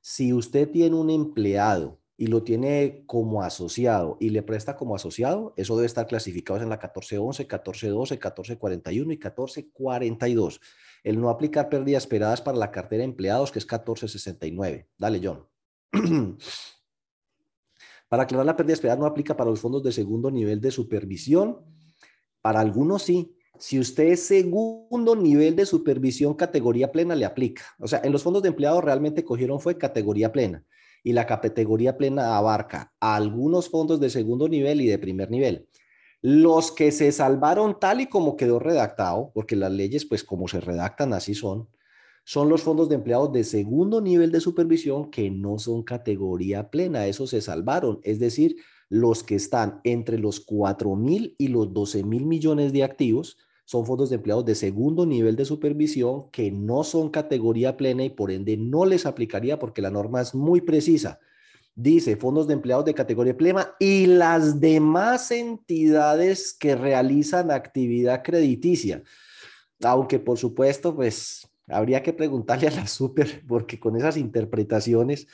Si 0.00 0.32
usted 0.32 0.70
tiene 0.70 0.94
un 0.94 1.10
empleado 1.10 2.01
y 2.22 2.28
lo 2.28 2.44
tiene 2.44 3.02
como 3.06 3.42
asociado 3.42 4.16
y 4.20 4.30
le 4.30 4.44
presta 4.44 4.76
como 4.76 4.94
asociado, 4.94 5.54
eso 5.56 5.74
debe 5.74 5.86
estar 5.86 6.06
clasificado 6.06 6.60
en 6.60 6.68
la 6.68 6.76
1411, 6.76 7.42
1412, 7.42 8.14
1441 8.14 9.12
y 9.12 9.16
1442. 9.16 10.60
El 11.02 11.20
no 11.20 11.30
aplicar 11.30 11.68
pérdidas 11.68 12.04
esperadas 12.04 12.40
para 12.40 12.58
la 12.58 12.70
cartera 12.70 13.00
de 13.00 13.06
empleados, 13.06 13.50
que 13.50 13.58
es 13.58 13.64
1469. 13.64 14.86
Dale, 14.96 15.20
John. 15.20 15.48
para 18.08 18.22
aclarar, 18.22 18.46
la 18.46 18.56
pérdida 18.56 18.74
esperada 18.74 19.00
no 19.00 19.06
aplica 19.06 19.36
para 19.36 19.50
los 19.50 19.58
fondos 19.58 19.82
de 19.82 19.90
segundo 19.90 20.30
nivel 20.30 20.60
de 20.60 20.70
supervisión. 20.70 21.58
Para 22.40 22.60
algunos 22.60 23.02
sí. 23.02 23.36
Si 23.58 23.80
usted 23.80 24.04
es 24.04 24.24
segundo 24.24 25.16
nivel 25.16 25.56
de 25.56 25.66
supervisión, 25.66 26.34
categoría 26.34 26.92
plena 26.92 27.16
le 27.16 27.24
aplica. 27.24 27.64
O 27.80 27.88
sea, 27.88 28.00
en 28.04 28.12
los 28.12 28.22
fondos 28.22 28.44
de 28.44 28.50
empleados 28.50 28.84
realmente 28.84 29.24
cogieron 29.24 29.58
fue 29.58 29.76
categoría 29.76 30.30
plena 30.30 30.64
y 31.02 31.12
la 31.12 31.26
categoría 31.26 31.96
plena 31.96 32.36
abarca 32.36 32.92
algunos 33.00 33.68
fondos 33.68 34.00
de 34.00 34.10
segundo 34.10 34.48
nivel 34.48 34.80
y 34.80 34.86
de 34.86 34.98
primer 34.98 35.30
nivel. 35.30 35.68
Los 36.20 36.70
que 36.70 36.92
se 36.92 37.10
salvaron 37.10 37.80
tal 37.80 38.00
y 38.00 38.06
como 38.06 38.36
quedó 38.36 38.58
redactado, 38.58 39.32
porque 39.34 39.56
las 39.56 39.72
leyes, 39.72 40.04
pues 40.06 40.22
como 40.22 40.46
se 40.46 40.60
redactan, 40.60 41.12
así 41.12 41.34
son, 41.34 41.68
son 42.24 42.48
los 42.48 42.62
fondos 42.62 42.88
de 42.88 42.94
empleados 42.94 43.32
de 43.32 43.42
segundo 43.42 44.00
nivel 44.00 44.30
de 44.30 44.40
supervisión 44.40 45.10
que 45.10 45.30
no 45.30 45.58
son 45.58 45.82
categoría 45.82 46.70
plena, 46.70 47.06
esos 47.06 47.30
se 47.30 47.40
salvaron, 47.40 47.98
es 48.04 48.20
decir, 48.20 48.56
los 48.88 49.24
que 49.24 49.34
están 49.34 49.80
entre 49.84 50.18
los 50.18 50.38
4 50.38 50.94
mil 50.94 51.34
y 51.38 51.48
los 51.48 51.72
12 51.72 52.04
mil 52.04 52.26
millones 52.26 52.72
de 52.72 52.84
activos, 52.84 53.38
son 53.72 53.86
fondos 53.86 54.10
de 54.10 54.16
empleados 54.16 54.44
de 54.44 54.54
segundo 54.54 55.06
nivel 55.06 55.34
de 55.34 55.46
supervisión 55.46 56.30
que 56.30 56.50
no 56.50 56.84
son 56.84 57.08
categoría 57.08 57.74
plena 57.78 58.04
y 58.04 58.10
por 58.10 58.30
ende 58.30 58.54
no 58.58 58.84
les 58.84 59.06
aplicaría 59.06 59.58
porque 59.58 59.80
la 59.80 59.90
norma 59.90 60.20
es 60.20 60.34
muy 60.34 60.60
precisa. 60.60 61.20
Dice 61.74 62.16
fondos 62.16 62.46
de 62.46 62.52
empleados 62.52 62.84
de 62.84 62.92
categoría 62.92 63.34
plena 63.34 63.74
y 63.80 64.04
las 64.04 64.60
demás 64.60 65.30
entidades 65.30 66.52
que 66.52 66.76
realizan 66.76 67.50
actividad 67.50 68.22
crediticia. 68.22 69.04
Aunque 69.82 70.18
por 70.18 70.36
supuesto, 70.36 70.94
pues 70.94 71.48
habría 71.66 72.02
que 72.02 72.12
preguntarle 72.12 72.68
a 72.68 72.72
la 72.72 72.86
super 72.86 73.42
porque 73.48 73.80
con 73.80 73.96
esas 73.96 74.18
interpretaciones 74.18 75.28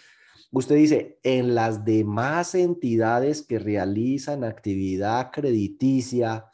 Usted 0.50 0.76
dice, 0.76 1.18
en 1.24 1.54
las 1.54 1.84
demás 1.84 2.54
entidades 2.54 3.42
que 3.42 3.58
realizan 3.58 4.44
actividad 4.44 5.30
crediticia, 5.30 6.46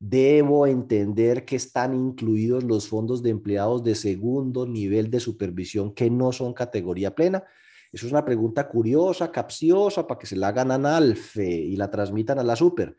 debo 0.00 0.66
entender 0.66 1.44
que 1.44 1.56
están 1.56 1.94
incluidos 1.94 2.64
los 2.64 2.88
fondos 2.88 3.22
de 3.22 3.30
empleados 3.30 3.84
de 3.84 3.94
segundo 3.94 4.66
nivel 4.66 5.10
de 5.10 5.20
supervisión 5.20 5.92
que 5.92 6.10
no 6.10 6.32
son 6.32 6.54
categoría 6.54 7.14
plena. 7.14 7.44
Eso 7.92 8.06
es 8.06 8.12
una 8.12 8.24
pregunta 8.24 8.66
curiosa, 8.66 9.30
capciosa, 9.30 10.06
para 10.06 10.18
que 10.18 10.26
se 10.26 10.36
la 10.36 10.48
hagan 10.48 10.70
a 10.70 10.76
Analfe 10.76 11.46
y 11.46 11.76
la 11.76 11.90
transmitan 11.90 12.38
a 12.38 12.44
la 12.44 12.56
Super. 12.56 12.96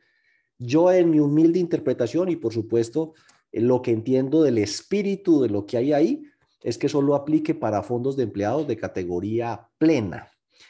Yo 0.60 0.92
en 0.92 1.10
mi 1.10 1.20
humilde 1.20 1.58
interpretación 1.58 2.30
y 2.30 2.36
por 2.36 2.54
supuesto 2.54 3.14
lo 3.52 3.82
que 3.82 3.92
entiendo 3.92 4.44
del 4.44 4.60
espíritu 4.60 5.42
de 5.42 5.50
lo 5.50 5.66
que 5.66 5.78
hay 5.78 5.94
ahí 5.94 6.24
es 6.62 6.78
que 6.78 6.88
solo 6.88 7.16
aplique 7.16 7.56
para 7.56 7.82
fondos 7.82 8.16
de 8.16 8.24
empleados 8.24 8.68
de 8.68 8.78
categoría 8.78 9.70
plena 9.80 10.28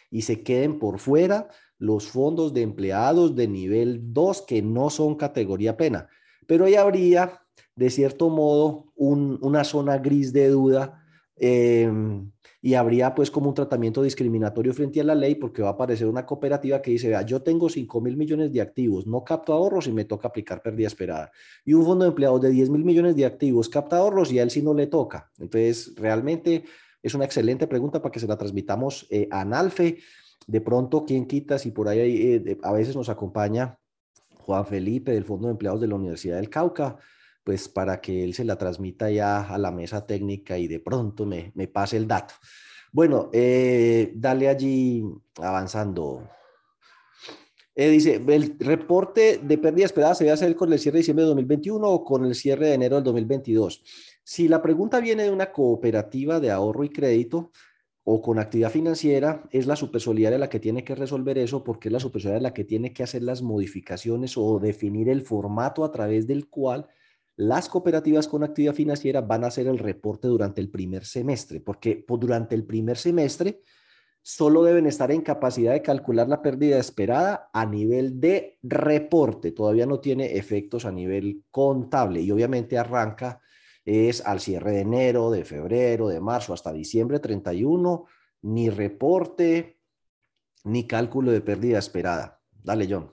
y 0.10 0.22
se 0.22 0.44
queden 0.44 0.80
por 0.80 1.00
fuera 1.00 1.50
los 1.78 2.08
fondos 2.08 2.54
de 2.54 2.62
empleados 2.62 3.36
de 3.36 3.50
nivel 3.50 4.14
2 4.14 4.44
que 4.44 4.62
no 4.62 4.90
son 4.90 5.16
categoría 5.16 5.76
plena. 5.76 6.08
Pero 6.52 6.66
ahí 6.66 6.76
habría, 6.76 7.40
de 7.78 7.90
cierto 7.90 8.30
modo, 8.30 8.92
una 8.98 9.64
zona 9.64 9.98
gris 10.00 10.34
de 10.34 10.50
duda 10.50 11.02
em, 11.38 12.30
y 12.62 12.74
habría 12.74 13.16
pues 13.16 13.32
como 13.32 13.48
un 13.48 13.56
tratamiento 13.56 14.04
discriminatorio 14.04 14.74
frente 14.74 15.00
a 15.00 15.06
la 15.06 15.16
ley 15.16 15.36
porque 15.36 15.62
va 15.62 15.70
a 15.70 15.72
aparecer 15.72 16.08
una 16.08 16.26
cooperativa 16.26 16.82
que 16.82 16.92
dice, 16.92 17.08
vea, 17.08 17.22
yo 17.22 17.42
tengo 17.42 17.70
5 17.70 18.02
mil 18.02 18.18
millones 18.18 18.52
de 18.52 18.60
activos, 18.60 19.08
no 19.08 19.24
capto 19.24 19.54
ahorros 19.54 19.88
y 19.88 19.94
me 19.94 20.04
toca 20.04 20.28
aplicar 20.28 20.62
pérdida 20.62 20.88
esperada. 20.88 21.32
Y 21.64 21.74
un 21.74 21.86
fondo 21.86 22.04
de 22.04 22.10
empleados 22.10 22.42
de 22.42 22.50
10 22.50 22.70
mil 22.70 22.84
millones 22.84 23.16
de 23.16 23.26
activos 23.26 23.70
capta 23.70 24.00
ahorros 24.00 24.30
y 24.34 24.40
a 24.40 24.44
él 24.44 24.52
sí 24.52 24.62
no 24.62 24.74
le 24.74 24.88
toca. 24.88 25.32
Entonces, 25.40 25.94
realmente 25.96 26.66
es 27.02 27.16
una 27.16 27.24
excelente 27.24 27.66
pregunta 27.66 28.02
para 28.02 28.12
que 28.12 28.20
se 28.20 28.28
la 28.28 28.38
transmitamos 28.38 29.08
eh, 29.10 29.30
a 29.32 29.40
Analfe. 29.40 30.00
De 30.48 30.60
pronto, 30.60 31.06
¿quién 31.06 31.28
quita 31.28 31.58
si 31.58 31.72
por 31.72 31.88
ahí 31.88 32.44
eh, 32.46 32.58
a 32.62 32.74
veces 32.74 32.94
nos 32.94 33.08
acompaña 33.08 33.78
Juan 34.52 34.66
Felipe 34.66 35.12
del 35.12 35.26
Fondo 35.26 35.48
de 35.48 35.52
Empleados 35.54 35.82
de 35.82 35.88
la 35.88 35.96
Universidad 35.96 36.36
del 36.38 36.50
Cauca? 36.50 36.98
pues 37.44 37.68
para 37.68 38.00
que 38.00 38.24
él 38.24 38.34
se 38.34 38.44
la 38.44 38.58
transmita 38.58 39.10
ya 39.10 39.42
a 39.42 39.58
la 39.58 39.72
mesa 39.72 40.06
técnica 40.06 40.58
y 40.58 40.68
de 40.68 40.80
pronto 40.80 41.26
me, 41.26 41.52
me 41.56 41.68
pase 41.68 41.98
el 41.98 42.08
dato. 42.08 42.36
Bueno, 42.92 43.30
eh, 43.34 44.12
dale 44.16 44.50
allí 44.50 45.04
avanzando. 45.38 46.28
Eh, 47.74 47.90
dice, 47.90 48.22
el 48.28 48.60
reporte 48.60 49.40
de 49.42 49.58
pérdida 49.58 49.86
esperada 49.86 50.14
se 50.14 50.26
debe 50.26 50.34
hacer 50.34 50.56
con 50.56 50.72
el 50.72 50.78
cierre 50.80 50.98
de 50.98 51.00
diciembre 51.00 51.24
de 51.24 51.30
2021 51.30 51.88
o 51.88 52.04
con 52.04 52.26
el 52.26 52.36
cierre 52.36 52.68
de 52.68 52.74
enero 52.74 52.98
del 52.98 53.06
2022. 53.06 53.84
Si 54.24 54.48
la 54.48 54.62
pregunta 54.62 55.00
viene 55.00 55.24
de 55.24 55.32
una 55.32 55.52
cooperativa 55.52 56.40
de 56.40 56.52
ahorro 56.52 56.84
y 56.84 56.90
crédito 56.90 57.52
o 58.04 58.22
con 58.22 58.40
actividad 58.40 58.72
financiera, 58.72 59.44
es 59.52 59.68
la 59.68 59.76
supersolidaria 59.76 60.40
la 60.40 60.50
que 60.50 60.60
tiene 60.60 60.84
que 60.84 60.96
resolver 60.96 61.38
eso 61.38 61.64
porque 61.64 61.90
es 61.90 61.94
la 61.94 62.00
supersolidaria 62.00 62.50
la 62.50 62.54
que 62.54 62.64
tiene 62.64 62.94
que 62.94 63.04
hacer 63.04 63.22
las 63.22 63.42
modificaciones 63.42 64.38
o 64.38 64.60
definir 64.60 65.10
el 65.10 65.22
formato 65.22 65.84
a 65.84 65.92
través 65.92 66.26
del 66.26 66.48
cual 66.48 66.88
las 67.36 67.70
cooperativas 67.70 68.28
con 68.28 68.44
actividad 68.44 68.74
financiera 68.74 69.22
van 69.22 69.44
a 69.44 69.48
hacer 69.48 69.68
el 69.68 69.80
reporte 69.80 70.28
durante 70.28 70.62
el 70.62 70.70
primer 70.70 71.06
semestre, 71.06 71.60
porque 71.60 72.06
durante 72.08 72.56
el 72.56 72.66
primer 72.66 72.98
semestre 72.98 73.62
solo 74.22 74.64
deben 74.64 74.86
estar 74.86 75.12
en 75.12 75.22
capacidad 75.22 75.74
de 75.74 75.82
calcular 75.82 76.28
la 76.28 76.42
pérdida 76.42 76.78
esperada 76.78 77.50
a 77.54 77.66
nivel 77.66 78.20
de 78.20 78.60
reporte, 78.62 79.52
todavía 79.52 79.86
no 79.86 80.00
tiene 80.00 80.38
efectos 80.38 80.86
a 80.86 80.92
nivel 80.92 81.44
contable 81.50 82.22
y 82.22 82.32
obviamente 82.32 82.78
arranca 82.78 83.41
es 83.86 84.26
al 84.26 84.40
cierre 84.40 84.72
de 84.72 84.80
enero, 84.82 85.32
de 85.32 85.46
febrero, 85.46 86.08
de 86.08 86.22
marzo 86.22 86.54
hasta 86.54 86.72
diciembre 86.72 87.20
31, 87.20 88.06
ni 88.44 88.70
reporte 88.70 89.80
ni 90.64 90.86
cálculo 90.86 91.32
de 91.32 91.42
pérdida 91.42 91.80
esperada. 91.80 92.40
Dale, 92.52 92.88
John 92.90 93.12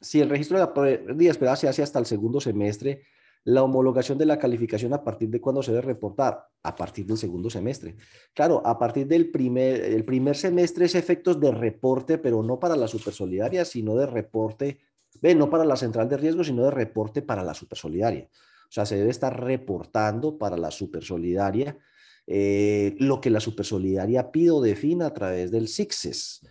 si 0.00 0.20
el 0.20 0.30
registro 0.30 0.58
de 0.58 0.64
la 0.64 0.72
pérdida 0.72 1.30
esperada 1.30 1.56
se 1.56 1.68
hace 1.68 1.82
hasta 1.82 1.98
el 1.98 2.06
segundo 2.06 2.40
semestre, 2.40 3.02
la 3.44 3.62
homologación 3.62 4.18
de 4.18 4.26
la 4.26 4.38
calificación 4.38 4.92
a 4.92 5.02
partir 5.02 5.30
de 5.30 5.40
cuándo 5.40 5.62
se 5.62 5.72
debe 5.72 5.82
reportar, 5.82 6.46
a 6.62 6.76
partir 6.76 7.06
del 7.06 7.16
segundo 7.16 7.48
semestre. 7.48 7.96
Claro, 8.34 8.62
a 8.66 8.78
partir 8.78 9.06
del 9.06 9.30
primer, 9.30 9.80
el 9.80 10.04
primer 10.04 10.36
semestre 10.36 10.86
es 10.86 10.94
efectos 10.94 11.40
de 11.40 11.50
reporte, 11.50 12.18
pero 12.18 12.42
no 12.42 12.58
para 12.58 12.76
la 12.76 12.86
supersolidaria, 12.86 13.64
sino 13.64 13.94
de 13.94 14.06
reporte, 14.06 14.80
ve, 15.22 15.34
no 15.34 15.48
para 15.48 15.64
la 15.64 15.76
central 15.76 16.08
de 16.08 16.18
riesgo, 16.18 16.44
sino 16.44 16.64
de 16.64 16.70
reporte 16.70 17.22
para 17.22 17.42
la 17.42 17.54
supersolidaria. 17.54 18.28
O 18.70 18.72
sea, 18.72 18.86
se 18.86 18.96
debe 18.96 19.10
estar 19.10 19.38
reportando 19.38 20.38
para 20.38 20.56
la 20.56 20.70
supersolidaria 20.70 21.76
eh, 22.26 22.94
lo 23.00 23.20
que 23.20 23.28
la 23.28 23.40
supersolidaria 23.40 24.30
pide 24.30 24.52
o 24.52 24.60
defina 24.60 25.06
a 25.06 25.12
través 25.12 25.50
del 25.50 25.66
SIXES 25.66 26.42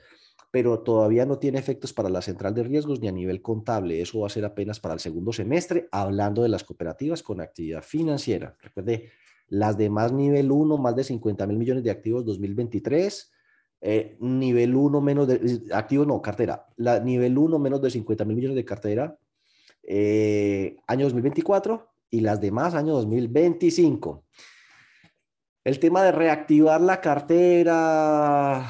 pero 0.51 0.79
todavía 0.79 1.25
no 1.25 1.37
tiene 1.37 1.59
efectos 1.59 1.93
para 1.93 2.09
la 2.09 2.21
central 2.21 2.53
de 2.53 2.63
riesgos 2.63 2.99
ni 2.99 3.07
a 3.07 3.11
nivel 3.11 3.41
contable. 3.41 4.01
Eso 4.01 4.21
va 4.21 4.27
a 4.27 4.31
ser 4.31 4.45
apenas 4.45 4.79
para 4.79 4.95
el 4.95 4.99
segundo 4.99 5.31
semestre, 5.31 5.87
hablando 5.91 6.41
de 6.41 6.49
las 6.49 6.63
cooperativas 6.63 7.21
con 7.21 7.39
actividad 7.39 7.83
financiera. 7.83 8.55
Recuerde, 8.59 9.11
las 9.47 9.77
demás 9.77 10.11
nivel 10.11 10.51
1, 10.51 10.77
más 10.77 10.95
de 10.95 11.03
50 11.03 11.45
mil 11.45 11.57
millones 11.57 11.83
de 11.83 11.91
activos 11.91 12.25
2023. 12.25 13.31
Eh, 13.81 14.17
nivel 14.19 14.75
1 14.75 15.01
menos 15.01 15.27
de 15.27 15.61
activos, 15.71 16.07
no, 16.07 16.21
cartera. 16.21 16.65
La, 16.77 16.99
nivel 16.99 17.37
1 17.37 17.59
menos 17.59 17.81
de 17.81 17.91
50 17.91 18.25
mil 18.25 18.35
millones 18.35 18.55
de 18.55 18.65
cartera, 18.65 19.17
eh, 19.83 20.77
año 20.87 21.05
2024 21.05 21.88
y 22.09 22.21
las 22.21 22.41
demás 22.41 22.75
año 22.75 22.93
2025. 22.93 24.25
El 25.63 25.79
tema 25.79 26.03
de 26.03 26.11
reactivar 26.11 26.81
la 26.81 27.01
cartera, 27.01 28.65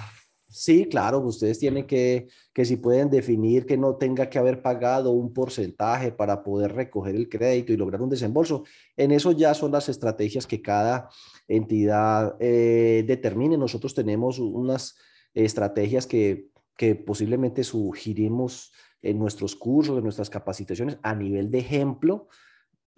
Sí, 0.52 0.86
claro, 0.86 1.20
ustedes 1.20 1.60
tienen 1.60 1.86
que, 1.86 2.28
que 2.54 2.66
si 2.66 2.78
pueden 2.78 3.12
definir 3.12 3.68
que 3.68 3.78
no 3.78 3.98
tenga 3.98 4.32
que 4.32 4.40
haber 4.40 4.64
pagado 4.64 5.12
un 5.12 5.32
porcentaje 5.32 6.12
para 6.12 6.44
poder 6.44 6.74
recoger 6.74 7.16
el 7.16 7.30
crédito 7.30 7.72
y 7.72 7.78
lograr 7.78 8.02
un 8.02 8.10
desembolso. 8.10 8.64
En 8.98 9.12
eso 9.12 9.32
ya 9.32 9.54
son 9.54 9.72
las 9.72 9.90
estrategias 9.90 10.48
que 10.48 10.60
cada 10.60 11.08
entidad 11.48 12.36
eh, 12.40 13.04
determine. 13.06 13.58
Nosotros 13.58 13.94
tenemos 13.94 14.40
unas 14.40 14.98
estrategias 15.36 16.08
que, 16.08 16.50
que 16.76 16.96
posiblemente 16.96 17.64
sugerimos 17.64 18.74
en 19.04 19.20
nuestros 19.20 19.56
cursos, 19.56 20.00
en 20.00 20.04
nuestras 20.04 20.32
capacitaciones 20.32 20.98
a 21.04 21.14
nivel 21.14 21.52
de 21.52 21.60
ejemplo, 21.60 22.28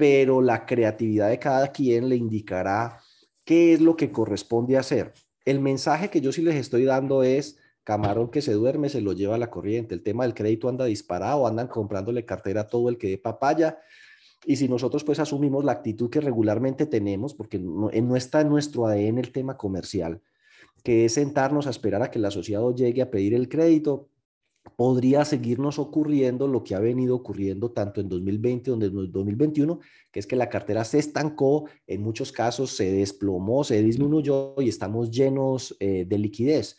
pero 0.01 0.41
la 0.41 0.65
creatividad 0.65 1.29
de 1.29 1.37
cada 1.37 1.71
quien 1.71 2.09
le 2.09 2.15
indicará 2.15 2.97
qué 3.45 3.73
es 3.73 3.81
lo 3.81 3.95
que 3.95 4.11
corresponde 4.11 4.75
hacer. 4.75 5.13
El 5.45 5.59
mensaje 5.59 6.09
que 6.09 6.21
yo 6.21 6.31
sí 6.31 6.41
les 6.41 6.55
estoy 6.55 6.85
dando 6.85 7.21
es, 7.21 7.59
camarón 7.83 8.31
que 8.31 8.41
se 8.41 8.53
duerme 8.53 8.89
se 8.89 8.99
lo 8.99 9.13
lleva 9.13 9.35
a 9.35 9.37
la 9.37 9.51
corriente. 9.51 9.93
El 9.93 10.01
tema 10.01 10.23
del 10.23 10.33
crédito 10.33 10.69
anda 10.69 10.85
disparado, 10.85 11.45
andan 11.45 11.67
comprándole 11.67 12.25
cartera 12.25 12.61
a 12.61 12.67
todo 12.67 12.89
el 12.89 12.97
que 12.97 13.09
dé 13.09 13.19
papaya. 13.19 13.77
Y 14.43 14.55
si 14.55 14.67
nosotros 14.67 15.03
pues 15.03 15.19
asumimos 15.19 15.63
la 15.63 15.73
actitud 15.73 16.09
que 16.09 16.19
regularmente 16.19 16.87
tenemos, 16.87 17.35
porque 17.35 17.59
no, 17.59 17.91
no 17.91 18.15
está 18.15 18.41
en 18.41 18.49
nuestro 18.49 18.87
ADN 18.87 19.19
el 19.19 19.31
tema 19.31 19.55
comercial, 19.55 20.19
que 20.83 21.05
es 21.05 21.13
sentarnos 21.13 21.67
a 21.67 21.69
esperar 21.69 22.01
a 22.01 22.09
que 22.09 22.17
el 22.17 22.25
asociado 22.25 22.73
llegue 22.73 23.03
a 23.03 23.11
pedir 23.11 23.35
el 23.35 23.49
crédito, 23.49 24.09
podría 24.75 25.25
seguirnos 25.25 25.79
ocurriendo 25.79 26.47
lo 26.47 26.63
que 26.63 26.75
ha 26.75 26.79
venido 26.79 27.15
ocurriendo 27.15 27.71
tanto 27.71 28.01
en 28.01 28.09
2020 28.09 28.71
como 28.71 28.83
en 28.83 29.11
2021, 29.11 29.79
que 30.11 30.19
es 30.19 30.27
que 30.27 30.35
la 30.35 30.49
cartera 30.49 30.83
se 30.83 30.99
estancó, 30.99 31.65
en 31.87 32.01
muchos 32.01 32.31
casos 32.31 32.71
se 32.71 32.91
desplomó, 32.91 33.63
se 33.63 33.81
disminuyó 33.81 34.55
y 34.59 34.69
estamos 34.69 35.11
llenos 35.11 35.75
eh, 35.79 36.05
de 36.07 36.17
liquidez. 36.17 36.77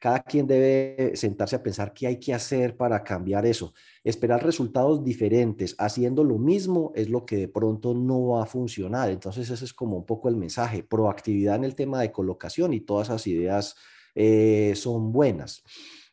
Cada 0.00 0.20
quien 0.20 0.48
debe 0.48 1.14
sentarse 1.14 1.54
a 1.54 1.62
pensar 1.62 1.92
qué 1.94 2.08
hay 2.08 2.18
que 2.18 2.34
hacer 2.34 2.76
para 2.76 3.04
cambiar 3.04 3.46
eso. 3.46 3.72
Esperar 4.02 4.44
resultados 4.44 5.04
diferentes 5.04 5.76
haciendo 5.78 6.24
lo 6.24 6.38
mismo 6.38 6.90
es 6.96 7.08
lo 7.08 7.24
que 7.24 7.36
de 7.36 7.46
pronto 7.46 7.94
no 7.94 8.26
va 8.30 8.42
a 8.42 8.46
funcionar. 8.46 9.10
Entonces 9.10 9.48
ese 9.48 9.64
es 9.64 9.72
como 9.72 9.96
un 9.96 10.04
poco 10.04 10.28
el 10.28 10.36
mensaje. 10.36 10.82
Proactividad 10.82 11.54
en 11.54 11.62
el 11.62 11.76
tema 11.76 12.00
de 12.00 12.10
colocación 12.10 12.74
y 12.74 12.80
todas 12.80 13.08
esas 13.10 13.24
ideas 13.28 13.76
eh, 14.16 14.72
son 14.74 15.12
buenas. 15.12 15.62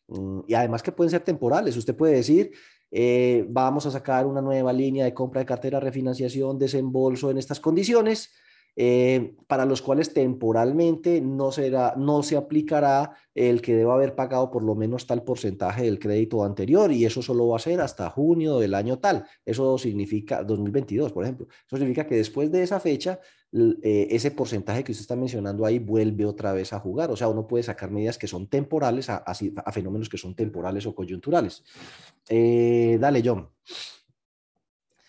Mm, 0.09 0.41
y 0.47 0.53
además 0.53 0.83
que 0.83 0.91
pueden 0.91 1.11
ser 1.11 1.21
temporales. 1.21 1.77
Usted 1.77 1.95
puede 1.95 2.15
decir, 2.15 2.51
eh, 2.91 3.45
vamos 3.49 3.85
a 3.85 3.91
sacar 3.91 4.25
una 4.25 4.41
nueva 4.41 4.73
línea 4.73 5.05
de 5.05 5.13
compra 5.13 5.39
de 5.39 5.45
cartera, 5.45 5.79
refinanciación, 5.79 6.57
desembolso 6.57 7.31
en 7.31 7.37
estas 7.37 7.59
condiciones 7.59 8.31
eh, 8.81 9.35
para 9.47 9.65
los 9.65 9.81
cuales 9.81 10.13
temporalmente 10.13 11.19
no, 11.19 11.51
será, 11.51 11.95
no 11.97 12.23
se 12.23 12.37
aplicará 12.37 13.13
el 13.35 13.61
que 13.61 13.75
deba 13.75 13.93
haber 13.93 14.15
pagado 14.15 14.49
por 14.51 14.63
lo 14.63 14.73
menos 14.73 15.05
tal 15.05 15.23
porcentaje 15.23 15.83
del 15.83 15.99
crédito 15.99 16.43
anterior 16.43 16.91
y 16.91 17.03
eso 17.03 17.21
solo 17.21 17.47
va 17.49 17.57
a 17.57 17.59
ser 17.59 17.81
hasta 17.81 18.09
junio 18.09 18.57
del 18.57 18.73
año 18.73 18.97
tal. 18.97 19.25
Eso 19.45 19.77
significa 19.77 20.43
2022, 20.43 21.11
por 21.11 21.23
ejemplo. 21.23 21.47
Eso 21.49 21.75
significa 21.75 22.07
que 22.07 22.15
después 22.15 22.51
de 22.51 22.63
esa 22.63 22.79
fecha, 22.79 23.19
eh, 23.51 24.07
ese 24.11 24.29
porcentaje 24.29 24.83
que 24.83 24.91
usted 24.91 25.01
está 25.01 25.15
mencionando 25.15 25.65
ahí 25.65 25.79
vuelve 25.79 26.25
otra 26.25 26.53
vez 26.53 26.71
a 26.73 26.79
jugar. 26.79 27.11
O 27.11 27.15
sea, 27.15 27.27
uno 27.27 27.47
puede 27.47 27.63
sacar 27.63 27.89
medidas 27.89 28.17
que 28.17 28.27
son 28.27 28.47
temporales 28.47 29.09
a, 29.09 29.23
fenómenos 29.71 30.09
que 30.09 30.17
son 30.17 30.35
temporales 30.35 30.85
o 30.85 30.93
coyunturales. 30.93 31.63
Eh, 32.27 32.97
dale, 32.99 33.21
John. 33.25 33.49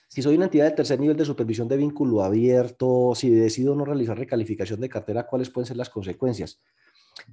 Si 0.08 0.22
soy 0.22 0.34
una 0.34 0.46
entidad 0.46 0.64
de 0.64 0.72
tercer 0.72 0.98
nivel 0.98 1.16
de 1.16 1.24
supervisión 1.24 1.68
de 1.68 1.76
vínculo 1.76 2.24
abierto, 2.24 3.12
si 3.14 3.30
decido 3.30 3.76
no 3.76 3.84
realizar 3.84 4.18
recalificación 4.18 4.80
de 4.80 4.88
cartera, 4.88 5.26
¿cuáles 5.26 5.50
pueden 5.50 5.66
ser 5.66 5.76
las 5.76 5.88
consecuencias? 5.88 6.60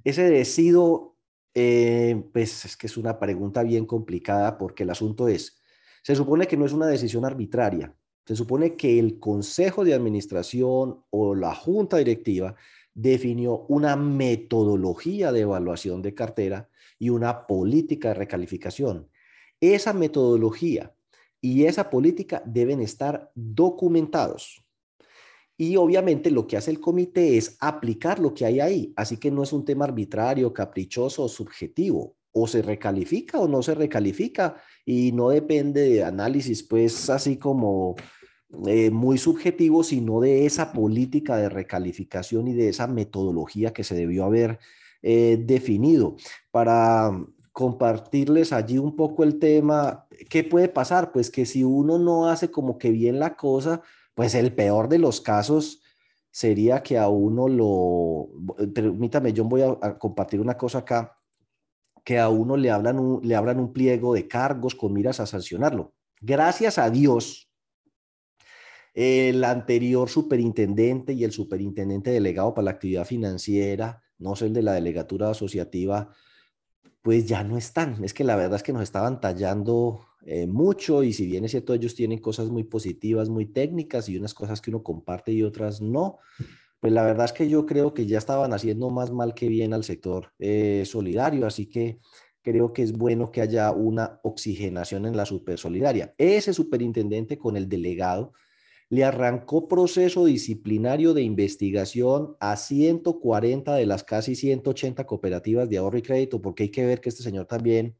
Ese 0.04 0.30
decido, 0.30 1.16
eh, 1.54 2.22
pues 2.32 2.66
es 2.66 2.76
que 2.76 2.86
es 2.86 2.96
una 2.96 3.18
pregunta 3.18 3.64
bien 3.64 3.84
complicada 3.84 4.58
porque 4.58 4.84
el 4.84 4.90
asunto 4.90 5.26
es, 5.26 5.60
se 6.02 6.14
supone 6.14 6.46
que 6.46 6.56
no 6.56 6.66
es 6.66 6.72
una 6.72 6.86
decisión 6.86 7.24
arbitraria, 7.24 7.94
se 8.28 8.36
supone 8.36 8.76
que 8.76 8.98
el 8.98 9.18
consejo 9.18 9.86
de 9.86 9.94
administración 9.94 11.02
o 11.08 11.34
la 11.34 11.54
junta 11.54 11.96
directiva 11.96 12.56
definió 12.92 13.64
una 13.68 13.96
metodología 13.96 15.32
de 15.32 15.40
evaluación 15.40 16.02
de 16.02 16.12
cartera 16.12 16.68
y 16.98 17.08
una 17.08 17.46
política 17.46 18.08
de 18.08 18.14
recalificación. 18.16 19.08
Esa 19.62 19.94
metodología 19.94 20.94
y 21.40 21.64
esa 21.64 21.88
política 21.88 22.42
deben 22.44 22.82
estar 22.82 23.32
documentados. 23.34 24.62
Y 25.56 25.76
obviamente 25.76 26.30
lo 26.30 26.46
que 26.46 26.58
hace 26.58 26.70
el 26.70 26.80
comité 26.80 27.38
es 27.38 27.56
aplicar 27.60 28.18
lo 28.18 28.34
que 28.34 28.44
hay 28.44 28.60
ahí. 28.60 28.92
Así 28.94 29.16
que 29.16 29.30
no 29.30 29.42
es 29.42 29.54
un 29.54 29.64
tema 29.64 29.86
arbitrario, 29.86 30.52
caprichoso 30.52 31.24
o 31.24 31.28
subjetivo. 31.30 32.14
O 32.32 32.46
se 32.46 32.60
recalifica 32.60 33.40
o 33.40 33.48
no 33.48 33.62
se 33.62 33.74
recalifica. 33.74 34.60
Y 34.84 35.12
no 35.12 35.30
depende 35.30 35.88
de 35.88 36.04
análisis, 36.04 36.62
pues 36.62 37.08
así 37.08 37.38
como 37.38 37.96
eh, 38.66 38.90
muy 38.90 39.18
subjetivo, 39.18 39.84
sino 39.84 40.20
de 40.20 40.46
esa 40.46 40.72
política 40.72 41.36
de 41.36 41.50
recalificación 41.50 42.48
y 42.48 42.54
de 42.54 42.70
esa 42.70 42.86
metodología 42.86 43.74
que 43.74 43.84
se 43.84 43.94
debió 43.94 44.24
haber 44.24 44.58
eh, 45.02 45.42
definido. 45.44 46.16
Para 46.50 47.10
compartirles 47.52 48.52
allí 48.52 48.78
un 48.78 48.96
poco 48.96 49.22
el 49.22 49.38
tema, 49.38 50.06
¿qué 50.30 50.44
puede 50.44 50.68
pasar? 50.68 51.12
Pues 51.12 51.30
que 51.30 51.44
si 51.44 51.62
uno 51.62 51.98
no 51.98 52.28
hace 52.28 52.50
como 52.50 52.78
que 52.78 52.90
bien 52.90 53.18
la 53.18 53.36
cosa, 53.36 53.82
pues 54.14 54.34
el 54.34 54.54
peor 54.54 54.88
de 54.88 54.98
los 54.98 55.20
casos 55.20 55.82
sería 56.30 56.82
que 56.82 56.96
a 56.98 57.08
uno 57.08 57.48
lo, 57.48 58.28
permítame, 58.72 59.32
yo 59.32 59.44
voy 59.44 59.62
a, 59.62 59.98
compartir 59.98 60.40
una 60.40 60.56
cosa 60.56 60.78
acá, 60.78 61.18
que 62.04 62.18
a 62.18 62.28
uno 62.28 62.56
le 62.56 62.70
hablan 62.70 63.20
le 63.22 63.34
hablan 63.34 63.60
un 63.60 63.72
pliego 63.72 64.14
de 64.14 64.26
cargos 64.26 64.74
con 64.74 64.92
miras 64.92 65.20
a 65.20 65.26
sancionarlo. 65.26 65.92
Gracias 66.20 66.78
a 66.78 66.90
Dios, 66.90 67.47
el 69.00 69.44
anterior 69.44 70.08
superintendente 70.08 71.12
y 71.12 71.22
el 71.22 71.30
superintendente 71.30 72.10
delegado 72.10 72.52
para 72.52 72.64
la 72.64 72.70
actividad 72.72 73.04
financiera, 73.04 74.02
no 74.18 74.34
sé 74.34 74.46
el 74.46 74.52
de 74.52 74.62
la 74.62 74.72
delegatura 74.72 75.30
asociativa, 75.30 76.10
pues 77.00 77.28
ya 77.28 77.44
no 77.44 77.56
están. 77.56 78.02
Es 78.02 78.12
que 78.12 78.24
la 78.24 78.34
verdad 78.34 78.56
es 78.56 78.64
que 78.64 78.72
nos 78.72 78.82
estaban 78.82 79.20
tallando 79.20 80.00
eh, 80.26 80.48
mucho 80.48 81.04
y 81.04 81.12
si 81.12 81.26
bien 81.26 81.44
es 81.44 81.52
cierto, 81.52 81.74
ellos 81.74 81.94
tienen 81.94 82.18
cosas 82.18 82.48
muy 82.48 82.64
positivas, 82.64 83.28
muy 83.28 83.46
técnicas 83.46 84.08
y 84.08 84.18
unas 84.18 84.34
cosas 84.34 84.60
que 84.60 84.70
uno 84.70 84.82
comparte 84.82 85.30
y 85.30 85.44
otras 85.44 85.80
no, 85.80 86.18
pues 86.80 86.92
la 86.92 87.04
verdad 87.04 87.26
es 87.26 87.32
que 87.32 87.48
yo 87.48 87.66
creo 87.66 87.94
que 87.94 88.04
ya 88.04 88.18
estaban 88.18 88.52
haciendo 88.52 88.90
más 88.90 89.12
mal 89.12 89.32
que 89.32 89.46
bien 89.46 89.74
al 89.74 89.84
sector 89.84 90.32
eh, 90.40 90.82
solidario, 90.84 91.46
así 91.46 91.66
que 91.66 92.00
creo 92.42 92.72
que 92.72 92.82
es 92.82 92.90
bueno 92.90 93.30
que 93.30 93.42
haya 93.42 93.70
una 93.70 94.18
oxigenación 94.24 95.06
en 95.06 95.16
la 95.16 95.24
super 95.24 95.56
solidaria. 95.56 96.16
Ese 96.18 96.52
superintendente 96.52 97.38
con 97.38 97.56
el 97.56 97.68
delegado 97.68 98.32
le 98.90 99.04
arrancó 99.04 99.68
proceso 99.68 100.24
disciplinario 100.24 101.12
de 101.12 101.22
investigación 101.22 102.36
a 102.40 102.56
140 102.56 103.74
de 103.74 103.86
las 103.86 104.02
casi 104.02 104.34
180 104.34 105.06
cooperativas 105.06 105.68
de 105.68 105.78
ahorro 105.78 105.98
y 105.98 106.02
crédito, 106.02 106.40
porque 106.40 106.64
hay 106.64 106.68
que 106.70 106.86
ver 106.86 107.00
que 107.00 107.10
este 107.10 107.22
señor 107.22 107.46
también 107.46 107.96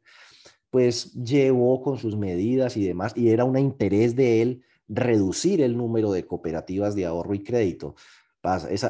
pues 0.70 1.12
llevó 1.14 1.80
con 1.82 1.98
sus 1.98 2.16
medidas 2.16 2.76
y 2.76 2.84
demás, 2.84 3.12
y 3.16 3.30
era 3.30 3.44
un 3.44 3.58
interés 3.58 4.14
de 4.16 4.42
él 4.42 4.64
reducir 4.86 5.60
el 5.62 5.76
número 5.76 6.12
de 6.12 6.26
cooperativas 6.26 6.94
de 6.94 7.06
ahorro 7.06 7.34
y 7.34 7.42
crédito. 7.42 7.94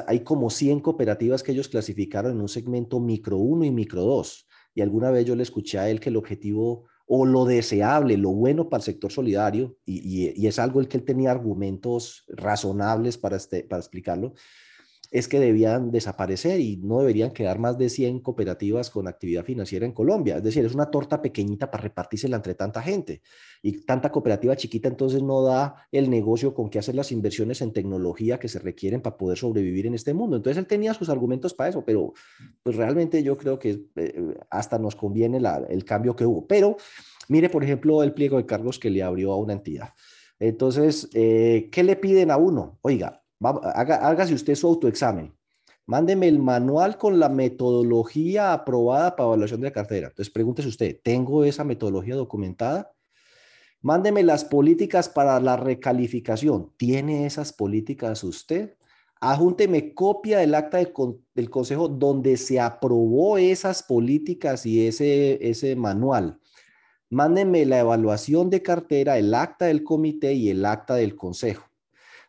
hay 0.07 0.19
como 0.21 0.49
100 0.49 0.79
cooperativas 0.79 1.43
que 1.43 1.51
ellos 1.51 1.67
clasificaron 1.67 2.33
en 2.33 2.41
un 2.41 2.49
segmento 2.49 2.99
micro 2.99 3.37
1 3.37 3.65
y 3.65 3.71
micro 3.71 4.03
2. 4.03 4.47
Y 4.75 4.81
alguna 4.81 5.11
vez 5.11 5.25
yo 5.25 5.35
le 5.35 5.43
escuché 5.43 5.79
a 5.79 5.89
él 5.89 5.99
que 5.99 6.09
el 6.09 6.17
objetivo 6.17 6.85
o 7.11 7.25
lo 7.25 7.43
deseable, 7.43 8.17
lo 8.17 8.29
bueno 8.29 8.69
para 8.69 8.81
el 8.81 8.85
sector 8.85 9.11
solidario, 9.11 9.75
y, 9.83 10.45
es 10.45 10.59
algo 10.59 10.79
el 10.79 10.87
que 10.87 10.97
él 10.97 11.05
tenía 11.05 11.31
argumentos 11.31 12.23
razonables 12.27 13.17
para, 13.17 13.35
este, 13.35 13.63
para 13.63 13.79
explicarlo, 13.79 14.35
es 15.11 15.27
que 15.27 15.39
debían 15.39 15.91
desaparecer 15.91 16.59
y 16.59 16.77
no 16.77 16.99
deberían 16.99 17.31
quedar 17.31 17.57
más 17.57 17.77
de 17.79 17.89
100 17.89 18.19
cooperativas 18.19 18.91
con 18.91 19.07
actividad 19.07 19.43
financiera 19.43 19.85
en 19.85 19.91
Colombia. 19.91 20.37
Es 20.37 20.43
decir, 20.43 20.63
es 20.65 20.75
una 20.75 20.91
torta 20.91 21.21
pequeñita 21.21 21.71
para 21.71 21.83
repartírsela 21.83 22.35
entre 22.35 22.53
tanta 22.53 22.81
gente. 22.81 23.21
Y 23.63 23.85
tanta 23.85 24.11
cooperativa 24.11 24.55
chiquita 24.55 24.87
entonces 24.87 25.23
no 25.23 25.41
da 25.41 25.87
el 25.91 26.11
negocio 26.11 26.53
con 26.53 26.69
que 26.69 26.77
hacer 26.77 26.93
las 26.93 27.11
inversiones 27.11 27.61
en 27.61 27.73
tecnología 27.73 28.39
que 28.39 28.47
se 28.47 28.59
requieren 28.59 29.01
para 29.01 29.17
poder 29.17 29.37
sobrevivir 29.37 29.87
en 29.87 29.95
este 29.95 30.13
mundo. 30.13 30.37
Entonces 30.37 30.59
él 30.59 30.67
tenía 30.67 30.93
sus 30.93 31.09
argumentos 31.09 31.55
para 31.55 31.71
eso, 31.71 31.83
pero 31.83 32.13
pues 32.61 32.75
realmente 32.75 33.23
yo 33.23 33.35
creo 33.35 33.57
que 33.57 33.87
eh, 33.95 34.35
hasta 34.51 34.77
nos 34.77 34.95
conviene 34.95 35.41
el 35.69 35.85
cambio 35.85 36.15
que 36.15 36.25
hubo. 36.25 36.45
Pero 36.45 36.77
mire, 37.29 37.49
por 37.49 37.63
ejemplo, 37.63 38.03
el 38.03 38.13
pliego 38.13 38.37
de 38.37 38.45
cargos 38.45 38.77
que 38.77 38.91
le 38.91 39.01
abrió 39.01 39.31
a 39.31 39.37
una 39.37 39.53
entidad. 39.53 39.89
Entonces, 40.39 41.09
eh, 41.13 41.69
¿qué 41.71 41.83
le 41.83 41.95
piden 41.95 42.31
a 42.31 42.37
uno? 42.37 42.77
Oiga, 42.81 43.23
hágase 43.41 44.33
usted 44.33 44.55
su 44.55 44.67
autoexamen. 44.67 45.33
Mándeme 45.85 46.27
el 46.27 46.37
manual 46.39 46.97
con 46.97 47.19
la 47.19 47.29
metodología 47.29 48.53
aprobada 48.53 49.15
para 49.15 49.27
evaluación 49.27 49.61
de 49.61 49.67
la 49.69 49.73
cartera. 49.73 50.07
Entonces, 50.09 50.31
pregúntese 50.31 50.67
usted, 50.67 50.99
¿tengo 51.01 51.43
esa 51.43 51.63
metodología 51.63 52.15
documentada? 52.15 52.91
Mándeme 53.81 54.23
las 54.23 54.45
políticas 54.45 55.09
para 55.09 55.39
la 55.39 55.55
recalificación. 55.55 56.73
¿Tiene 56.77 57.25
esas 57.25 57.53
políticas 57.53 58.23
usted? 58.23 58.75
Ajúnteme 59.21 59.93
copia 59.93 60.39
del 60.39 60.53
acta 60.53 60.77
del 60.77 61.49
consejo 61.49 61.87
donde 61.87 62.37
se 62.37 62.59
aprobó 62.59 63.37
esas 63.37 63.81
políticas 63.81 64.65
y 64.65 64.85
ese, 64.85 65.39
ese 65.49 65.75
manual. 65.75 66.39
Mándeme 67.09 67.65
la 67.65 67.79
evaluación 67.79 68.49
de 68.49 68.61
cartera, 68.61 69.17
el 69.17 69.33
acta 69.33 69.65
del 69.65 69.83
comité 69.83 70.33
y 70.33 70.49
el 70.49 70.63
acta 70.65 70.95
del 70.95 71.15
consejo. 71.15 71.68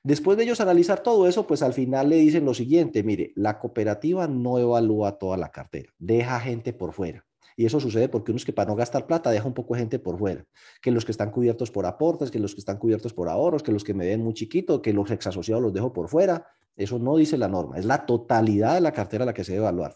Después 0.02 0.38
de 0.38 0.44
ellos 0.44 0.60
analizar 0.62 1.02
todo 1.02 1.28
eso, 1.28 1.46
pues 1.46 1.62
al 1.62 1.74
final 1.74 2.08
le 2.08 2.16
dicen 2.16 2.46
lo 2.46 2.54
siguiente, 2.54 3.02
mire, 3.02 3.32
la 3.36 3.58
cooperativa 3.58 4.26
no 4.26 4.58
evalúa 4.58 5.18
toda 5.18 5.36
la 5.36 5.50
cartera, 5.50 5.92
deja 5.98 6.40
gente 6.40 6.72
por 6.72 6.94
fuera. 6.94 7.26
Y 7.54 7.66
eso 7.66 7.78
sucede 7.80 8.08
porque 8.08 8.32
uno 8.32 8.38
es 8.38 8.46
que 8.46 8.54
para 8.54 8.70
no 8.70 8.76
gastar 8.76 9.06
plata 9.06 9.30
deja 9.30 9.46
un 9.46 9.52
poco 9.52 9.74
de 9.74 9.80
gente 9.80 9.98
por 9.98 10.18
fuera, 10.18 10.46
que 10.80 10.90
los 10.90 11.04
que 11.04 11.12
están 11.12 11.30
cubiertos 11.30 11.70
por 11.70 11.84
aportes, 11.84 12.30
que 12.30 12.38
los 12.38 12.54
que 12.54 12.60
están 12.60 12.78
cubiertos 12.78 13.12
por 13.12 13.28
ahorros, 13.28 13.62
que 13.62 13.72
los 13.72 13.84
que 13.84 13.92
me 13.92 14.06
ven 14.06 14.22
muy 14.24 14.32
chiquito, 14.32 14.80
que 14.80 14.94
los 14.94 15.10
exasociados 15.10 15.62
los 15.62 15.74
dejo 15.74 15.92
por 15.92 16.08
fuera. 16.08 16.46
Eso 16.74 16.98
no 16.98 17.18
dice 17.18 17.36
la 17.36 17.48
norma, 17.48 17.76
es 17.78 17.84
la 17.84 18.06
totalidad 18.06 18.74
de 18.74 18.80
la 18.80 18.92
cartera 18.92 19.26
la 19.26 19.34
que 19.34 19.44
se 19.44 19.52
debe 19.52 19.64
evaluar. 19.64 19.94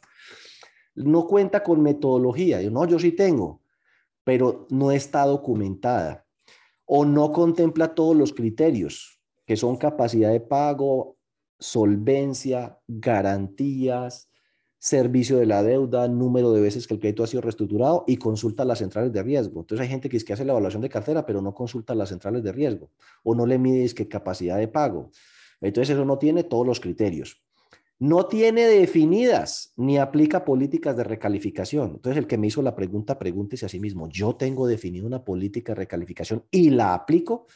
No 0.95 1.27
cuenta 1.27 1.63
con 1.63 1.81
metodología, 1.81 2.61
yo 2.61 2.71
no, 2.71 2.87
yo 2.87 2.99
sí 2.99 3.13
tengo, 3.13 3.63
pero 4.23 4.67
no 4.69 4.91
está 4.91 5.25
documentada 5.25 6.27
o 6.85 7.07
no 7.07 7.33
contempla 7.33 7.95
todos 7.95 8.15
los 8.15 8.35
criterios 8.35 9.14
que 9.47 9.57
son 9.57 9.77
capacidad 9.77 10.31
de 10.31 10.41
pago, 10.41 11.17
solvencia, 11.59 12.79
garantías, 12.87 14.29
servicio 14.79 15.39
de 15.39 15.47
la 15.47 15.63
deuda, 15.63 16.09
número 16.09 16.53
de 16.53 16.61
veces 16.61 16.87
que 16.87 16.93
el 16.93 17.01
crédito 17.01 17.25
ha 17.25 17.27
sido 17.27 17.41
reestructurado 17.41 18.05
y 18.07 18.19
consulta 18.19 18.67
las 18.67 18.81
centrales 18.81 19.13
de 19.15 19.23
riesgo. 19.23 19.61
Entonces 19.61 19.83
hay 19.83 19.89
gente 19.89 20.11
que 20.11 20.19
es 20.19 20.25
que 20.25 20.35
hace 20.35 20.45
la 20.45 20.53
evaluación 20.53 20.83
de 20.83 20.91
cartera, 20.91 21.25
pero 21.25 21.41
no 21.41 21.55
consulta 21.55 21.95
las 21.95 22.11
centrales 22.11 22.43
de 22.43 22.53
riesgo 22.53 22.91
o 23.23 23.35
no 23.35 23.47
le 23.47 23.59
mide 23.59 23.89
que 23.95 24.09
capacidad 24.09 24.59
de 24.59 24.69
pago. 24.69 25.11
Entonces 25.63 25.95
eso 25.95 26.05
no 26.05 26.19
tiene 26.19 26.45
todos 26.45 26.67
los 26.67 26.81
criterios. 26.81 27.43
No 27.99 28.27
tiene 28.27 28.67
definidas 28.67 29.73
ni 29.77 29.97
aplica 29.97 30.45
políticas 30.45 30.95
de 30.99 31.05
recalificación. 31.05 31.93
Entonces 31.93 32.19
el 32.19 32.27
que 32.27 32.37
me 32.37 32.49
hizo 32.49 32.61
la 32.61 32.77
pregunta, 32.77 33.19
pregúntese 33.19 33.65
a 33.65 33.71
sí 33.71 33.81
mismo, 33.81 34.11
¿yo 34.11 34.37
tengo 34.37 34.67
definida 34.67 35.07
una 35.07 35.25
política 35.25 35.73
de 35.73 35.77
recalificación 35.77 36.45
y 36.51 36.69
la 36.69 36.93
aplico? 36.93 37.47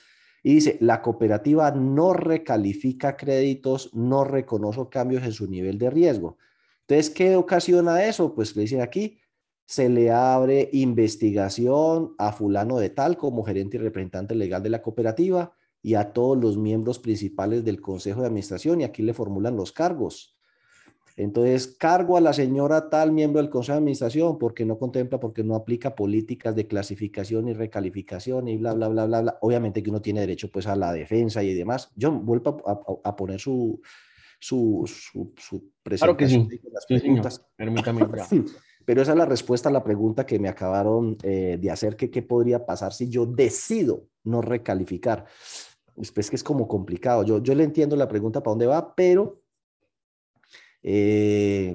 Y 0.43 0.55
dice, 0.55 0.79
la 0.81 1.03
cooperativa 1.03 1.71
no 1.73 2.13
recalifica 2.13 3.17
créditos, 3.17 3.95
no 3.95 4.25
reconoce 4.25 4.89
cambios 4.91 5.25
en 5.25 5.33
su 5.33 5.49
nivel 5.49 5.79
de 5.79 5.91
riesgo. 5.91 6.39
Entonces, 6.83 7.11
¿qué 7.11 7.37
ocasiona 7.37 8.05
eso? 8.05 8.35
Pues 8.35 8.57
le 8.57 8.63
dicen 8.63 8.81
aquí, 8.81 9.19
se 9.67 9.91
le 9.91 10.11
abre 10.11 10.71
investigación 10.73 12.15
a 12.17 12.33
fulano 12.33 12.79
de 12.79 12.89
tal 12.89 13.19
como 13.19 13.45
gerente 13.45 13.77
y 13.77 13.81
representante 13.81 14.35
legal 14.35 14.63
de 14.63 14.71
la 14.71 14.81
cooperativa 14.81 15.53
y 15.83 15.95
a 15.95 16.13
todos 16.13 16.39
los 16.39 16.57
miembros 16.57 16.99
principales 16.99 17.65
del 17.65 17.81
consejo 17.81 18.23
de 18.23 18.29
administración 18.29 18.81
y 18.81 18.85
aquí 18.85 19.03
le 19.03 19.13
formulan 19.13 19.57
los 19.57 19.73
cargos. 19.73 20.38
Entonces, 21.19 21.67
cargo 21.67 22.17
a 22.17 22.21
la 22.21 22.33
señora 22.33 22.89
tal 22.89 23.11
miembro 23.11 23.43
del 23.43 23.51
Consejo 23.51 23.73
de 23.73 23.79
Administración 23.79 24.39
porque 24.39 24.65
no 24.65 24.79
contempla, 24.79 25.19
porque 25.19 25.43
no 25.43 25.57
aplica 25.57 25.97
políticas 25.97 26.55
de 26.55 26.69
clasificación 26.69 27.49
y 27.49 27.55
recalificación 27.55 28.47
y 28.47 28.57
bla, 28.57 28.73
bla, 28.73 28.87
bla, 28.87 29.05
bla, 29.05 29.21
bla. 29.23 29.39
Obviamente 29.41 29.83
que 29.83 29.91
uno 29.91 30.01
tiene 30.01 30.21
derecho 30.21 30.49
pues 30.49 30.69
a 30.69 30.77
la 30.77 30.93
defensa 30.93 31.43
y 31.43 31.55
demás. 31.55 31.91
Yo 31.97 32.13
vuelvo 32.13 32.63
a, 33.03 33.17
poner 33.17 33.41
su, 33.41 33.81
su, 34.39 34.85
su, 35.37 35.73
presentación. 35.83 36.47
Claro 36.47 37.29
Permítame. 37.57 38.07
Pero 38.85 39.03
esa 39.03 39.11
es 39.11 39.19
la 39.19 39.27
respuesta 39.27 39.71
a 39.71 39.73
la 39.73 39.83
pregunta 39.83 40.25
que 40.25 40.39
me 40.39 40.49
acabaron 40.49 41.19
eh, 41.25 41.59
de 41.61 41.71
hacer, 41.73 41.97
que 41.97 42.13
qué 42.13 42.23
podría 42.23 42.65
pasar 42.65 42.93
si 42.93 43.09
yo 43.09 43.27
decido 43.27 44.05
no 44.23 44.41
recalificar. 44.41 45.25
Es 45.97 46.13
que 46.13 46.37
es 46.37 46.45
como 46.45 46.69
complicado. 46.69 47.25
Yo, 47.25 47.43
yo 47.43 47.57
le 47.57 47.65
entiendo 47.65 47.97
la 47.97 48.07
pregunta 48.07 48.41
para 48.41 48.53
dónde 48.53 48.67
va, 48.67 48.95
pero 48.95 49.43
eh, 50.83 51.75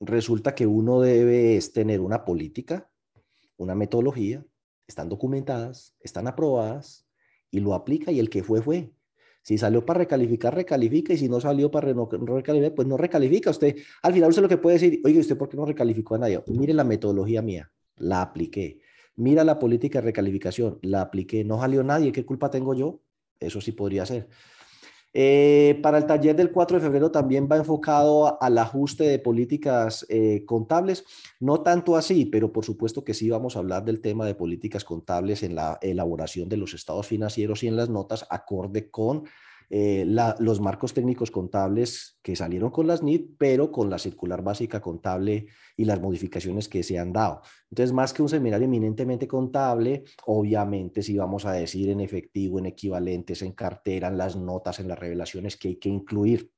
resulta 0.00 0.54
que 0.54 0.66
uno 0.66 1.00
debe 1.00 1.58
tener 1.72 2.00
una 2.00 2.24
política, 2.24 2.90
una 3.56 3.74
metodología, 3.74 4.44
están 4.86 5.08
documentadas, 5.08 5.94
están 6.00 6.26
aprobadas 6.26 7.06
y 7.50 7.60
lo 7.60 7.74
aplica 7.74 8.10
y 8.10 8.18
el 8.18 8.30
que 8.30 8.42
fue 8.42 8.62
fue. 8.62 8.92
Si 9.42 9.58
salió 9.58 9.84
para 9.84 9.98
recalificar, 9.98 10.54
recalifica, 10.54 11.12
y 11.12 11.18
si 11.18 11.28
no 11.28 11.40
salió 11.40 11.70
para 11.70 11.92
no, 11.92 12.08
recalificar, 12.08 12.74
pues 12.74 12.86
no 12.86 12.96
recalifica. 12.96 13.50
Usted, 13.50 13.76
al 14.02 14.12
final 14.12 14.30
usted 14.30 14.42
lo 14.42 14.48
que 14.48 14.56
puede 14.56 14.78
decir, 14.78 15.00
oye, 15.04 15.18
¿usted 15.18 15.36
por 15.36 15.48
qué 15.48 15.56
no 15.56 15.64
recalificó 15.66 16.14
a 16.14 16.18
nadie? 16.18 16.42
Mire 16.46 16.72
la 16.72 16.84
metodología 16.84 17.42
mía, 17.42 17.72
la 17.96 18.22
apliqué. 18.22 18.80
Mira 19.16 19.42
la 19.42 19.58
política 19.58 20.00
de 20.00 20.06
recalificación, 20.06 20.78
la 20.82 21.02
apliqué, 21.02 21.44
no 21.44 21.60
salió 21.60 21.82
nadie, 21.82 22.12
¿qué 22.12 22.24
culpa 22.24 22.50
tengo 22.50 22.72
yo? 22.74 23.02
Eso 23.40 23.60
sí 23.60 23.72
podría 23.72 24.06
ser. 24.06 24.28
Eh, 25.14 25.78
para 25.82 25.98
el 25.98 26.06
taller 26.06 26.34
del 26.34 26.50
4 26.50 26.78
de 26.78 26.82
febrero 26.82 27.10
también 27.10 27.46
va 27.50 27.58
enfocado 27.58 28.42
al 28.42 28.56
ajuste 28.56 29.04
de 29.04 29.18
políticas 29.18 30.06
eh, 30.08 30.44
contables, 30.46 31.04
no 31.38 31.60
tanto 31.60 31.96
así, 31.96 32.24
pero 32.24 32.50
por 32.50 32.64
supuesto 32.64 33.04
que 33.04 33.12
sí 33.12 33.28
vamos 33.28 33.54
a 33.54 33.58
hablar 33.58 33.84
del 33.84 34.00
tema 34.00 34.24
de 34.24 34.34
políticas 34.34 34.84
contables 34.84 35.42
en 35.42 35.54
la 35.54 35.78
elaboración 35.82 36.48
de 36.48 36.56
los 36.56 36.72
estados 36.72 37.06
financieros 37.06 37.62
y 37.62 37.68
en 37.68 37.76
las 37.76 37.90
notas 37.90 38.26
acorde 38.30 38.90
con 38.90 39.24
eh, 39.70 40.04
los 40.06 40.60
marcos 40.60 40.94
técnicos 40.94 41.30
contables 41.30 42.18
que 42.22 42.36
salieron 42.36 42.70
con 42.70 42.86
las 42.86 43.02
NIT, 43.02 43.36
pero 43.38 43.70
con 43.70 43.90
la 43.90 43.98
circular 43.98 44.42
básica 44.42 44.80
contable 44.80 45.46
y 45.76 45.84
las 45.84 46.00
modificaciones 46.00 46.68
que 46.68 46.82
se 46.82 46.98
han 46.98 47.12
dado. 47.12 47.42
Entonces, 47.70 47.92
más 47.92 48.12
que 48.12 48.22
un 48.22 48.28
seminario 48.28 48.66
eminentemente 48.66 49.26
contable, 49.26 50.04
obviamente 50.26 51.02
si 51.02 51.16
vamos 51.16 51.44
a 51.44 51.52
decir 51.52 51.90
en 51.90 52.00
efectivo, 52.00 52.58
en 52.58 52.66
equivalentes, 52.66 53.42
en 53.42 53.52
cartera, 53.52 54.08
en 54.08 54.18
las 54.18 54.36
notas, 54.36 54.80
en 54.80 54.88
las 54.88 54.98
revelaciones 54.98 55.56
que 55.56 55.68
hay 55.68 55.76
que 55.76 55.88
incluir 55.88 56.50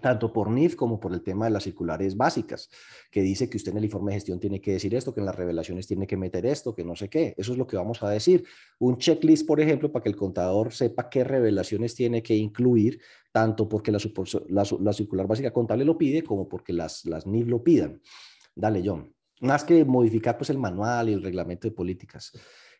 tanto 0.00 0.32
por 0.32 0.50
NIF 0.50 0.74
como 0.76 0.98
por 0.98 1.12
el 1.12 1.22
tema 1.22 1.44
de 1.44 1.50
las 1.50 1.64
circulares 1.64 2.16
básicas, 2.16 2.68
que 3.10 3.22
dice 3.22 3.48
que 3.48 3.56
usted 3.56 3.72
en 3.72 3.78
el 3.78 3.84
informe 3.84 4.12
de 4.12 4.16
gestión 4.16 4.40
tiene 4.40 4.60
que 4.60 4.72
decir 4.72 4.94
esto, 4.94 5.14
que 5.14 5.20
en 5.20 5.26
las 5.26 5.34
revelaciones 5.34 5.86
tiene 5.86 6.06
que 6.06 6.16
meter 6.16 6.46
esto, 6.46 6.74
que 6.74 6.84
no 6.84 6.96
sé 6.96 7.08
qué. 7.08 7.34
Eso 7.36 7.52
es 7.52 7.58
lo 7.58 7.66
que 7.66 7.76
vamos 7.76 8.02
a 8.02 8.10
decir. 8.10 8.44
Un 8.78 8.98
checklist, 8.98 9.46
por 9.46 9.60
ejemplo, 9.60 9.92
para 9.92 10.02
que 10.02 10.08
el 10.08 10.16
contador 10.16 10.72
sepa 10.72 11.08
qué 11.08 11.24
revelaciones 11.24 11.94
tiene 11.94 12.22
que 12.22 12.34
incluir, 12.34 13.00
tanto 13.32 13.68
porque 13.68 13.92
la, 13.92 13.98
la, 14.48 14.92
circular 14.92 15.26
básica 15.26 15.52
contable 15.52 15.84
lo 15.84 15.96
pide 15.96 16.22
como 16.22 16.48
porque 16.48 16.72
las, 16.72 17.04
las 17.04 17.26
NIF 17.26 17.46
lo 17.46 17.62
pidan. 17.62 18.00
Dale, 18.54 18.82
John. 18.84 19.14
Más 19.40 19.64
que 19.64 19.84
modificar 19.84 20.36
pues, 20.36 20.50
el 20.50 20.58
manual 20.58 21.08
y 21.08 21.12
el 21.12 21.22
reglamento 21.22 21.66
de 21.66 21.72
políticas. 21.72 22.32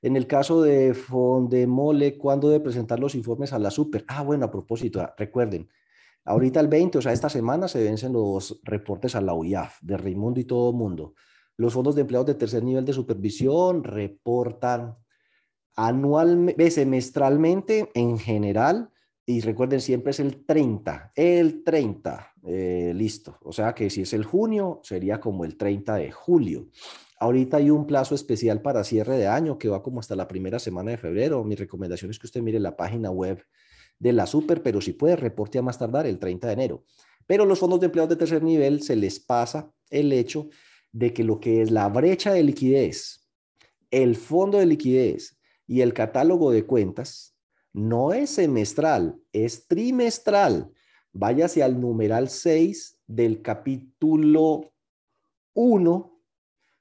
En 0.03 0.17
el 0.17 0.27
caso 0.27 0.63
de 0.63 0.95
Fondemole, 0.95 2.17
¿cuándo 2.17 2.49
debe 2.49 2.65
presentar 2.65 2.99
los 2.99 3.15
informes 3.15 3.53
a 3.53 3.59
la 3.59 3.71
super? 3.71 4.05
Ah, 4.09 4.23
bueno, 4.23 4.47
a 4.47 4.51
propósito, 4.51 5.07
recuerden, 5.17 5.69
Ahorita 6.25 6.61
el 6.61 6.69
20, 6.69 6.99
o 6.99 7.03
sea, 7.03 7.13
esta 7.13 7.29
semana 7.29 7.69
se 7.69 7.83
vencen 7.83 8.13
los 8.13 8.61
reportes 8.63 9.15
a 9.15 9.21
la 9.21 9.35
UIAF 9.35 9.81
de 9.81 9.97
Raimundo 9.97 10.41
y 10.41 10.45
todo 10.45 10.73
mundo. 10.73 11.15
Los 11.57 11.73
fondos 11.73 11.95
de 11.95 12.03
empleados 12.03 12.27
de 12.27 12.35
tercer 12.35 12.63
nivel 12.63 12.85
de 12.85 12.93
supervisión 12.93 13.85
reportan 13.85 14.97
anualmente, 15.77 16.71
semestralmente 16.71 17.91
en 17.95 18.19
general, 18.19 18.91
y 19.27 19.41
recuerden 19.41 19.81
siempre 19.81 20.11
es 20.11 20.21
el 20.21 20.45
30, 20.45 21.13
el 21.15 21.63
30, 21.63 22.33
eh, 22.45 22.93
listo. 22.95 23.39
O 23.43 23.53
sea 23.53 23.75
que 23.75 23.89
si 23.89 24.03
es 24.03 24.13
el 24.13 24.25
junio, 24.25 24.81
sería 24.83 25.21
como 25.21 25.45
el 25.45 25.57
30 25.57 25.95
de 25.97 26.11
julio. 26.11 26.69
Ahorita 27.19 27.59
hay 27.59 27.71
un 27.71 27.87
plazo 27.87 28.15
especial 28.15 28.63
para 28.63 28.83
cierre 28.83 29.19
de 29.19 29.29
año 29.29 29.59
que 29.59 29.69
va 29.69 29.83
como 29.83 30.01
hasta 30.01 30.17
la 30.17 30.27
primera 30.27 30.59
semana 30.59 30.91
de 30.91 30.97
febrero. 30.97 31.45
Mi 31.45 31.55
recomendación 31.55 32.11
es 32.11 32.19
que 32.19 32.27
usted 32.27 32.41
mire 32.41 32.59
la 32.59 32.77
página 32.77 33.11
web 33.11 33.45
de 34.01 34.13
la 34.13 34.27
super, 34.27 34.63
pero 34.63 34.81
si 34.81 34.95
puede, 34.95 35.15
reporte 35.15 35.59
a 35.59 35.63
más 35.63 35.79
tardar 35.79 36.07
el 36.07 36.19
30 36.19 36.49
de 36.49 36.53
enero. 36.53 36.85
Pero 37.27 37.45
los 37.45 37.61
fondos 37.61 37.79
de 37.79 37.87
empleados 37.87 38.11
de 38.11 38.17
tercer 38.17 38.43
nivel 38.43 38.83
se 38.83 38.97
les 38.97 39.21
pasa 39.21 39.73
el 39.91 40.13
hecho 40.13 40.49
de 40.91 41.13
que 41.13 41.23
lo 41.23 41.39
que 41.39 41.63
es 41.63 41.71
la 41.71 41.89
brecha 41.89 42.33
de 42.33 42.43
liquidez, 42.43 43.29
el 43.93 44.17
fondo 44.17 44.59
de 44.59 44.67
liquidez 44.67 45.39
y 45.67 45.83
el 45.83 45.93
catálogo 45.93 46.51
de 46.51 46.67
cuentas 46.67 47.37
no 47.73 48.13
es 48.13 48.31
semestral, 48.31 49.21
es 49.33 49.69
trimestral. 49.69 50.73
Váyase 51.13 51.63
al 51.63 51.81
numeral 51.81 52.29
6 52.29 52.99
del 53.07 53.43
capítulo 53.43 54.73
1 55.55 56.20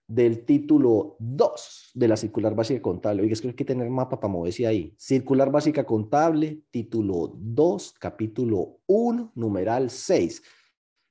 del 0.10 0.44
título 0.44 1.16
2 1.20 1.92
de 1.94 2.08
la 2.08 2.18
circular 2.18 2.56
básica 2.56 2.82
contable. 2.82 3.22
Oiga, 3.22 3.34
es 3.34 3.42
que 3.42 3.50
hay 3.50 3.54
que 3.54 3.64
tener 3.64 3.88
mapa 3.92 4.20
para 4.20 4.34
moverse 4.34 4.66
ahí. 4.66 4.92
Circular 4.98 5.52
básica 5.52 5.86
contable, 5.86 6.64
título 6.72 7.32
2, 7.38 7.94
capítulo 8.00 8.80
1, 8.88 9.34
numeral 9.36 9.92
6. 9.92 10.42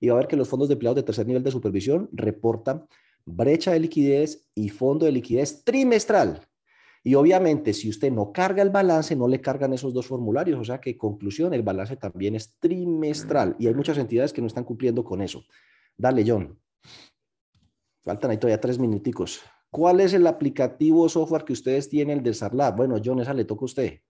Y 0.00 0.08
va 0.08 0.14
a 0.14 0.18
ver 0.18 0.26
que 0.26 0.36
los 0.36 0.48
fondos 0.48 0.68
de 0.68 0.72
empleados 0.72 0.96
de 0.96 1.04
tercer 1.04 1.28
nivel 1.28 1.44
de 1.44 1.52
supervisión 1.52 2.08
reportan 2.12 2.88
brecha 3.24 3.70
de 3.72 3.78
liquidez 3.78 4.44
y 4.56 4.68
fondo 4.68 5.06
de 5.06 5.12
liquidez 5.12 5.62
trimestral. 5.62 6.40
Y 7.04 7.14
obviamente, 7.14 7.74
si 7.74 7.88
usted 7.88 8.10
no 8.10 8.32
carga 8.32 8.64
el 8.64 8.70
balance, 8.70 9.14
no 9.14 9.28
le 9.28 9.40
cargan 9.40 9.72
esos 9.72 9.94
dos 9.94 10.08
formularios. 10.08 10.58
O 10.58 10.64
sea 10.64 10.80
que, 10.80 10.98
conclusión, 10.98 11.54
el 11.54 11.62
balance 11.62 11.96
también 11.96 12.34
es 12.34 12.58
trimestral. 12.58 13.54
Y 13.60 13.68
hay 13.68 13.74
muchas 13.74 13.96
entidades 13.96 14.32
que 14.32 14.40
no 14.40 14.48
están 14.48 14.64
cumpliendo 14.64 15.04
con 15.04 15.22
eso. 15.22 15.44
Dale, 15.96 16.24
John. 16.26 16.58
Faltan 18.04 18.30
ahí 18.30 18.38
todavía 18.38 18.60
tres 18.60 18.78
minuticos. 18.78 19.40
¿Cuál 19.70 20.00
es 20.00 20.14
el 20.14 20.26
aplicativo 20.26 21.08
software 21.08 21.44
que 21.44 21.52
ustedes 21.52 21.88
tienen 21.88 22.22
del 22.22 22.34
SARLAB? 22.34 22.76
Bueno, 22.76 22.96
John, 23.04 23.20
esa 23.20 23.34
le 23.34 23.44
toca 23.44 23.62
a 23.62 23.64
usted. 23.66 24.00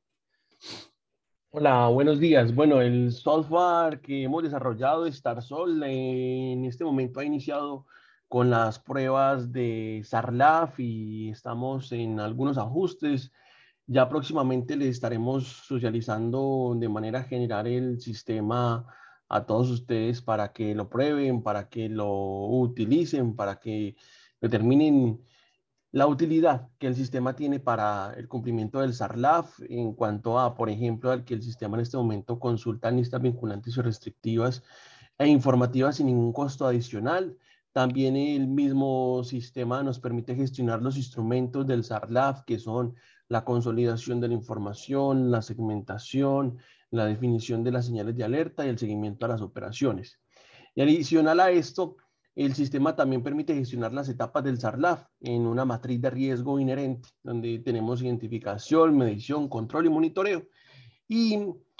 Hola, 1.51 1.89
buenos 1.89 2.21
días. 2.21 2.55
Bueno, 2.55 2.81
el 2.81 3.11
software 3.11 4.01
que 4.01 4.25
hemos 4.25 4.43
desarrollado, 4.43 5.11
StarSol, 5.11 5.83
en 5.83 6.65
este 6.65 6.85
momento 6.85 7.21
ha 7.21 7.25
iniciado 7.25 7.87
con 8.29 8.51
las 8.51 8.79
pruebas 8.79 9.51
de 9.51 10.03
SARLAF 10.05 10.79
y 10.79 11.31
estamos 11.31 11.91
en 11.93 12.21
algunos 12.21 12.59
ajustes. 12.59 13.33
Ya 13.87 14.09
próximamente 14.09 14.77
les 14.77 14.89
estaremos 14.89 15.47
socializando 15.67 16.77
de 16.77 16.89
manera 16.91 17.25
general 17.25 17.67
el 17.67 18.01
sistema 18.01 18.87
a 19.29 19.45
todos 19.47 19.71
ustedes 19.71 20.23
para 20.23 20.53
que 20.53 20.75
lo 20.75 20.89
prueben, 20.89 21.43
para 21.43 21.69
que 21.69 21.89
lo 21.89 22.47
utilicen, 22.47 23.37
para 23.37 23.59
que 23.61 23.97
determinen 24.41 25.21
la 25.91 26.07
utilidad 26.07 26.69
que 26.79 26.87
el 26.87 26.95
sistema 26.95 27.35
tiene 27.35 27.61
para 27.61 28.13
el 28.17 28.29
cumplimiento 28.29 28.81
del 28.81 28.95
SARLAF 28.95 29.61
en 29.69 29.95
cuanto 29.95 30.39
a, 30.39 30.55
por 30.55 30.69
ejemplo, 30.69 31.11
al 31.11 31.25
que 31.25 31.35
el 31.35 31.43
sistema 31.43 31.77
en 31.77 31.83
este 31.83 31.97
momento 31.97 32.39
consulta 32.39 32.91
listas 32.91 33.23
vinculantes 33.23 33.77
y 33.77 33.81
restrictivas 33.81 34.63
e 35.17 35.27
informativas 35.27 35.97
sin 35.97 36.07
ningún 36.07 36.33
costo 36.33 36.67
adicional. 36.67 37.39
También 37.73 38.17
el 38.17 38.49
mismo 38.49 39.23
sistema 39.25 39.83
nos 39.83 39.99
permite 39.99 40.35
gestionar 40.35 40.83
los 40.83 40.97
instrumentos 40.97 41.67
del 41.67 41.85
SARLAF, 41.85 42.43
que 42.45 42.59
son 42.59 42.95
la 43.29 43.45
consolidación 43.45 44.21
de 44.21 44.29
la 44.29 44.35
información, 44.35 45.31
la 45.31 45.43
segmentación, 45.43 46.59
la 46.91 47.07
definición 47.07 47.65
de 47.65 47.73
las 47.73 47.87
señales 47.87 48.17
de 48.17 48.25
alerta 48.25 48.65
y 48.65 48.69
el 48.69 48.79
seguimiento 48.79 49.27
a 49.27 49.31
las 49.31 49.41
operaciones. 49.41 50.19
Y 50.75 50.83
adicional 50.83 51.41
a 51.41 51.51
esto, 51.51 51.97
el 52.35 52.55
sistema 52.55 52.95
también 52.95 53.23
permite 53.23 53.55
gestionar 53.55 53.93
las 53.93 54.09
etapas 54.09 54.45
del 54.45 54.61
SARLAF 54.61 55.05
en 55.21 55.47
una 55.47 55.65
matriz 55.65 56.01
de 56.01 56.11
riesgo 56.11 56.61
inherente, 56.61 57.09
donde 57.23 57.59
tenemos 57.59 58.01
identificación, 58.01 58.97
medición, 58.97 59.49
control 59.49 59.87
y 59.87 59.89
monitoreo. 59.89 60.47
Y 61.09 61.39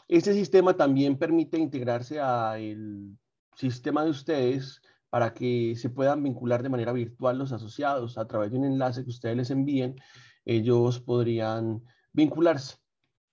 este 0.09 0.33
sistema 0.35 0.77
también 0.77 1.17
permite 1.17 1.59
integrarse 1.59 2.19
al 2.19 3.17
sistema 3.55 4.03
de 4.03 4.11
ustedes 4.11 4.83
para 5.11 5.33
que 5.33 5.75
se 5.77 5.91
puedan 5.91 6.23
vincular 6.23 6.63
de 6.63 6.69
manera 6.69 6.93
virtual 6.93 7.39
los 7.39 7.53
asociados 7.53 8.19
a 8.19 8.27
través 8.27 8.51
de 8.51 8.59
un 8.59 8.65
enlace 8.65 9.05
que 9.05 9.11
ustedes 9.11 9.37
les 9.37 9.51
envíen. 9.51 9.97
Ellos 10.45 10.99
podrían 10.99 11.85
vincularse 12.13 12.79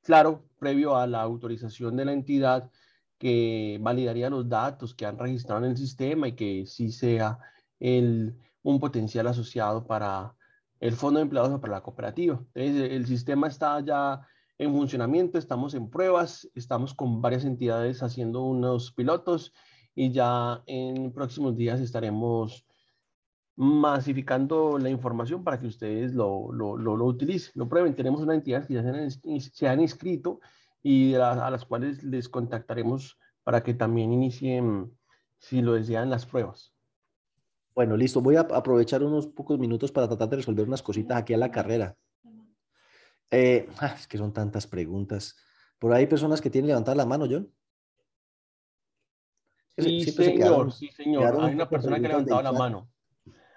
claro, 0.06 0.46
previo 0.60 0.96
a 0.96 1.08
la 1.08 1.22
autorización 1.22 1.98
de 1.98 2.06
la 2.06 2.14
entidad 2.14 2.72
que 3.18 3.80
validaría 3.82 4.30
los 4.30 4.48
datos 4.48 4.94
que 4.94 5.06
han 5.06 5.18
registrado 5.18 5.66
en 5.66 5.72
el 5.72 5.78
sistema 5.78 6.28
y 6.28 6.34
que 6.34 6.66
sí 6.68 6.92
sea 6.92 7.40
el, 7.80 8.38
un 8.62 8.80
potencial 8.80 9.28
asociado 9.28 9.86
para 9.88 10.36
el 10.80 10.94
fondo 10.96 11.20
de 11.20 11.24
empleados 11.24 11.52
o 11.52 11.60
para 11.60 11.74
la 11.74 11.82
cooperativa. 11.82 12.40
El 12.54 13.06
sistema 13.08 13.48
está 13.48 13.80
ya 13.80 14.22
en 14.60 14.72
funcionamiento, 14.74 15.38
estamos 15.40 15.74
en 15.74 15.90
pruebas, 15.90 16.50
estamos 16.54 16.94
con 16.94 17.22
varias 17.22 17.44
entidades 17.44 18.04
haciendo 18.04 18.44
unos 18.44 18.92
pilotos 18.92 19.54
y 19.96 20.12
ya 20.12 20.62
en 20.68 21.12
próximos 21.14 21.58
días 21.58 21.80
estaremos 21.80 22.65
masificando 23.56 24.78
la 24.78 24.90
información 24.90 25.44
para 25.44 25.60
que 25.60 25.68
ustedes 25.68 26.14
lo, 26.14 26.52
lo, 26.52 26.78
lo, 26.78 27.06
utilicen, 27.06 27.54
lo 27.56 27.70
prueben. 27.70 27.96
Tenemos 27.96 28.22
una 28.22 28.36
entidad 28.36 28.66
que 28.66 28.74
ya 28.74 28.84
se 29.40 29.68
han, 29.68 29.80
inscrito 29.80 30.42
y 30.84 31.16
a 31.16 31.50
las 31.50 31.66
cuales 31.66 32.04
les 32.04 32.28
contactaremos 32.30 33.18
para 33.44 33.64
que 33.64 33.74
también 33.74 34.12
inicien, 34.12 34.92
si 35.38 35.62
lo 35.62 35.74
desean, 35.74 36.10
las 36.10 36.26
pruebas. 36.26 36.74
Bueno, 37.74 37.98
listo. 37.98 38.22
Voy 38.22 38.36
a 38.36 38.42
aprovechar 38.42 39.04
unos 39.04 39.28
pocos 39.28 39.60
minutos 39.60 39.92
para 39.92 40.08
tratar 40.08 40.30
de 40.30 40.38
resolver 40.38 40.68
unas 40.68 40.82
cositas 40.82 41.18
aquí 41.18 41.34
a 41.34 41.38
la 41.38 41.52
carrera. 41.52 41.96
Eh, 43.32 43.68
ah, 43.80 43.96
es 43.98 44.08
que 44.08 44.18
son 44.18 44.34
tantas 44.34 44.68
preguntas. 44.68 45.36
Por 45.80 45.94
ahí 45.94 46.02
hay 46.02 46.08
personas 46.08 46.42
que 46.42 46.50
tienen 46.50 46.68
levantar 46.68 46.96
la 46.96 47.06
mano, 47.06 47.26
John. 47.30 47.52
Sí, 49.78 50.06
señor, 50.06 50.72
sí, 50.72 50.88
señor. 50.90 51.38
Hay 51.42 51.54
una 51.54 51.68
persona 51.68 52.00
que 52.00 52.06
ha 52.06 52.10
levantado 52.10 52.42
la 52.42 52.54
mano. 52.54 52.90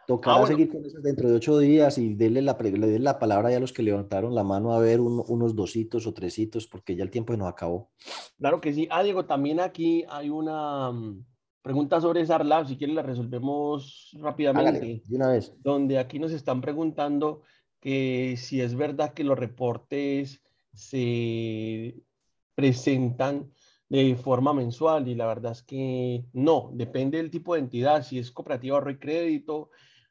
Tocará 0.09 0.43
ah, 0.43 0.47
seguir 0.47 0.71
con 0.71 0.83
eso 0.87 1.01
dentro 1.03 1.29
de 1.29 1.37
ocho 1.37 1.59
días 1.59 1.99
y 1.99 2.15
denle 2.15 2.41
la, 2.41 2.57
le 2.59 2.99
la 2.99 3.19
palabra 3.19 3.51
ya 3.51 3.59
a 3.59 3.61
los 3.61 3.75
que 3.75 3.83
levantaron 3.83 4.35
la 4.35 4.43
mano 4.43 4.73
a 4.73 4.79
ver 4.79 5.03
unos 5.03 5.55
dositos 5.55 6.07
o 6.07 6.15
tresitos, 6.15 6.67
porque 6.67 6.97
ya 6.97 7.05
el 7.05 7.11
tiempo 7.11 7.37
nos 7.37 7.47
acabó. 7.47 7.91
Claro 8.39 8.59
que 8.59 8.73
sí. 8.73 8.89
Ah, 8.91 9.03
Diego, 9.03 9.27
también 9.27 9.61
aquí 9.61 10.07
hay 10.09 10.31
una 10.31 10.91
mm, 10.93 11.27
pregunta 11.61 12.01
sobre 12.01 12.25
Sarlab, 12.25 12.67
si 12.67 12.79
quieren 12.79 12.97
la 12.97 13.03
resolvemos 13.03 14.17
rápidamente. 14.19 15.03
de 15.05 15.15
una 15.15 15.29
vez. 15.29 15.53
Donde 15.59 15.99
aquí 15.99 16.19
nos 16.19 16.33
están 16.33 16.63
preguntando 16.63 17.43
que 17.79 18.37
si 18.39 18.63
es 18.63 18.75
verdad 18.75 19.13
que 19.13 19.25
los 19.25 19.39
reportes 19.39 20.43
se 20.73 22.03
presentan 22.55 23.53
de 23.91 24.17
forma 24.17 24.55
mensual 24.55 25.07
y 25.07 25.15
la 25.15 25.27
verdad 25.27 25.53
es 25.53 25.63
que 25.63 26.25
no, 26.33 26.71
depende 26.73 27.19
del 27.19 27.31
tipo 27.31 27.53
de 27.53 27.61
entidad, 27.61 28.03
si 28.03 28.19
es 28.19 28.33
cooperativa 28.33 28.77
ahorro 28.77 28.91
y 28.91 28.99
crédito, 28.99 29.69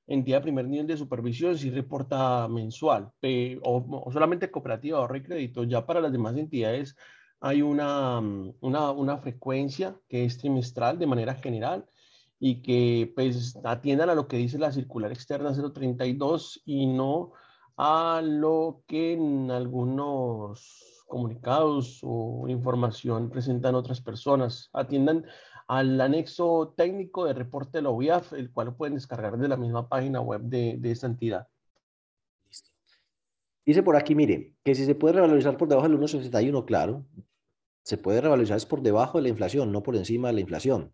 entidad 0.07 0.37
de 0.37 0.43
primer 0.43 0.67
nivel 0.67 0.87
de 0.87 0.97
supervisión, 0.97 1.57
si 1.57 1.69
reporta 1.69 2.47
mensual 2.47 3.11
o, 3.61 4.09
solamente 4.11 4.49
cooperativa 4.49 4.97
ahorro 4.97 5.17
y 5.17 5.23
crédito, 5.23 5.63
ya 5.63 5.85
para 5.85 6.01
las 6.01 6.11
demás 6.11 6.35
entidades 6.37 6.95
hay 7.39 7.61
una, 7.61 8.19
una, 8.61 8.91
una 8.91 9.17
frecuencia 9.17 9.95
que 10.07 10.25
es 10.25 10.37
trimestral 10.37 10.97
de 10.97 11.05
manera 11.05 11.35
general 11.35 11.85
y 12.39 12.61
que 12.61 13.11
pues 13.15 13.57
atiendan 13.63 14.09
a 14.09 14.15
lo 14.15 14.27
que 14.27 14.37
dice 14.37 14.57
la 14.57 14.71
circular 14.71 15.11
externa 15.11 15.53
032 15.53 16.61
y 16.65 16.87
no 16.87 17.33
a 17.75 18.21
lo 18.23 18.83
que 18.87 19.13
en 19.13 19.51
algunos 19.51 21.03
comunicados 21.07 21.99
o 22.03 22.45
información 22.47 23.29
presentan 23.29 23.75
otras 23.75 24.01
personas. 24.01 24.69
Atiendan 24.73 25.25
al 25.67 25.99
anexo 25.99 26.73
técnico 26.75 27.25
de 27.25 27.33
reporte 27.33 27.77
de 27.77 27.81
la 27.83 27.89
UIAF, 27.89 28.33
el 28.33 28.51
cual 28.51 28.67
lo 28.67 28.77
pueden 28.77 28.95
descargar 28.95 29.37
de 29.37 29.47
la 29.47 29.57
misma 29.57 29.87
página 29.87 30.21
web 30.21 30.41
de, 30.41 30.77
de 30.77 30.91
esta 30.91 31.07
entidad. 31.07 31.47
Dice 33.65 33.83
por 33.83 33.97
aquí, 33.97 34.15
mire, 34.15 34.53
que 34.63 34.75
si 34.75 34.85
se 34.85 34.95
puede 34.95 35.15
revalorizar 35.15 35.57
por 35.57 35.67
debajo 35.67 35.89
del 35.89 35.99
1,61, 35.99 36.65
claro, 36.65 37.05
se 37.87 37.97
puede 37.97 38.19
revalorizar 38.19 38.57
es 38.57 38.65
por 38.65 38.81
debajo 38.81 39.17
de 39.17 39.23
la 39.23 39.29
inflación, 39.29 39.71
no 39.71 39.81
por 39.81 39.95
encima 39.95 40.27
de 40.27 40.33
la 40.33 40.41
inflación. 40.41 40.93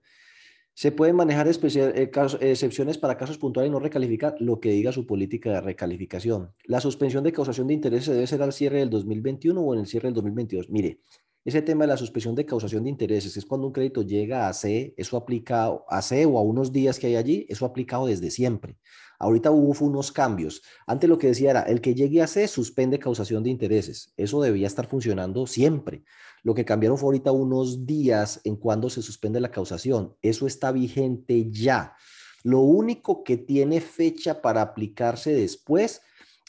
Se 0.75 0.91
pueden 0.91 1.15
manejar 1.15 1.47
eh, 1.47 2.11
excepciones 2.41 2.99
para 2.99 3.17
casos 3.17 3.39
puntuales 3.39 3.69
y 3.69 3.71
no 3.71 3.79
recalificar 3.79 4.35
lo 4.39 4.59
que 4.59 4.69
diga 4.69 4.91
su 4.91 5.07
política 5.07 5.51
de 5.53 5.61
recalificación. 5.61 6.53
La 6.65 6.79
suspensión 6.79 7.23
de 7.23 7.31
causación 7.31 7.65
de 7.65 7.73
intereses 7.73 8.13
debe 8.13 8.27
ser 8.27 8.43
al 8.43 8.53
cierre 8.53 8.77
del 8.77 8.91
2021 8.91 9.59
o 9.59 9.73
en 9.73 9.79
el 9.79 9.87
cierre 9.87 10.09
del 10.09 10.13
2022. 10.13 10.69
Mire, 10.69 10.99
ese 11.45 11.61
tema 11.61 11.83
de 11.83 11.89
la 11.89 11.97
suspensión 11.97 12.35
de 12.35 12.45
causación 12.45 12.83
de 12.83 12.89
intereses 12.89 13.35
es 13.35 13.45
cuando 13.45 13.67
un 13.67 13.73
crédito 13.73 14.01
llega 14.01 14.47
a 14.47 14.53
C, 14.53 14.93
eso 14.95 15.17
aplica 15.17 15.71
a 15.89 16.01
C 16.01 16.25
o 16.25 16.37
a 16.37 16.41
unos 16.41 16.71
días 16.71 16.99
que 16.99 17.07
hay 17.07 17.15
allí, 17.17 17.45
eso 17.49 17.65
ha 17.65 17.69
aplicado 17.69 18.07
desde 18.07 18.31
siempre. 18.31 18.77
Ahorita 19.19 19.51
hubo 19.51 19.73
unos 19.85 20.11
cambios. 20.11 20.61
Antes 20.87 21.09
lo 21.09 21.17
que 21.17 21.27
decía 21.27 21.51
era, 21.51 21.61
el 21.63 21.81
que 21.81 21.95
llegue 21.95 22.21
a 22.21 22.27
C 22.27 22.47
suspende 22.47 22.99
causación 22.99 23.43
de 23.43 23.49
intereses. 23.49 24.13
Eso 24.17 24.41
debía 24.41 24.67
estar 24.67 24.87
funcionando 24.87 25.47
siempre. 25.47 26.03
Lo 26.43 26.53
que 26.53 26.65
cambiaron 26.65 26.97
fue 26.97 27.07
ahorita 27.07 27.31
unos 27.31 27.85
días 27.85 28.41
en 28.43 28.55
cuando 28.55 28.89
se 28.89 29.01
suspende 29.01 29.39
la 29.39 29.51
causación. 29.51 30.15
Eso 30.21 30.47
está 30.47 30.71
vigente 30.71 31.49
ya. 31.51 31.95
Lo 32.43 32.59
único 32.59 33.23
que 33.23 33.37
tiene 33.37 33.79
fecha 33.79 34.41
para 34.41 34.61
aplicarse 34.61 35.33
después 35.33 36.01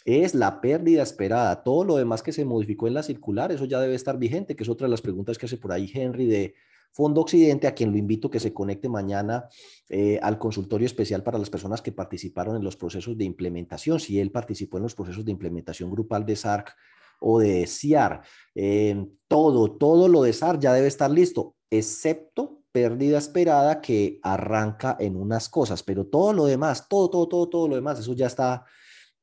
es 0.04 0.34
la 0.34 0.60
pérdida 0.60 1.02
esperada. 1.02 1.62
Todo 1.62 1.84
lo 1.84 1.96
demás 1.96 2.22
que 2.22 2.32
se 2.32 2.44
modificó 2.44 2.86
en 2.86 2.94
la 2.94 3.02
circular, 3.02 3.52
eso 3.52 3.64
ya 3.64 3.80
debe 3.80 3.94
estar 3.94 4.18
vigente, 4.18 4.54
que 4.54 4.62
es 4.62 4.68
otra 4.68 4.86
de 4.86 4.90
las 4.90 5.00
preguntas 5.00 5.38
que 5.38 5.46
hace 5.46 5.56
por 5.56 5.72
ahí 5.72 5.90
Henry 5.92 6.26
de 6.26 6.54
Fondo 6.92 7.22
Occidente, 7.22 7.66
a 7.66 7.74
quien 7.74 7.90
lo 7.90 7.96
invito 7.96 8.30
que 8.30 8.38
se 8.38 8.52
conecte 8.52 8.88
mañana 8.88 9.48
eh, 9.88 10.20
al 10.22 10.38
consultorio 10.38 10.86
especial 10.86 11.22
para 11.22 11.38
las 11.38 11.50
personas 11.50 11.82
que 11.82 11.90
participaron 11.90 12.56
en 12.56 12.62
los 12.62 12.76
procesos 12.76 13.18
de 13.18 13.24
implementación. 13.24 13.98
Si 13.98 14.20
él 14.20 14.30
participó 14.30 14.76
en 14.76 14.84
los 14.84 14.94
procesos 14.94 15.24
de 15.24 15.32
implementación 15.32 15.90
grupal 15.90 16.24
de 16.24 16.36
SARC 16.36 16.74
o 17.20 17.40
de 17.40 17.66
CIAR. 17.66 18.22
Eh, 18.54 19.06
todo, 19.26 19.72
todo 19.72 20.08
lo 20.08 20.22
de 20.22 20.32
SAR 20.32 20.58
ya 20.58 20.72
debe 20.72 20.86
estar 20.86 21.10
listo, 21.10 21.56
excepto 21.70 22.60
pérdida 22.70 23.18
esperada 23.18 23.80
que 23.80 24.20
arranca 24.22 24.96
en 24.98 25.16
unas 25.16 25.48
cosas, 25.48 25.82
pero 25.82 26.06
todo 26.06 26.32
lo 26.32 26.44
demás, 26.46 26.88
todo, 26.88 27.08
todo, 27.08 27.28
todo, 27.28 27.48
todo 27.48 27.68
lo 27.68 27.76
demás, 27.76 28.00
eso 28.00 28.14
ya 28.14 28.26
está 28.26 28.64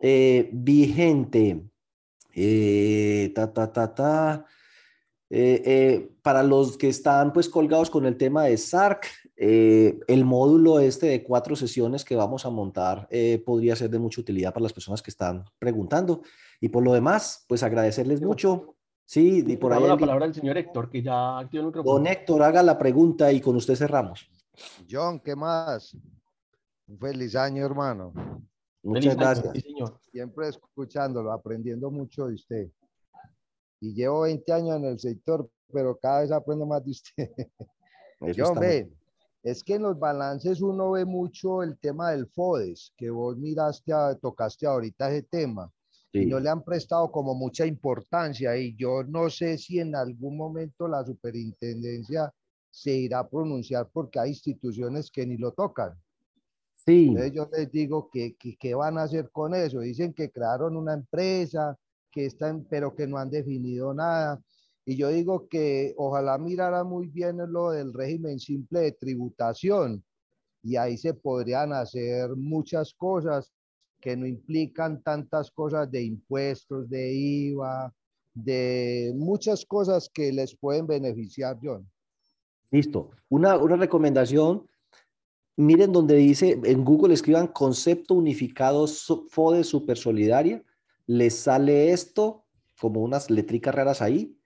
eh, 0.01 0.49
vigente. 0.51 1.63
Eh, 2.33 3.31
ta, 3.35 3.53
ta, 3.53 3.71
ta, 3.71 3.93
ta. 3.93 4.45
para 6.21 6.43
los 6.43 6.77
que 6.77 6.89
están 6.89 7.31
pues 7.31 7.47
colgados 7.47 7.89
con 7.89 8.05
el 8.05 8.17
tema 8.17 8.43
de 8.43 8.57
SARC, 8.57 9.07
el 9.37 10.25
módulo 10.25 10.79
este 10.79 11.07
de 11.07 11.23
cuatro 11.23 11.55
sesiones 11.55 12.03
que 12.03 12.15
vamos 12.15 12.45
a 12.45 12.49
montar 12.49 13.07
podría 13.45 13.75
ser 13.75 13.89
de 13.89 13.99
mucha 13.99 14.21
utilidad 14.21 14.53
para 14.53 14.63
las 14.63 14.73
personas 14.73 15.01
que 15.01 15.11
están 15.11 15.45
preguntando. 15.57 16.21
Y 16.59 16.69
por 16.69 16.83
lo 16.83 16.93
demás, 16.93 17.45
pues 17.47 17.63
agradecerles 17.63 18.21
mucho. 18.21 18.75
Sí, 19.11 19.43
y 19.45 19.57
por 19.57 19.73
ahí. 19.73 19.83
la 19.83 19.97
palabra 19.97 20.23
al 20.23 20.33
señor 20.33 20.57
Héctor, 20.57 20.89
que 20.89 21.01
ya 21.01 21.39
activó 21.39 21.63
el 21.63 21.67
micrófono. 21.67 21.95
Don 21.95 22.07
Héctor, 22.07 22.43
haga 22.43 22.63
la 22.63 22.77
pregunta 22.77 23.29
y 23.33 23.41
con 23.41 23.57
usted 23.57 23.75
cerramos. 23.75 24.29
John, 24.89 25.19
¿qué 25.19 25.35
más? 25.35 25.97
Un 26.87 26.97
feliz 26.97 27.35
año, 27.35 27.65
hermano. 27.65 28.13
Muchas 28.83 29.15
gracias. 29.15 29.53
señor. 29.63 29.99
Siempre 30.11 30.49
escuchándolo, 30.49 31.31
aprendiendo 31.31 31.91
mucho 31.91 32.27
de 32.27 32.35
usted. 32.35 32.71
Y 33.79 33.93
llevo 33.93 34.21
20 34.21 34.53
años 34.53 34.77
en 34.77 34.85
el 34.85 34.99
sector, 34.99 35.49
pero 35.71 35.97
cada 35.97 36.21
vez 36.21 36.31
aprendo 36.31 36.65
más 36.65 36.83
de 36.83 36.91
usted. 36.91 37.29
John, 38.37 38.59
ve, 38.59 38.91
es 39.43 39.63
que 39.63 39.75
en 39.75 39.83
los 39.83 39.97
balances 39.97 40.61
uno 40.61 40.91
ve 40.91 41.05
mucho 41.05 41.63
el 41.63 41.77
tema 41.79 42.11
del 42.11 42.27
FODES, 42.27 42.93
que 42.95 43.09
vos 43.09 43.37
miraste, 43.37 43.93
tocaste 44.21 44.67
ahorita 44.67 45.09
ese 45.09 45.23
tema 45.23 45.71
y 46.13 46.25
no 46.25 46.39
le 46.39 46.49
han 46.49 46.63
prestado 46.63 47.11
como 47.11 47.33
mucha 47.33 47.65
importancia 47.65 48.57
y 48.57 48.75
yo 48.75 49.03
no 49.03 49.29
sé 49.29 49.57
si 49.57 49.79
en 49.79 49.95
algún 49.95 50.35
momento 50.35 50.87
la 50.87 51.05
superintendencia 51.05 52.33
se 52.69 52.91
irá 52.91 53.19
a 53.19 53.29
pronunciar 53.29 53.89
porque 53.91 54.19
hay 54.19 54.29
instituciones 54.29 55.09
que 55.09 55.25
ni 55.25 55.37
lo 55.37 55.51
tocan. 55.53 55.93
Sí. 56.85 57.09
Entonces 57.09 57.33
yo 57.33 57.49
les 57.51 57.71
digo 57.71 58.09
que, 58.11 58.35
que, 58.35 58.75
van 58.75 58.97
a 58.97 59.03
hacer 59.03 59.29
con 59.31 59.53
eso. 59.53 59.79
Dicen 59.81 60.13
que 60.13 60.31
crearon 60.31 60.75
una 60.75 60.93
empresa, 60.93 61.77
que 62.09 62.25
están, 62.25 62.65
pero 62.69 62.95
que 62.95 63.07
no 63.07 63.17
han 63.17 63.29
definido 63.29 63.93
nada. 63.93 64.41
Y 64.85 64.95
yo 64.95 65.09
digo 65.09 65.47
que 65.47 65.93
ojalá 65.97 66.37
mirara 66.37 66.83
muy 66.83 67.07
bien 67.07 67.37
lo 67.51 67.71
del 67.71 67.93
régimen 67.93 68.39
simple 68.39 68.79
de 68.79 68.91
tributación 68.93 70.03
y 70.63 70.75
ahí 70.75 70.97
se 70.97 71.13
podrían 71.13 71.73
hacer 71.73 72.35
muchas 72.35 72.93
cosas 72.93 73.51
que 73.99 74.15
no 74.17 74.25
implican 74.25 75.01
tantas 75.01 75.51
cosas 75.51 75.89
de 75.91 76.03
impuestos, 76.03 76.89
de 76.89 77.13
IVA, 77.13 77.93
de 78.33 79.13
muchas 79.15 79.65
cosas 79.65 80.09
que 80.11 80.31
les 80.31 80.55
pueden 80.55 80.87
beneficiar, 80.87 81.59
John. 81.61 81.87
Listo. 82.71 83.11
Una, 83.29 83.57
una 83.57 83.75
recomendación. 83.75 84.65
Miren 85.57 85.91
donde 85.91 86.15
dice, 86.15 86.59
en 86.63 86.83
Google 86.85 87.13
escriban 87.13 87.47
concepto 87.47 88.15
unificado 88.15 88.87
FODE 88.87 89.63
Super 89.63 89.97
Solidaria. 89.97 90.63
Les 91.07 91.35
sale 91.35 91.91
esto 91.91 92.45
como 92.79 93.01
unas 93.01 93.29
letricas 93.29 93.75
raras 93.75 94.01
ahí. 94.01 94.37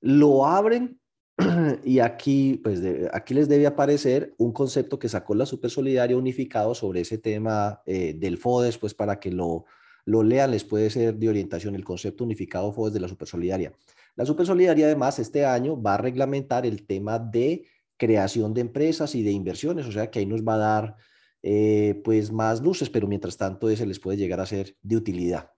Lo 0.00 0.46
abren 0.46 1.00
y 1.84 1.98
aquí, 1.98 2.60
pues, 2.62 2.80
aquí 3.12 3.34
les 3.34 3.48
debe 3.48 3.66
aparecer 3.66 4.34
un 4.38 4.52
concepto 4.52 4.98
que 4.98 5.08
sacó 5.08 5.34
la 5.34 5.46
Super 5.46 5.70
Solidaria 5.70 6.16
unificado 6.16 6.74
sobre 6.74 7.00
ese 7.00 7.18
tema 7.18 7.82
eh, 7.86 8.14
del 8.14 8.38
FODES, 8.38 8.78
pues 8.78 8.94
para 8.94 9.18
que 9.18 9.30
lo, 9.30 9.64
lo 10.04 10.22
lean, 10.22 10.50
les 10.50 10.64
puede 10.64 10.90
ser 10.90 11.14
de 11.16 11.28
orientación 11.28 11.74
el 11.74 11.84
concepto 11.84 12.24
unificado 12.24 12.72
FODES 12.72 12.94
de 12.94 13.00
la 13.00 13.08
Super 13.08 13.28
Solidaria. 13.28 13.72
La 14.14 14.26
Super 14.26 14.46
Solidaria, 14.46 14.86
además, 14.86 15.18
este 15.18 15.44
año 15.44 15.80
va 15.80 15.94
a 15.94 15.98
reglamentar 15.98 16.66
el 16.66 16.86
tema 16.86 17.18
de 17.18 17.64
creación 18.02 18.52
de 18.52 18.62
empresas 18.62 19.14
y 19.14 19.22
de 19.22 19.30
inversiones, 19.30 19.86
o 19.86 19.92
sea 19.92 20.10
que 20.10 20.18
ahí 20.18 20.26
nos 20.26 20.42
va 20.42 20.54
a 20.54 20.58
dar 20.58 20.96
eh, 21.40 22.00
pues 22.02 22.32
más 22.32 22.60
luces, 22.60 22.90
pero 22.90 23.06
mientras 23.06 23.36
tanto 23.36 23.70
ese 23.70 23.86
les 23.86 24.00
puede 24.00 24.18
llegar 24.18 24.40
a 24.40 24.46
ser 24.46 24.76
de 24.82 24.96
utilidad. 24.96 25.50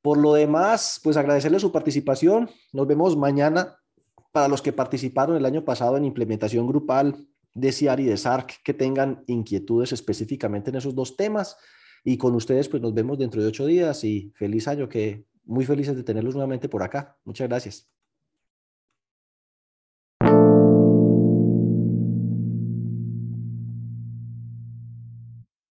Por 0.00 0.16
lo 0.16 0.32
demás, 0.32 0.98
pues 1.04 1.18
agradecerle 1.18 1.60
su 1.60 1.70
participación. 1.72 2.48
Nos 2.72 2.86
vemos 2.86 3.14
mañana 3.14 3.76
para 4.32 4.48
los 4.48 4.62
que 4.62 4.72
participaron 4.72 5.36
el 5.36 5.44
año 5.44 5.66
pasado 5.66 5.98
en 5.98 6.06
implementación 6.06 6.66
grupal 6.66 7.26
de 7.52 7.72
CIAR 7.72 8.00
y 8.00 8.04
de 8.04 8.16
SARC 8.16 8.62
que 8.64 8.72
tengan 8.72 9.22
inquietudes 9.26 9.92
específicamente 9.92 10.70
en 10.70 10.76
esos 10.76 10.94
dos 10.94 11.14
temas. 11.14 11.58
Y 12.04 12.16
con 12.16 12.34
ustedes, 12.34 12.70
pues 12.70 12.82
nos 12.82 12.94
vemos 12.94 13.18
dentro 13.18 13.42
de 13.42 13.48
ocho 13.48 13.66
días 13.66 14.02
y 14.02 14.32
feliz 14.34 14.66
año, 14.66 14.88
que 14.88 15.26
muy 15.44 15.66
felices 15.66 15.94
de 15.94 16.04
tenerlos 16.04 16.34
nuevamente 16.34 16.70
por 16.70 16.82
acá. 16.82 17.18
Muchas 17.24 17.48
gracias. 17.48 17.95